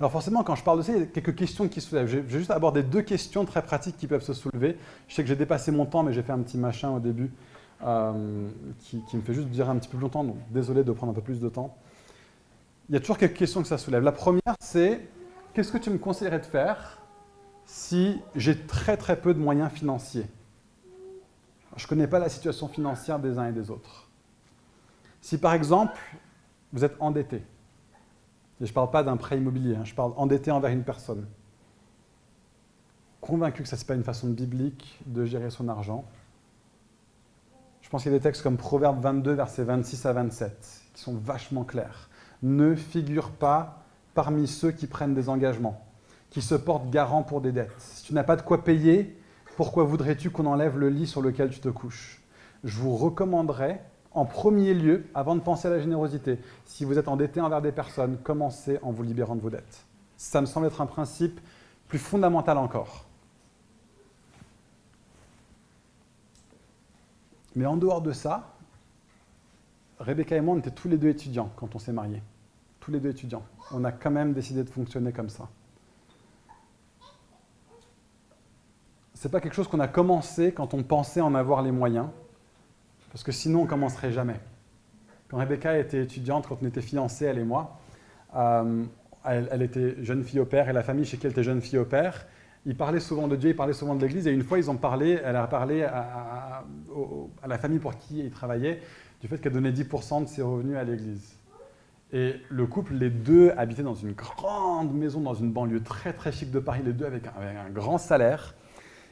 Alors 0.00 0.12
forcément, 0.12 0.44
quand 0.44 0.54
je 0.54 0.62
parle 0.62 0.78
de 0.78 0.82
ça, 0.82 0.92
il 0.92 1.00
y 1.00 1.02
a 1.02 1.06
quelques 1.06 1.34
questions 1.34 1.66
qui 1.68 1.80
se 1.80 1.88
soulèvent. 1.88 2.06
Je 2.06 2.18
vais 2.18 2.38
juste 2.38 2.52
aborder 2.52 2.84
deux 2.84 3.02
questions 3.02 3.44
très 3.44 3.62
pratiques 3.62 3.96
qui 3.96 4.06
peuvent 4.06 4.22
se 4.22 4.32
soulever. 4.32 4.76
Je 5.08 5.14
sais 5.14 5.22
que 5.22 5.28
j'ai 5.28 5.36
dépassé 5.36 5.72
mon 5.72 5.86
temps, 5.86 6.04
mais 6.04 6.12
j'ai 6.12 6.22
fait 6.22 6.32
un 6.32 6.38
petit 6.38 6.56
machin 6.56 6.90
au 6.90 7.00
début 7.00 7.32
euh, 7.84 8.48
qui, 8.80 9.02
me 9.16 9.22
fait 9.22 9.34
juste 9.34 9.48
dire 9.48 9.68
un 9.68 9.76
petit 9.76 9.88
peu 9.88 9.96
plus 9.96 10.02
longtemps, 10.02 10.24
donc 10.24 10.36
désolé 10.50 10.84
de 10.84 10.92
prendre 10.92 11.10
un 11.10 11.14
peu 11.14 11.20
plus 11.20 11.40
de 11.40 11.48
temps. 11.48 11.76
Il 12.88 12.94
y 12.94 12.96
a 12.96 13.00
toujours 13.00 13.18
quelques 13.18 13.36
questions 13.36 13.60
que 13.60 13.68
ça 13.68 13.76
soulève. 13.78 14.02
La 14.04 14.12
première, 14.12 14.54
c'est 14.60 15.08
qu'est-ce 15.52 15.72
que 15.72 15.78
tu 15.78 15.90
me 15.90 15.98
conseillerais 15.98 16.38
de 16.38 16.46
faire 16.46 16.98
si 17.66 18.20
j'ai 18.36 18.58
très 18.58 18.96
très 18.96 19.20
peu 19.20 19.34
de 19.34 19.40
moyens 19.40 19.70
financiers? 19.70 20.26
Je 21.76 21.84
ne 21.84 21.88
connais 21.88 22.06
pas 22.06 22.20
la 22.20 22.28
situation 22.28 22.68
financière 22.68 23.18
des 23.18 23.36
uns 23.38 23.48
et 23.48 23.52
des 23.52 23.70
autres. 23.70 24.08
Si 25.20 25.38
par 25.38 25.54
exemple, 25.54 25.98
vous 26.72 26.84
êtes 26.84 26.96
endetté, 27.00 27.42
et 28.60 28.66
je 28.66 28.70
ne 28.70 28.74
parle 28.74 28.90
pas 28.90 29.02
d'un 29.02 29.16
prêt 29.16 29.38
immobilier, 29.38 29.76
hein, 29.76 29.84
je 29.84 29.94
parle 29.94 30.12
endetté 30.16 30.50
envers 30.50 30.70
une 30.70 30.84
personne. 30.84 31.26
Convaincu 33.20 33.62
que 33.62 33.68
ce 33.68 33.76
n'est 33.76 33.84
pas 33.84 33.94
une 33.94 34.04
façon 34.04 34.28
biblique 34.28 35.00
de 35.06 35.24
gérer 35.24 35.50
son 35.50 35.68
argent, 35.68 36.04
je 37.88 37.90
pense 37.90 38.02
qu'il 38.02 38.12
y 38.12 38.14
a 38.14 38.18
des 38.18 38.22
textes 38.22 38.42
comme 38.42 38.58
Proverbe 38.58 39.00
22, 39.00 39.32
versets 39.32 39.64
26 39.64 40.04
à 40.04 40.12
27, 40.12 40.82
qui 40.92 41.00
sont 41.00 41.14
vachement 41.14 41.64
clairs. 41.64 42.10
Ne 42.42 42.74
figure 42.74 43.30
pas 43.30 43.82
parmi 44.12 44.46
ceux 44.46 44.72
qui 44.72 44.86
prennent 44.86 45.14
des 45.14 45.30
engagements, 45.30 45.82
qui 46.28 46.42
se 46.42 46.54
portent 46.54 46.90
garant 46.90 47.22
pour 47.22 47.40
des 47.40 47.50
dettes. 47.50 47.72
Si 47.78 48.04
tu 48.04 48.12
n'as 48.12 48.24
pas 48.24 48.36
de 48.36 48.42
quoi 48.42 48.62
payer, 48.62 49.16
pourquoi 49.56 49.84
voudrais-tu 49.84 50.28
qu'on 50.28 50.44
enlève 50.44 50.76
le 50.76 50.90
lit 50.90 51.06
sur 51.06 51.22
lequel 51.22 51.48
tu 51.48 51.60
te 51.60 51.70
couches? 51.70 52.20
Je 52.62 52.78
vous 52.78 52.94
recommanderais, 52.94 53.82
en 54.12 54.24
premier 54.24 54.74
lieu, 54.74 55.06
avant 55.14 55.36
de 55.36 55.40
penser 55.40 55.68
à 55.68 55.70
la 55.70 55.80
générosité, 55.80 56.38
si 56.64 56.84
vous 56.84 56.98
êtes 56.98 57.08
endetté 57.08 57.40
envers 57.40 57.62
des 57.62 57.72
personnes, 57.72 58.18
commencez 58.18 58.78
en 58.82 58.90
vous 58.90 59.02
libérant 59.02 59.36
de 59.36 59.40
vos 59.40 59.50
dettes. 59.50 59.84
Ça 60.16 60.40
me 60.40 60.46
semble 60.46 60.66
être 60.66 60.80
un 60.80 60.86
principe 60.86 61.40
plus 61.86 61.98
fondamental 61.98 62.58
encore. 62.58 63.04
Mais 67.54 67.66
en 67.66 67.76
dehors 67.76 68.02
de 68.02 68.12
ça, 68.12 68.54
Rebecca 69.98 70.36
et 70.36 70.40
moi, 70.40 70.54
on 70.54 70.58
était 70.58 70.70
tous 70.70 70.88
les 70.88 70.96
deux 70.96 71.08
étudiants 71.08 71.50
quand 71.56 71.74
on 71.74 71.78
s'est 71.78 71.92
mariés. 71.92 72.22
Tous 72.80 72.90
les 72.90 73.00
deux 73.00 73.10
étudiants. 73.10 73.42
On 73.72 73.84
a 73.84 73.92
quand 73.92 74.10
même 74.10 74.32
décidé 74.32 74.62
de 74.62 74.70
fonctionner 74.70 75.12
comme 75.12 75.28
ça. 75.28 75.48
C'est 79.14 79.30
pas 79.30 79.40
quelque 79.40 79.54
chose 79.54 79.66
qu'on 79.66 79.80
a 79.80 79.88
commencé 79.88 80.52
quand 80.52 80.74
on 80.74 80.84
pensait 80.84 81.20
en 81.20 81.34
avoir 81.34 81.62
les 81.62 81.72
moyens, 81.72 82.06
parce 83.10 83.24
que 83.24 83.32
sinon 83.32 83.62
on 83.62 83.66
commencerait 83.66 84.12
jamais. 84.12 84.40
Quand 85.28 85.38
Rebecca 85.38 85.76
était 85.78 86.02
étudiante, 86.02 86.46
quand 86.48 86.58
on 86.62 86.66
était 86.66 86.80
fiancés, 86.80 87.26
elle 87.26 87.38
et 87.38 87.44
moi, 87.44 87.78
euh, 88.34 88.84
elle, 89.24 89.62
était 89.62 90.02
jeune 90.02 90.24
fille 90.24 90.40
au 90.40 90.46
père 90.46 90.68
et 90.68 90.72
la 90.72 90.82
famille 90.82 91.04
chez 91.04 91.18
qui 91.18 91.26
elle 91.26 91.32
était 91.32 91.42
jeune 91.42 91.60
fille 91.60 91.78
au 91.78 91.84
père, 91.84 92.26
ils 92.66 92.76
parlaient 92.76 93.00
souvent 93.00 93.28
de 93.28 93.36
Dieu, 93.36 93.50
ils 93.50 93.56
parlaient 93.56 93.72
souvent 93.72 93.94
de 93.94 94.00
l'Église. 94.00 94.26
Et 94.26 94.32
une 94.32 94.42
fois, 94.42 94.58
ils 94.58 94.70
ont 94.70 94.76
parlé, 94.76 95.20
elle 95.24 95.36
a 95.36 95.46
parlé 95.46 95.82
à, 95.82 96.64
la 97.46 97.58
famille 97.58 97.78
pour 97.78 97.96
qui 97.96 98.20
ils 98.20 98.30
travaillaient 98.30 98.80
du 99.20 99.28
fait 99.28 99.38
qu'elle 99.38 99.52
donnait 99.52 99.72
10% 99.72 100.24
de 100.24 100.28
ses 100.28 100.42
revenus 100.42 100.76
à 100.76 100.84
l'Église. 100.84 101.36
Et 102.12 102.36
le 102.48 102.66
couple, 102.66 102.94
les 102.94 103.10
deux 103.10 103.52
habitaient 103.56 103.82
dans 103.82 103.94
une 103.94 104.12
grande 104.12 104.94
maison, 104.94 105.20
dans 105.20 105.34
une 105.34 105.52
banlieue 105.52 105.82
très 105.82 106.12
très 106.12 106.32
chic 106.32 106.50
de 106.50 106.58
Paris, 106.58 106.80
les 106.84 106.92
deux 106.92 107.04
avec 107.04 107.24
un, 107.26 107.70
grand 107.70 107.98
salaire. 107.98 108.54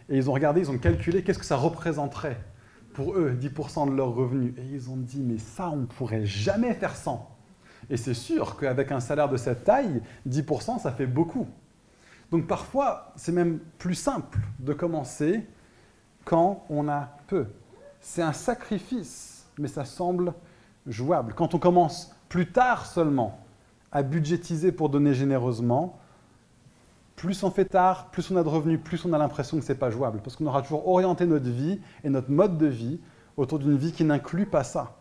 Et 0.09 0.17
ils 0.17 0.31
ont 0.31 0.33
regardé, 0.33 0.61
ils 0.61 0.71
ont 0.71 0.79
calculé 0.79 1.23
qu'est-ce 1.23 1.39
que 1.39 1.45
ça 1.45 1.57
représenterait 1.57 2.39
pour 2.97 3.13
eux, 3.13 3.37
10% 3.39 3.91
de 3.91 3.95
leurs 3.95 4.15
revenus. 4.15 4.55
Et 4.57 4.65
ils 4.73 4.91
ont 4.91 4.97
dit, 4.97 5.21
mais 5.21 5.37
ça, 5.37 5.69
on 5.69 5.77
ne 5.77 5.85
pourrait 5.85 6.25
jamais 6.25 6.73
faire 6.73 6.97
sans. 6.97 7.31
Et 7.91 7.99
c'est 7.99 8.15
sûr 8.15 8.57
qu'avec 8.57 8.91
un 8.91 9.01
salaire 9.01 9.29
de 9.29 9.37
cette 9.37 9.65
taille, 9.65 10.01
10%, 10.27 10.81
ça 10.81 10.91
fait 10.93 11.07
beaucoup. 11.07 11.47
Donc 12.31 12.47
parfois, 12.47 13.13
c'est 13.15 13.33
même 13.33 13.59
plus 13.77 13.95
simple 13.95 14.39
de 14.61 14.73
commencer 14.73 15.47
quand 16.25 16.65
on 16.71 16.89
a 16.89 17.11
peu. 17.27 17.47
C'est 18.01 18.23
un 18.23 18.33
sacrifice, 18.33 19.47
mais 19.59 19.69
ça 19.69 19.85
semble 19.85 20.33
jouable. 20.87 21.35
Quand 21.35 21.55
on 21.55 21.59
commence 21.59 22.17
plus 22.31 22.51
tard 22.51 22.87
seulement 22.87 23.39
à 23.93 24.03
budgétiser 24.03 24.73
pour 24.73 24.89
donner 24.89 25.13
généreusement, 25.13 26.01
plus 27.17 27.43
on 27.43 27.51
fait 27.51 27.65
tard, 27.65 28.11
plus 28.11 28.31
on 28.31 28.37
a 28.37 28.45
de 28.45 28.49
revenus, 28.49 28.79
plus 28.83 29.05
on 29.07 29.13
a 29.13 29.19
l'impression 29.19 29.59
que 29.59 29.65
ce 29.65 29.73
n'est 29.73 29.79
pas 29.79 29.91
jouable. 29.91 30.21
Parce 30.23 30.37
qu'on 30.37 30.47
aura 30.47 30.63
toujours 30.63 30.87
orienté 30.87 31.27
notre 31.27 31.49
vie 31.49 31.81
et 32.05 32.11
notre 32.11 32.31
mode 32.31 32.59
de 32.59 32.67
vie 32.67 33.01
autour 33.37 33.59
d'une 33.59 33.77
vie 33.77 33.93
qui 33.93 34.05
n'inclut 34.05 34.47
pas 34.47 34.65
ça. 34.65 34.97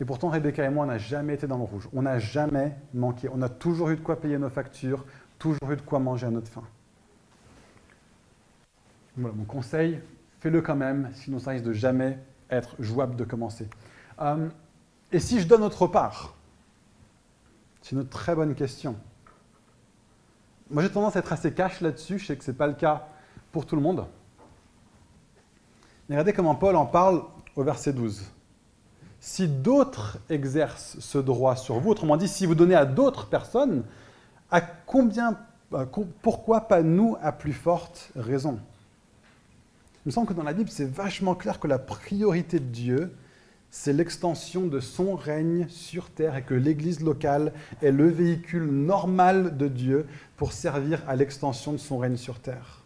Et 0.00 0.04
pourtant, 0.04 0.28
Rebecca 0.28 0.64
et 0.64 0.70
moi, 0.70 0.84
on 0.84 0.88
n'a 0.88 0.98
jamais 0.98 1.34
été 1.34 1.46
dans 1.46 1.58
le 1.58 1.64
rouge. 1.64 1.88
On 1.92 2.02
n'a 2.02 2.18
jamais 2.18 2.76
manqué. 2.94 3.28
On 3.32 3.42
a 3.42 3.48
toujours 3.48 3.90
eu 3.90 3.96
de 3.96 4.00
quoi 4.00 4.20
payer 4.20 4.38
nos 4.38 4.48
factures, 4.48 5.04
toujours 5.38 5.70
eu 5.70 5.76
de 5.76 5.82
quoi 5.82 5.98
manger 5.98 6.26
à 6.26 6.30
notre 6.30 6.48
faim. 6.48 6.64
Voilà, 9.16 9.34
mon 9.34 9.44
conseil, 9.44 10.00
fais-le 10.40 10.62
quand 10.62 10.76
même, 10.76 11.10
sinon 11.12 11.40
ça 11.40 11.50
risque 11.50 11.64
de 11.64 11.72
jamais 11.72 12.18
être 12.50 12.76
jouable 12.78 13.16
de 13.16 13.24
commencer. 13.24 13.68
Euh, 14.20 14.48
et 15.10 15.18
si 15.18 15.40
je 15.40 15.48
donne 15.48 15.62
autre 15.62 15.88
part? 15.88 16.34
C'est 17.82 17.96
une 17.96 18.06
très 18.06 18.34
bonne 18.36 18.54
question. 18.54 18.96
Moi, 20.70 20.82
j'ai 20.82 20.90
tendance 20.90 21.16
à 21.16 21.20
être 21.20 21.32
assez 21.32 21.52
cash 21.52 21.80
là-dessus. 21.80 22.18
Je 22.18 22.26
sais 22.26 22.36
que 22.36 22.44
ce 22.44 22.50
n'est 22.50 22.56
pas 22.56 22.66
le 22.66 22.74
cas 22.74 23.06
pour 23.52 23.66
tout 23.66 23.76
le 23.76 23.82
monde. 23.82 24.06
Mais 26.08 26.14
regardez 26.16 26.32
comment 26.32 26.54
Paul 26.54 26.76
en 26.76 26.86
parle 26.86 27.22
au 27.56 27.62
verset 27.62 27.92
12 27.92 28.24
si 29.20 29.48
d'autres 29.48 30.18
exercent 30.30 30.96
ce 31.00 31.18
droit 31.18 31.56
sur 31.56 31.80
vous, 31.80 31.90
autrement 31.90 32.16
dit, 32.16 32.28
si 32.28 32.46
vous 32.46 32.54
donnez 32.54 32.76
à 32.76 32.84
d'autres 32.84 33.26
personnes, 33.26 33.82
pourquoi 36.22 36.62
pas 36.62 36.82
nous 36.82 37.16
à 37.20 37.32
plus 37.32 37.52
forte 37.52 38.12
raison? 38.14 38.60
Il 40.04 40.08
me 40.08 40.10
semble 40.12 40.28
que 40.28 40.34
dans 40.34 40.44
la 40.44 40.52
Bible, 40.52 40.70
c'est 40.70 40.88
vachement 40.88 41.34
clair 41.34 41.58
que 41.58 41.66
la 41.66 41.80
priorité 41.80 42.60
de 42.60 42.66
Dieu, 42.66 43.12
c'est 43.70 43.92
l'extension 43.92 44.66
de 44.66 44.80
son 44.80 45.14
règne 45.14 45.66
sur 45.68 46.10
terre 46.10 46.36
et 46.36 46.42
que 46.42 46.54
l'Église 46.54 47.00
locale 47.00 47.52
est 47.82 47.92
le 47.92 48.08
véhicule 48.08 48.64
normal 48.64 49.56
de 49.56 49.68
Dieu 49.68 50.06
pour 50.36 50.52
servir 50.52 51.02
à 51.06 51.16
l'extension 51.16 51.72
de 51.72 51.78
son 51.78 51.98
règne 51.98 52.16
sur 52.16 52.40
terre. 52.40 52.82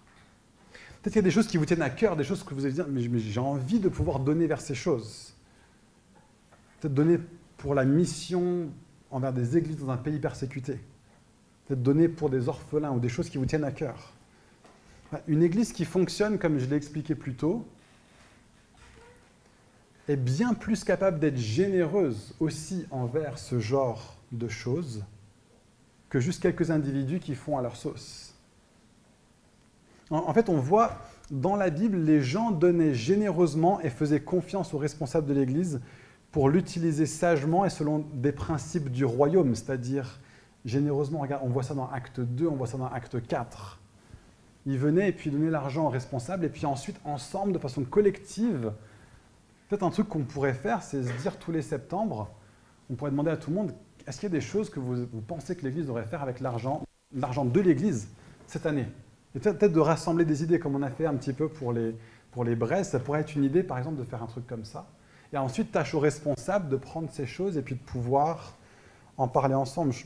Peut-être 1.01 1.15
qu'il 1.15 1.23
y 1.23 1.25
a 1.25 1.29
des 1.29 1.31
choses 1.31 1.47
qui 1.47 1.57
vous 1.57 1.67
tiennent 1.67 1.83
à 1.83 1.91
cœur, 1.91 2.17
des 2.17 2.25
choses 2.25 2.45
que 2.45 2.55
vous 2.55 2.65
allez 2.65 2.75
dire, 2.75 2.87
mais 2.89 3.01
j'ai 3.19 3.41
envie 3.41 3.81
de 3.81 3.89
pouvoir 3.89 4.21
donner 4.21 4.47
vers 4.47 4.61
ces 4.61 4.75
choses 4.75 5.33
peut-être 6.83 6.95
donner 6.95 7.19
pour 7.59 7.75
la 7.75 7.85
mission 7.85 8.69
envers 9.13 9.33
des 9.33 9.57
églises 9.57 9.77
dans 9.77 9.91
un 9.91 9.97
pays 9.97 10.19
persécuté, 10.19 10.81
peut-être 11.67 11.83
donner 11.83 12.09
pour 12.09 12.29
des 12.29 12.49
orphelins 12.49 12.91
ou 12.91 12.99
des 12.99 13.09
choses 13.09 13.31
qui 13.31 13.39
vous 13.39 13.47
tiennent 13.47 13.65
à 13.65 13.71
cœur. 13.71 14.13
Une 15.29 15.45
église 15.45 15.73
qui 15.73 15.85
fonctionne, 15.85 16.39
comme 16.39 16.59
je 16.59 16.67
l'ai 16.67 16.77
expliqué 16.77 17.15
plus 17.15 17.35
tôt, 17.35 17.65
est 20.09 20.17
bien 20.17 20.55
plus 20.55 20.85
capable 20.85 21.19
d'être 21.19 21.37
généreuse 21.37 22.35
aussi 22.41 22.87
envers 22.91 23.39
ce 23.39 23.61
genre 23.61 24.17
de 24.33 24.49
choses 24.49 25.05
que 26.09 26.21
juste 26.21 26.43
quelques 26.43 26.71
individus 26.71 27.21
qui 27.21 27.35
font 27.35 27.57
à 27.57 27.63
leur 27.63 27.77
sauce. 27.77 28.35
En 30.11 30.33
fait, 30.35 30.51
on 30.51 30.59
voit 30.59 30.99
dans 31.31 31.57
la 31.57 31.71
Bible, 31.71 31.97
les 31.97 32.21
gens 32.21 32.51
donnaient 32.51 32.93
généreusement 32.93 33.81
et 33.81 33.89
faisaient 33.89 34.21
confiance 34.21 34.75
aux 34.75 34.79
responsables 34.79 35.27
de 35.27 35.33
l'Église 35.33 35.81
pour 36.31 36.51
l'utiliser 36.51 37.07
sagement 37.07 37.65
et 37.65 37.71
selon 37.71 38.05
des 38.13 38.33
principes 38.33 38.91
du 38.91 39.07
royaume, 39.07 39.55
c'est-à-dire 39.55 40.21
généreusement. 40.67 41.21
Regarde, 41.21 41.43
on 41.45 41.49
voit 41.49 41.63
ça 41.63 41.75
dans 41.75 41.89
Acte 41.91 42.21
2, 42.21 42.47
on 42.47 42.57
voit 42.57 42.67
ça 42.67 42.77
dans 42.77 42.89
Acte 42.89 43.27
4. 43.27 43.81
Ils 44.67 44.79
venaient 44.79 45.09
et 45.09 45.13
puis 45.13 45.31
donnaient 45.31 45.51
l'argent 45.51 45.87
aux 45.87 45.91
responsables, 45.91 46.45
et 46.45 46.49
puis 46.51 46.67
ensuite, 46.67 46.97
ensemble, 47.05 47.53
de 47.53 47.59
façon 47.59 47.83
collective, 47.85 48.73
peut-être 49.73 49.85
un 49.85 49.91
truc 49.91 50.11
qu'on 50.11 50.25
pourrait 50.25 50.53
faire, 50.53 50.83
c'est 50.83 51.03
se 51.03 51.23
dire 51.23 51.39
tous 51.39 51.51
les 51.51 51.63
septembre, 51.63 52.29
on 52.91 52.95
pourrait 52.95 53.11
demander 53.11 53.31
à 53.31 53.39
tout 53.39 53.49
le 53.49 53.57
monde, 53.57 53.73
est-ce 54.07 54.21
qu'il 54.21 54.29
y 54.29 54.33
a 54.33 54.37
des 54.39 54.43
choses 54.43 54.69
que 54.69 54.79
vous, 54.79 55.07
pensez 55.27 55.57
que 55.57 55.65
l'Église 55.65 55.87
devrait 55.87 56.05
faire 56.05 56.21
avec 56.21 56.41
l'argent, 56.41 56.83
l'argent 57.15 57.47
de 57.47 57.59
l'Église 57.59 58.09
cette 58.47 58.67
année? 58.67 58.87
Et 59.35 59.39
peut-être 59.39 59.73
de 59.73 59.81
rassembler 59.81 60.27
des 60.27 60.43
idées, 60.43 60.59
comme 60.59 60.75
on 60.75 60.83
a 60.83 60.91
fait 60.91 61.07
un 61.07 61.15
petit 61.15 61.33
peu 61.33 61.49
pour 61.49 61.73
les, 61.73 61.97
pour 62.33 62.45
les 62.45 62.55
ça 62.85 63.01
pourrait 63.01 63.21
être 63.21 63.35
une 63.35 63.45
idée, 63.45 63.63
par 63.63 63.79
exemple, 63.79 63.97
de 63.97 64.05
faire 64.05 64.23
un 64.23 64.27
truc 64.27 64.47
comme 64.47 64.67
ça. 64.67 64.91
Et 65.33 65.39
ensuite, 65.39 65.73
tâche 65.73 65.95
aux 65.95 66.01
responsables 66.01 66.69
de 66.69 66.77
prendre 66.77 67.09
ces 67.11 67.25
choses 67.25 67.57
et 67.57 67.63
puis 67.63 67.77
de 67.77 67.81
pouvoir 67.81 68.59
en 69.17 69.27
parler 69.27 69.55
ensemble. 69.55 69.95
Je, 69.95 70.05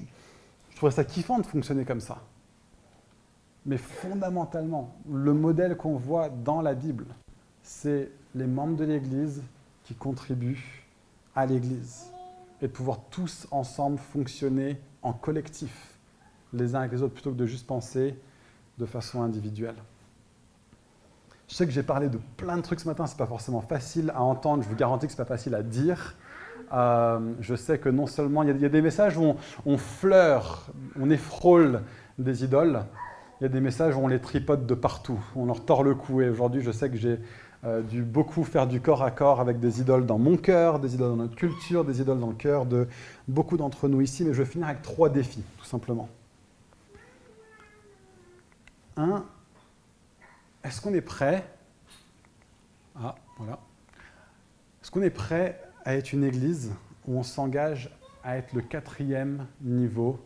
je 0.70 0.76
trouvais 0.76 0.92
ça 0.92 1.02
kiffant 1.02 1.40
de 1.40 1.46
fonctionner 1.46 1.84
comme 1.84 2.00
ça. 2.00 2.22
Mais 3.64 3.78
fondamentalement, 3.78 4.94
le 5.10 5.34
modèle 5.34 5.76
qu'on 5.76 5.96
voit 5.96 6.28
dans 6.28 6.62
la 6.62 6.74
Bible, 6.74 7.06
c'est 7.64 8.12
les 8.36 8.46
membres 8.46 8.76
de 8.76 8.84
l'Église 8.84 9.42
qui 9.86 9.94
contribuent 9.94 10.84
à 11.34 11.46
l'Église 11.46 12.10
et 12.60 12.66
de 12.66 12.72
pouvoir 12.72 13.00
tous 13.10 13.46
ensemble 13.52 13.98
fonctionner 13.98 14.80
en 15.02 15.12
collectif, 15.12 15.98
les 16.52 16.74
uns 16.74 16.80
avec 16.80 16.92
les 16.92 17.02
autres, 17.02 17.14
plutôt 17.14 17.30
que 17.30 17.36
de 17.36 17.46
juste 17.46 17.66
penser 17.66 18.18
de 18.78 18.86
façon 18.86 19.22
individuelle. 19.22 19.76
Je 21.48 21.54
sais 21.54 21.66
que 21.66 21.72
j'ai 21.72 21.84
parlé 21.84 22.08
de 22.08 22.18
plein 22.36 22.56
de 22.56 22.62
trucs 22.62 22.80
ce 22.80 22.88
matin, 22.88 23.06
ce 23.06 23.12
n'est 23.12 23.18
pas 23.18 23.26
forcément 23.26 23.60
facile 23.60 24.10
à 24.14 24.22
entendre, 24.22 24.64
je 24.64 24.68
vous 24.68 24.74
garantis 24.74 25.06
que 25.06 25.12
ce 25.12 25.18
n'est 25.18 25.24
pas 25.24 25.36
facile 25.36 25.54
à 25.54 25.62
dire. 25.62 26.16
Euh, 26.72 27.34
je 27.40 27.54
sais 27.54 27.78
que 27.78 27.88
non 27.88 28.08
seulement 28.08 28.42
il 28.42 28.60
y, 28.60 28.64
a 28.64 28.68
des 28.68 28.82
messages 28.82 29.16
où 29.16 29.22
on, 29.22 29.36
on, 29.66 29.78
fleure, 29.78 30.66
on 30.98 31.10
effrôle 31.10 31.82
des 32.18 32.42
idoles, 32.42 32.82
il 33.40 33.44
y 33.44 33.46
a 33.46 33.48
des 33.48 33.60
messages 33.60 33.94
où 33.94 34.00
on 34.00 34.08
les 34.08 34.18
tripote 34.18 34.66
de 34.66 34.74
partout, 34.74 35.20
on 35.36 35.44
leur 35.44 35.64
tord 35.64 35.84
le 35.84 35.94
cou. 35.94 36.22
Et 36.22 36.28
aujourd'hui, 36.28 36.62
je 36.62 36.72
sais 36.72 36.90
que 36.90 36.96
j'ai 36.96 37.20
euh, 37.66 37.82
dû 37.82 38.02
beaucoup 38.02 38.44
faire 38.44 38.68
du 38.68 38.80
corps 38.80 39.02
à 39.02 39.10
corps 39.10 39.40
avec 39.40 39.58
des 39.58 39.80
idoles 39.80 40.06
dans 40.06 40.18
mon 40.18 40.36
cœur, 40.36 40.78
des 40.78 40.94
idoles 40.94 41.10
dans 41.10 41.16
notre 41.16 41.34
culture, 41.34 41.84
des 41.84 42.00
idoles 42.00 42.20
dans 42.20 42.28
le 42.28 42.34
cœur 42.34 42.64
de 42.64 42.86
beaucoup 43.26 43.56
d'entre 43.56 43.88
nous 43.88 44.00
ici. 44.00 44.24
Mais 44.24 44.32
je 44.32 44.42
vais 44.42 44.48
finir 44.48 44.68
avec 44.68 44.82
trois 44.82 45.08
défis, 45.08 45.42
tout 45.58 45.64
simplement. 45.64 46.08
Un, 48.96 49.24
est-ce 50.62 50.80
qu'on 50.80 50.94
est 50.94 51.00
prêt 51.00 51.44
Ah, 52.94 53.16
voilà. 53.36 53.58
Est-ce 54.80 54.92
qu'on 54.92 55.02
est 55.02 55.10
prêt 55.10 55.60
à 55.84 55.96
être 55.96 56.12
une 56.12 56.22
église 56.22 56.72
où 57.08 57.18
on 57.18 57.24
s'engage 57.24 57.90
à 58.22 58.36
être 58.36 58.52
le 58.52 58.62
quatrième 58.62 59.46
niveau 59.60 60.20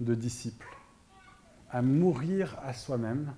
de 0.00 0.16
disciple 0.16 0.66
À 1.70 1.82
mourir 1.82 2.58
à 2.64 2.72
soi-même 2.72 3.32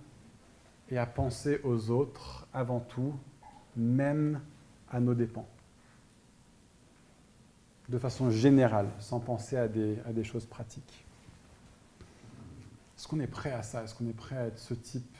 et 0.90 0.96
à 0.96 1.04
penser 1.04 1.60
aux 1.64 1.90
autres 1.90 2.46
avant 2.54 2.80
tout 2.80 3.12
même 3.76 4.40
à 4.90 5.00
nos 5.00 5.14
dépens. 5.14 5.46
De 7.88 7.98
façon 7.98 8.30
générale, 8.30 8.88
sans 8.98 9.20
penser 9.20 9.56
à 9.56 9.68
des, 9.68 10.24
choses 10.24 10.46
pratiques. 10.46 11.04
Est-ce 12.96 13.08
qu'on 13.08 13.20
est 13.20 13.26
prêt 13.26 13.52
à 13.52 13.62
ça? 13.62 13.82
Est-ce 13.82 13.94
qu'on 13.94 14.08
est 14.08 14.16
prêt 14.16 14.36
à 14.36 14.46
être 14.46 14.58
ce 14.58 14.74
type 14.74 15.16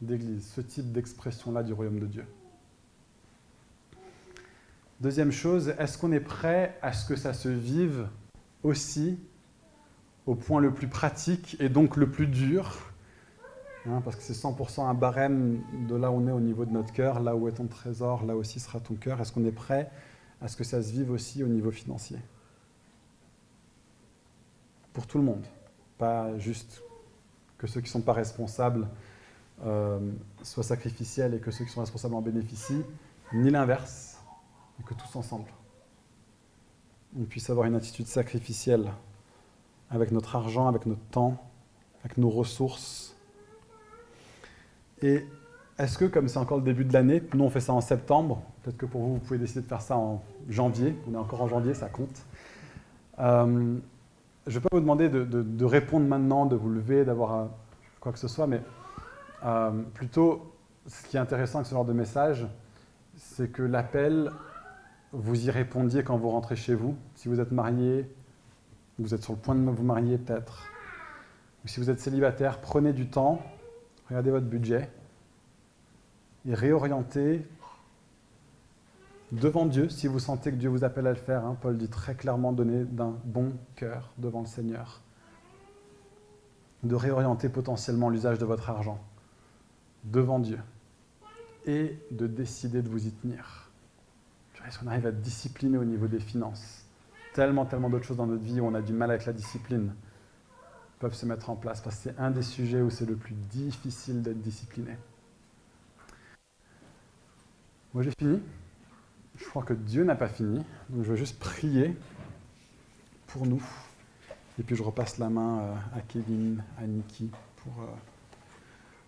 d'église, 0.00 0.46
ce 0.46 0.60
type 0.60 0.92
d'expression-là 0.92 1.62
du 1.62 1.72
royaume 1.72 1.98
de 2.00 2.06
Dieu? 2.06 2.24
Deuxième 5.00 5.32
chose, 5.32 5.74
est-ce 5.78 5.96
qu'on 5.96 6.12
est 6.12 6.20
prêt 6.20 6.76
à 6.82 6.92
ce 6.92 7.06
que 7.06 7.16
ça 7.16 7.32
se 7.32 7.48
vive 7.48 8.08
aussi 8.62 9.18
au 10.26 10.34
point 10.34 10.60
le 10.60 10.74
plus 10.74 10.88
pratique 10.88 11.56
et 11.60 11.68
donc 11.68 11.96
le 11.96 12.10
plus 12.10 12.26
dur 12.26 12.87
hein, 13.86 14.00
Parce 14.04 14.16
que 14.16 14.22
c'est 14.22 14.32
100% 14.32 14.86
un 14.86 14.94
barème 14.94 15.62
de 15.88 15.94
là 15.94 16.10
où 16.10 16.14
on 16.14 16.26
est 16.26 16.32
au 16.32 16.40
niveau 16.40 16.64
de 16.64 16.70
notre 16.70 16.92
cœur, 16.92 17.20
là 17.20 17.36
où 17.36 17.48
est 17.48 17.52
ton 17.52 17.66
trésor, 17.66 18.24
là 18.24 18.36
aussi 18.36 18.60
sera 18.60 18.80
ton 18.80 18.94
cœur. 18.94 19.20
Est-ce 19.20 19.32
qu'on 19.32 19.44
est 19.44 19.52
prêt 19.52 19.90
à 20.40 20.48
ce 20.48 20.56
que 20.56 20.64
ça 20.64 20.82
se 20.82 20.92
vive 20.92 21.10
aussi 21.10 21.42
au 21.42 21.48
niveau 21.48 21.70
financier? 21.70 22.18
Pour 24.92 25.06
tout 25.06 25.18
le 25.18 25.24
monde, 25.24 25.44
pas 25.96 26.36
juste 26.38 26.82
que 27.56 27.66
ceux 27.66 27.80
qui 27.80 27.86
ne 27.86 27.92
sont 27.92 28.02
pas 28.02 28.12
responsables 28.12 28.88
euh, 29.64 30.12
soient 30.42 30.62
sacrificiels 30.62 31.34
et 31.34 31.40
que 31.40 31.50
ceux 31.50 31.64
qui 31.64 31.70
sont 31.70 31.80
responsables 31.80 32.14
en 32.14 32.22
bénéficient, 32.22 32.84
ni 33.32 33.50
l'inverse 33.50 34.18
et 34.80 34.82
que 34.84 34.94
tous 34.94 35.16
ensemble, 35.16 35.50
on 37.18 37.24
puisse 37.24 37.50
avoir 37.50 37.66
une 37.66 37.74
attitude 37.74 38.06
sacrificielle 38.06 38.92
avec 39.90 40.12
notre 40.12 40.36
argent, 40.36 40.68
avec 40.68 40.86
notre 40.86 41.04
temps, 41.10 41.36
avec 42.04 42.18
nos 42.18 42.30
ressources. 42.30 43.16
Et 45.02 45.24
est-ce 45.78 45.96
que, 45.96 46.04
comme 46.06 46.28
c'est 46.28 46.38
encore 46.38 46.58
le 46.58 46.64
début 46.64 46.84
de 46.84 46.92
l'année, 46.92 47.22
nous 47.34 47.44
on 47.44 47.50
fait 47.50 47.60
ça 47.60 47.72
en 47.72 47.80
septembre, 47.80 48.42
peut-être 48.62 48.76
que 48.76 48.86
pour 48.86 49.00
vous, 49.00 49.14
vous 49.14 49.20
pouvez 49.20 49.38
décider 49.38 49.60
de 49.60 49.66
faire 49.66 49.80
ça 49.80 49.96
en 49.96 50.22
janvier, 50.48 50.96
on 51.08 51.14
est 51.14 51.18
encore 51.18 51.42
en 51.42 51.48
janvier, 51.48 51.74
ça 51.74 51.88
compte. 51.88 52.24
Euh, 53.20 53.76
je 54.46 54.54
ne 54.54 54.54
vais 54.54 54.60
pas 54.60 54.68
vous 54.72 54.80
demander 54.80 55.08
de, 55.08 55.64
répondre 55.64 56.06
maintenant, 56.06 56.46
de 56.46 56.56
vous 56.56 56.70
lever, 56.70 57.04
d'avoir 57.04 57.48
quoi 58.00 58.12
que 58.12 58.18
ce 58.18 58.28
soit, 58.28 58.46
mais 58.46 58.60
euh, 59.44 59.70
plutôt, 59.94 60.52
ce 60.86 61.06
qui 61.06 61.16
est 61.16 61.20
intéressant 61.20 61.58
avec 61.58 61.66
ce 61.68 61.74
genre 61.74 61.84
de 61.84 61.92
message, 61.92 62.46
c'est 63.16 63.52
que 63.52 63.62
l'appel 63.62 64.30
vous 65.12 65.46
y 65.46 65.50
répondiez 65.50 66.02
quand 66.02 66.16
vous 66.16 66.30
rentrez 66.30 66.56
chez 66.56 66.74
vous. 66.74 66.96
Si 67.14 67.28
vous 67.28 67.40
êtes 67.40 67.52
marié, 67.52 68.10
vous 68.98 69.14
êtes 69.14 69.22
sur 69.22 69.34
le 69.34 69.38
point 69.38 69.54
de 69.54 69.70
vous 69.70 69.84
marier 69.84 70.18
peut-être, 70.18 70.66
ou 71.64 71.68
si 71.68 71.78
vous 71.78 71.90
êtes 71.90 72.00
célibataire, 72.00 72.60
prenez 72.60 72.92
du 72.92 73.08
temps, 73.08 73.40
regardez 74.08 74.30
votre 74.30 74.46
budget 74.46 74.90
et 76.46 76.54
réorientez 76.54 77.46
devant 79.32 79.66
Dieu, 79.66 79.88
si 79.88 80.06
vous 80.06 80.18
sentez 80.18 80.50
que 80.50 80.56
Dieu 80.56 80.68
vous 80.68 80.84
appelle 80.84 81.06
à 81.06 81.10
le 81.10 81.16
faire. 81.16 81.44
Hein. 81.44 81.56
Paul 81.60 81.76
dit 81.76 81.88
très 81.88 82.14
clairement, 82.14 82.52
donnez 82.52 82.84
d'un 82.84 83.16
bon 83.24 83.52
cœur 83.76 84.12
devant 84.18 84.40
le 84.40 84.46
Seigneur. 84.46 85.02
De 86.84 86.94
réorienter 86.94 87.48
potentiellement 87.48 88.08
l'usage 88.08 88.38
de 88.38 88.44
votre 88.44 88.70
argent 88.70 89.00
devant 90.04 90.38
Dieu 90.38 90.60
et 91.66 91.98
de 92.10 92.26
décider 92.26 92.82
de 92.82 92.88
vous 92.88 93.06
y 93.06 93.10
tenir. 93.10 93.68
Est-ce 94.66 94.78
qu'on 94.78 94.86
arrive 94.86 95.06
à 95.06 95.08
être 95.08 95.22
discipliné 95.22 95.78
au 95.78 95.84
niveau 95.84 96.08
des 96.08 96.20
finances? 96.20 96.84
Tellement, 97.32 97.64
tellement 97.64 97.88
d'autres 97.88 98.04
choses 98.04 98.16
dans 98.16 98.26
notre 98.26 98.42
vie 98.42 98.60
où 98.60 98.66
on 98.66 98.74
a 98.74 98.82
du 98.82 98.92
mal 98.92 99.10
avec 99.10 99.24
la 99.24 99.32
discipline 99.32 99.94
peuvent 100.98 101.14
se 101.14 101.26
mettre 101.26 101.50
en 101.50 101.56
place 101.56 101.80
parce 101.80 101.96
que 101.96 102.02
c'est 102.02 102.18
un 102.18 102.30
des 102.30 102.42
sujets 102.42 102.80
où 102.80 102.90
c'est 102.90 103.06
le 103.06 103.16
plus 103.16 103.34
difficile 103.34 104.22
d'être 104.22 104.40
discipliné. 104.40 104.96
Moi 107.94 108.02
j'ai 108.02 108.12
fini. 108.18 108.40
Je 109.36 109.44
crois 109.44 109.62
que 109.62 109.74
Dieu 109.74 110.04
n'a 110.04 110.16
pas 110.16 110.28
fini. 110.28 110.64
Donc 110.90 111.04
je 111.04 111.10
veux 111.10 111.16
juste 111.16 111.38
prier 111.38 111.96
pour 113.28 113.46
nous. 113.46 113.62
Et 114.58 114.62
puis 114.62 114.74
je 114.74 114.82
repasse 114.82 115.18
la 115.18 115.30
main 115.30 115.60
euh, 115.60 115.74
à 115.96 116.00
Kevin, 116.00 116.62
à 116.78 116.86
Niki 116.86 117.30
pour, 117.56 117.82
euh, 117.82 117.86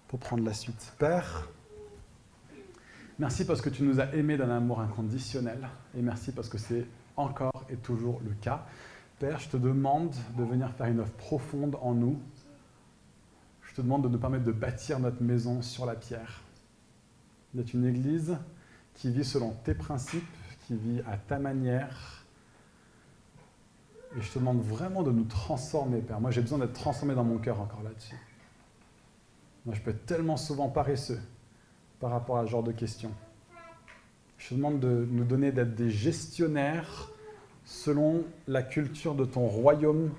pour 0.07 0.21
prendre 0.21 0.45
la 0.45 0.55
suite. 0.55 0.93
Père, 0.99 1.49
Merci 3.21 3.45
parce 3.45 3.61
que 3.61 3.69
tu 3.69 3.83
nous 3.83 4.01
as 4.01 4.15
aimés 4.15 4.39
d'un 4.39 4.49
amour 4.49 4.81
inconditionnel. 4.81 5.69
Et 5.95 6.01
merci 6.01 6.33
parce 6.33 6.49
que 6.49 6.57
c'est 6.57 6.87
encore 7.19 7.67
et 7.69 7.77
toujours 7.77 8.19
le 8.25 8.33
cas. 8.41 8.65
Père, 9.21 9.39
je 9.39 9.51
te 9.51 9.59
demande 9.59 10.15
de 10.39 10.45
venir 10.45 10.73
faire 10.73 10.87
une 10.87 11.01
œuvre 11.01 11.13
profonde 11.13 11.77
en 11.83 11.93
nous. 11.93 12.19
Je 13.61 13.75
te 13.75 13.83
demande 13.83 14.03
de 14.03 14.09
nous 14.09 14.19
permettre 14.19 14.45
de 14.45 14.53
bâtir 14.53 14.99
notre 14.99 15.23
maison 15.23 15.61
sur 15.61 15.85
la 15.85 15.95
pierre. 15.95 16.41
D'être 17.53 17.75
une 17.75 17.85
église 17.85 18.39
qui 18.95 19.13
vit 19.13 19.27
selon 19.27 19.51
tes 19.63 19.75
principes, 19.75 20.25
qui 20.67 20.75
vit 20.75 21.03
à 21.07 21.19
ta 21.19 21.39
manière. 21.39 22.25
Et 24.17 24.23
je 24.23 24.33
te 24.33 24.39
demande 24.39 24.63
vraiment 24.63 25.03
de 25.03 25.13
nous 25.13 25.25
transformer, 25.25 26.01
Père. 26.01 26.19
Moi, 26.19 26.31
j'ai 26.31 26.41
besoin 26.41 26.57
d'être 26.59 26.73
transformé 26.73 27.15
dans 27.15 27.23
mon 27.23 27.37
cœur 27.37 27.61
encore 27.61 27.83
là-dessus. 27.83 28.17
Moi, 29.67 29.75
je 29.75 29.83
peux 29.83 29.91
être 29.91 30.07
tellement 30.07 30.39
souvent 30.39 30.71
paresseux 30.71 31.21
par 32.01 32.11
rapport 32.11 32.39
à 32.39 32.47
ce 32.47 32.53
genre 32.53 32.63
de 32.63 32.73
questions. 32.73 33.13
Je 34.39 34.49
te 34.49 34.55
demande 34.55 34.81
de 34.81 35.07
nous 35.11 35.25
donner 35.25 35.53
d'être 35.53 35.75
des 35.75 35.91
gestionnaires 35.91 37.10
selon 37.71 38.25
la 38.49 38.63
culture 38.63 39.15
de 39.15 39.25
ton 39.25 39.47
royaume, 39.47 40.11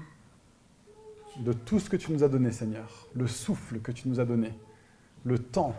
de 1.42 1.52
tout 1.52 1.80
ce 1.80 1.90
que 1.90 1.98
tu 1.98 2.14
nous 2.14 2.24
as 2.24 2.30
donné, 2.30 2.50
Seigneur, 2.52 3.08
le 3.14 3.28
souffle 3.28 3.80
que 3.80 3.92
tu 3.92 4.08
nous 4.08 4.22
as 4.22 4.26
donné, 4.26 4.54
le 5.26 5.38
temps 5.38 5.76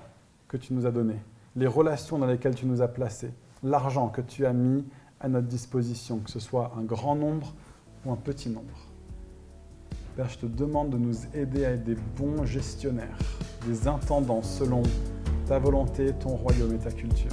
que 0.49 0.59
tu 0.59 0.75
nous 0.75 0.85
as 0.85 0.91
donné, 0.91 1.15
les 1.57 1.67
relations 1.67 2.19
dans 2.19 2.27
lesquelles 2.27 2.55
tu 2.55 2.67
nous 2.67 2.83
as 2.83 2.89
placés, 2.89 3.31
l'argent 3.63 4.09
que 4.09 4.21
tu 4.21 4.45
as 4.45 4.53
mis 4.53 4.85
à 5.19 5.29
notre 5.29 5.49
disposition, 5.49 6.19
que 6.19 6.31
ce 6.31 6.41
soit 6.41 6.73
un 6.79 6.83
grand 6.83 7.17
nombre 7.17 7.55
ou 8.05 8.13
un 8.13 8.17
petit 8.17 8.51
nombre. 8.51 8.89
Père, 10.15 10.29
je 10.29 10.39
te 10.39 10.47
demande 10.47 10.91
de 10.91 10.99
nous 10.99 11.17
aider 11.35 11.65
à 11.65 11.71
être 11.71 11.85
des 11.85 11.97
bons 12.19 12.45
gestionnaires, 12.45 13.19
des 13.67 13.89
intendants 13.89 14.43
selon 14.43 14.83
ta 15.47 15.59
volonté, 15.59 16.13
ton 16.21 16.37
royaume 16.37 16.75
et 16.75 16.79
ta 16.79 16.91
culture. 16.91 17.31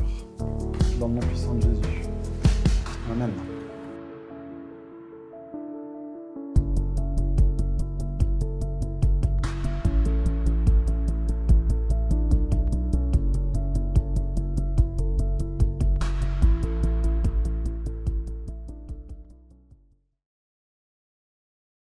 Dans 0.98 1.10
le 1.10 1.16
nom 1.16 1.20
puissant 1.20 1.56
de 1.56 1.62
Jésus. 1.62 2.04
Amen. 3.12 3.32